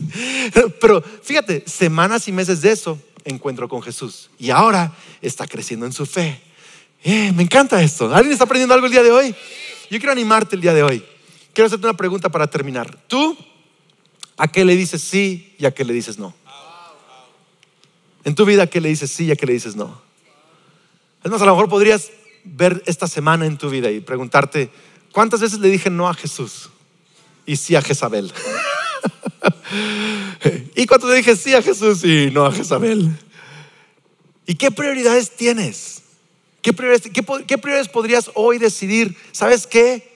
Pero 0.79 1.01
fíjate, 1.01 1.63
semanas 1.67 2.27
y 2.27 2.31
meses 2.31 2.61
de 2.61 2.71
eso, 2.71 2.97
encuentro 3.25 3.67
con 3.67 3.81
Jesús 3.81 4.29
y 4.39 4.49
ahora 4.49 4.93
está 5.21 5.47
creciendo 5.47 5.85
en 5.85 5.93
su 5.93 6.05
fe. 6.05 6.41
Eh, 7.03 7.31
me 7.33 7.43
encanta 7.43 7.81
esto. 7.81 8.13
¿Alguien 8.13 8.33
está 8.33 8.45
aprendiendo 8.45 8.73
algo 8.73 8.85
el 8.85 8.91
día 8.91 9.03
de 9.03 9.11
hoy? 9.11 9.35
Yo 9.89 9.97
quiero 9.97 10.11
animarte 10.11 10.55
el 10.55 10.61
día 10.61 10.73
de 10.73 10.83
hoy. 10.83 11.03
Quiero 11.59 11.67
hacerte 11.67 11.87
una 11.87 11.97
pregunta 11.97 12.29
para 12.29 12.47
terminar. 12.47 12.97
¿Tú 13.09 13.37
a 14.37 14.47
qué 14.47 14.63
le 14.63 14.77
dices 14.77 15.01
sí 15.01 15.53
y 15.59 15.65
a 15.65 15.71
qué 15.71 15.83
le 15.83 15.91
dices 15.91 16.17
no? 16.17 16.33
En 18.23 18.33
tu 18.33 18.45
vida, 18.45 18.63
¿a 18.63 18.67
qué 18.67 18.79
le 18.79 18.87
dices 18.87 19.11
sí 19.11 19.25
y 19.25 19.31
a 19.31 19.35
qué 19.35 19.45
le 19.45 19.51
dices 19.51 19.75
no? 19.75 20.01
Es 21.21 21.29
más, 21.29 21.41
a 21.41 21.45
lo 21.45 21.51
mejor 21.51 21.67
podrías 21.67 22.11
ver 22.45 22.81
esta 22.85 23.07
semana 23.07 23.45
en 23.45 23.57
tu 23.57 23.69
vida 23.69 23.91
y 23.91 23.99
preguntarte, 23.99 24.69
¿cuántas 25.11 25.41
veces 25.41 25.59
le 25.59 25.67
dije 25.67 25.89
no 25.89 26.07
a 26.07 26.13
Jesús 26.13 26.69
y 27.45 27.57
sí 27.57 27.75
a 27.75 27.81
Jezabel? 27.81 28.31
¿Y 30.77 30.85
cuántas 30.85 31.09
le 31.09 31.17
dije 31.17 31.35
sí 31.35 31.55
a 31.55 31.61
Jesús 31.61 32.05
y 32.05 32.31
no 32.31 32.45
a 32.45 32.53
Jezabel? 32.53 33.11
¿Y 34.45 34.55
qué 34.55 34.71
prioridades 34.71 35.35
tienes? 35.35 36.03
¿Qué 36.61 36.71
prioridades, 36.71 37.11
qué 37.11 37.57
prioridades 37.57 37.89
podrías 37.89 38.31
hoy 38.33 38.59
decidir? 38.59 39.17
¿Sabes 39.33 39.67
qué? 39.67 40.08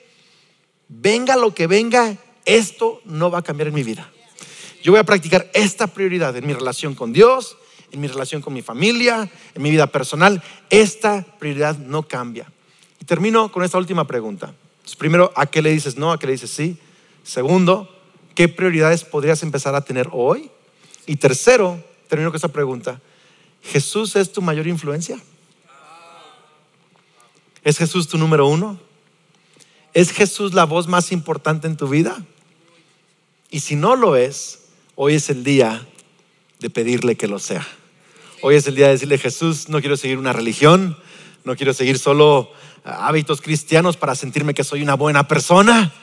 Venga 0.96 1.36
lo 1.36 1.54
que 1.54 1.68
venga, 1.68 2.18
esto 2.46 3.02
no 3.06 3.32
va 3.32 3.40
a 3.40 3.42
cambiar 3.42 3.68
en 3.70 3.74
mi 3.74 3.84
vida. 3.84 4.10
Yo 4.84 4.92
voy 4.92 5.00
a 5.00 5.04
practicar 5.04 5.50
esta 5.54 5.88
prioridad 5.88 6.36
en 6.38 6.46
mi 6.46 6.54
relación 6.54 6.94
con 6.94 7.14
Dios, 7.14 7.58
en 7.92 8.00
mi 8.00 8.08
relación 8.08 8.42
con 8.42 8.54
mi 8.54 8.62
familia, 8.62 9.30
en 9.56 9.62
mi 9.62 9.72
vida 9.72 9.88
personal. 9.88 10.44
Esta 10.70 11.26
prioridad 11.40 11.78
no 11.78 12.04
cambia. 12.08 12.52
Y 13.00 13.06
termino 13.06 13.52
con 13.52 13.64
esta 13.64 13.78
última 13.78 14.06
pregunta. 14.06 14.54
primero, 14.98 15.34
¿a 15.36 15.46
qué 15.46 15.62
le 15.62 15.72
dices 15.72 15.98
no? 15.98 16.12
¿A 16.12 16.20
qué 16.20 16.28
le 16.28 16.34
dices 16.34 16.52
sí? 16.52 16.78
Segundo, 17.24 17.90
¿qué 18.36 18.48
prioridades 18.48 19.04
podrías 19.04 19.42
empezar 19.42 19.74
a 19.76 19.82
tener 19.82 20.10
hoy? 20.12 20.52
Y 21.06 21.16
tercero, 21.16 21.84
termino 22.08 22.30
con 22.30 22.36
esta 22.36 22.50
pregunta. 22.50 23.02
¿Jesús 23.64 24.16
es 24.16 24.32
tu 24.32 24.42
mayor 24.42 24.68
influencia? 24.68 25.18
¿Es 27.64 27.78
Jesús 27.78 28.08
tu 28.08 28.18
número 28.18 28.48
uno? 28.48 28.80
¿Es 29.94 30.12
Jesús 30.12 30.54
la 30.54 30.66
voz 30.66 30.88
más 30.88 31.12
importante 31.12 31.68
en 31.68 31.78
tu 31.78 31.88
vida? 31.88 32.24
Y 33.52 33.60
si 33.60 33.76
no 33.76 33.96
lo 33.96 34.16
es, 34.16 34.62
hoy 34.96 35.14
es 35.14 35.30
el 35.30 35.44
día 35.44 35.86
de 36.60 36.70
pedirle 36.72 37.16
que 37.16 37.28
lo 37.28 37.38
sea. 37.38 37.68
Hoy 38.42 38.56
es 38.56 38.66
el 38.66 38.76
día 38.76 38.88
de 38.88 38.94
decirle, 38.94 39.20
Jesús, 39.20 39.70
no 39.70 39.80
quiero 39.82 39.96
seguir 39.96 40.18
una 40.18 40.34
religión, 40.34 40.98
no 41.44 41.56
quiero 41.56 41.74
seguir 41.74 42.00
solo 42.00 42.52
ah, 42.84 43.08
hábitos 43.08 43.42
cristianos 43.42 43.96
para 43.96 44.16
sentirme 44.16 44.56
que 44.56 44.64
soy 44.64 44.82
una 44.82 44.96
buena 44.96 45.28
persona. 45.28 45.94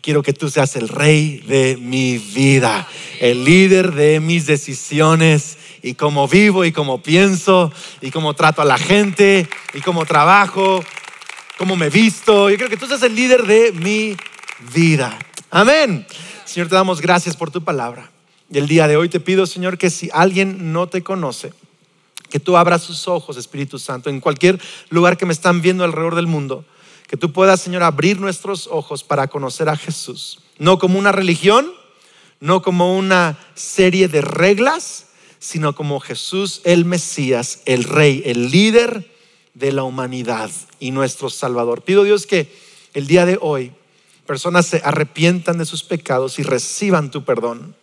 Quiero 0.00 0.22
que 0.22 0.32
tú 0.32 0.48
seas 0.48 0.76
el 0.76 0.88
rey 0.88 1.38
de 1.38 1.76
mi 1.76 2.18
vida, 2.18 2.88
el 3.20 3.44
líder 3.44 3.92
de 3.92 4.20
mis 4.20 4.46
decisiones 4.46 5.58
y 5.82 5.94
cómo 5.94 6.28
vivo 6.28 6.64
y 6.64 6.70
cómo 6.70 7.02
pienso 7.02 7.72
y 8.00 8.12
cómo 8.12 8.34
trato 8.34 8.62
a 8.62 8.64
la 8.64 8.78
gente 8.78 9.48
y 9.74 9.80
cómo 9.80 10.06
trabajo, 10.06 10.84
cómo 11.62 11.76
me 11.76 11.90
visto. 11.90 12.50
Yo 12.50 12.56
creo 12.56 12.68
que 12.68 12.76
tú 12.76 12.88
seas 12.88 13.04
el 13.04 13.14
líder 13.14 13.44
de 13.44 13.70
mi 13.70 14.16
vida. 14.74 15.16
Amén. 15.48 16.04
Señor, 16.44 16.68
te 16.68 16.74
damos 16.74 17.00
gracias 17.00 17.36
por 17.36 17.52
tu 17.52 17.62
palabra. 17.62 18.10
Y 18.50 18.58
el 18.58 18.66
día 18.66 18.88
de 18.88 18.96
hoy 18.96 19.08
te 19.08 19.20
pido, 19.20 19.46
Señor, 19.46 19.78
que 19.78 19.88
si 19.88 20.10
alguien 20.12 20.72
no 20.72 20.88
te 20.88 21.04
conoce, 21.04 21.52
que 22.28 22.40
tú 22.40 22.56
abras 22.56 22.82
sus 22.82 23.06
ojos, 23.06 23.36
Espíritu 23.36 23.78
Santo, 23.78 24.10
en 24.10 24.18
cualquier 24.18 24.60
lugar 24.90 25.16
que 25.16 25.24
me 25.24 25.32
están 25.32 25.62
viendo 25.62 25.84
alrededor 25.84 26.16
del 26.16 26.26
mundo, 26.26 26.64
que 27.06 27.16
tú 27.16 27.32
puedas, 27.32 27.60
Señor, 27.60 27.84
abrir 27.84 28.18
nuestros 28.18 28.66
ojos 28.66 29.04
para 29.04 29.28
conocer 29.28 29.68
a 29.68 29.76
Jesús, 29.76 30.40
no 30.58 30.80
como 30.80 30.98
una 30.98 31.12
religión, 31.12 31.72
no 32.40 32.60
como 32.60 32.98
una 32.98 33.38
serie 33.54 34.08
de 34.08 34.20
reglas, 34.20 35.10
sino 35.38 35.76
como 35.76 36.00
Jesús, 36.00 36.60
el 36.64 36.84
Mesías, 36.86 37.60
el 37.66 37.84
Rey, 37.84 38.20
el 38.26 38.50
líder 38.50 39.11
de 39.54 39.72
la 39.72 39.82
humanidad 39.82 40.50
y 40.80 40.90
nuestro 40.90 41.30
Salvador. 41.30 41.82
Pido 41.82 42.04
Dios 42.04 42.26
que 42.26 42.52
el 42.94 43.06
día 43.06 43.26
de 43.26 43.38
hoy 43.40 43.72
personas 44.26 44.66
se 44.66 44.80
arrepientan 44.84 45.58
de 45.58 45.66
sus 45.66 45.82
pecados 45.82 46.38
y 46.38 46.42
reciban 46.42 47.10
tu 47.10 47.24
perdón. 47.24 47.74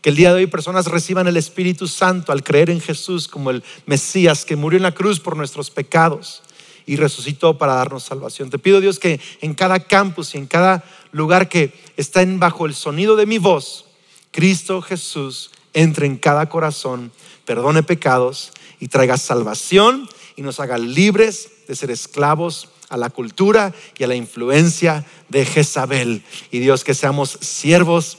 Que 0.00 0.10
el 0.10 0.16
día 0.16 0.30
de 0.30 0.36
hoy 0.36 0.46
personas 0.46 0.86
reciban 0.86 1.26
el 1.26 1.36
Espíritu 1.36 1.86
Santo 1.86 2.32
al 2.32 2.42
creer 2.42 2.70
en 2.70 2.80
Jesús 2.80 3.28
como 3.28 3.50
el 3.50 3.62
Mesías 3.86 4.44
que 4.44 4.56
murió 4.56 4.78
en 4.78 4.82
la 4.82 4.94
cruz 4.94 5.20
por 5.20 5.36
nuestros 5.36 5.70
pecados 5.70 6.42
y 6.86 6.96
resucitó 6.96 7.58
para 7.58 7.74
darnos 7.74 8.04
salvación. 8.04 8.48
Te 8.48 8.58
pido 8.58 8.80
Dios 8.80 8.98
que 8.98 9.20
en 9.42 9.54
cada 9.54 9.80
campus 9.80 10.34
y 10.34 10.38
en 10.38 10.46
cada 10.46 10.82
lugar 11.12 11.48
que 11.48 11.72
está 11.96 12.24
bajo 12.26 12.64
el 12.64 12.74
sonido 12.74 13.14
de 13.16 13.26
mi 13.26 13.38
voz, 13.38 13.84
Cristo 14.30 14.80
Jesús 14.80 15.50
entre 15.74 16.06
en 16.06 16.16
cada 16.16 16.48
corazón, 16.48 17.12
perdone 17.44 17.82
pecados 17.82 18.52
y 18.80 18.88
traiga 18.88 19.16
salvación 19.18 20.08
y 20.40 20.42
nos 20.42 20.58
haga 20.58 20.78
libres 20.78 21.50
de 21.68 21.76
ser 21.76 21.90
esclavos 21.90 22.70
a 22.88 22.96
la 22.96 23.10
cultura 23.10 23.74
y 23.98 24.04
a 24.04 24.06
la 24.06 24.14
influencia 24.14 25.04
de 25.28 25.44
Jezabel. 25.44 26.22
Y 26.50 26.60
Dios, 26.60 26.82
que 26.82 26.94
seamos 26.94 27.36
siervos 27.42 28.16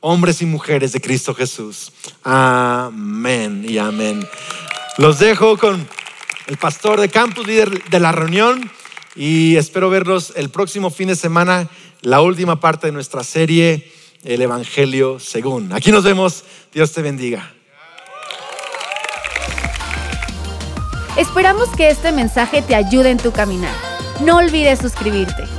hombres 0.00 0.40
y 0.40 0.46
mujeres 0.46 0.92
de 0.92 1.02
Cristo 1.02 1.34
Jesús. 1.34 1.92
Amén 2.22 3.66
y 3.68 3.76
amén. 3.76 4.26
Los 4.96 5.18
dejo 5.18 5.58
con 5.58 5.86
el 6.46 6.56
pastor 6.56 7.02
de 7.02 7.10
campus, 7.10 7.46
líder 7.46 7.84
de 7.84 8.00
la 8.00 8.12
reunión, 8.12 8.70
y 9.14 9.56
espero 9.56 9.90
verlos 9.90 10.32
el 10.36 10.48
próximo 10.48 10.88
fin 10.88 11.08
de 11.08 11.16
semana, 11.16 11.68
la 12.00 12.22
última 12.22 12.60
parte 12.60 12.86
de 12.86 12.94
nuestra 12.94 13.22
serie, 13.22 13.92
el 14.24 14.40
Evangelio 14.40 15.20
según. 15.20 15.74
Aquí 15.74 15.92
nos 15.92 16.02
vemos, 16.02 16.44
Dios 16.72 16.92
te 16.92 17.02
bendiga. 17.02 17.57
Esperamos 21.18 21.68
que 21.70 21.88
este 21.88 22.12
mensaje 22.12 22.62
te 22.62 22.76
ayude 22.76 23.10
en 23.10 23.16
tu 23.16 23.32
caminar. 23.32 23.74
No 24.24 24.36
olvides 24.36 24.78
suscribirte. 24.78 25.57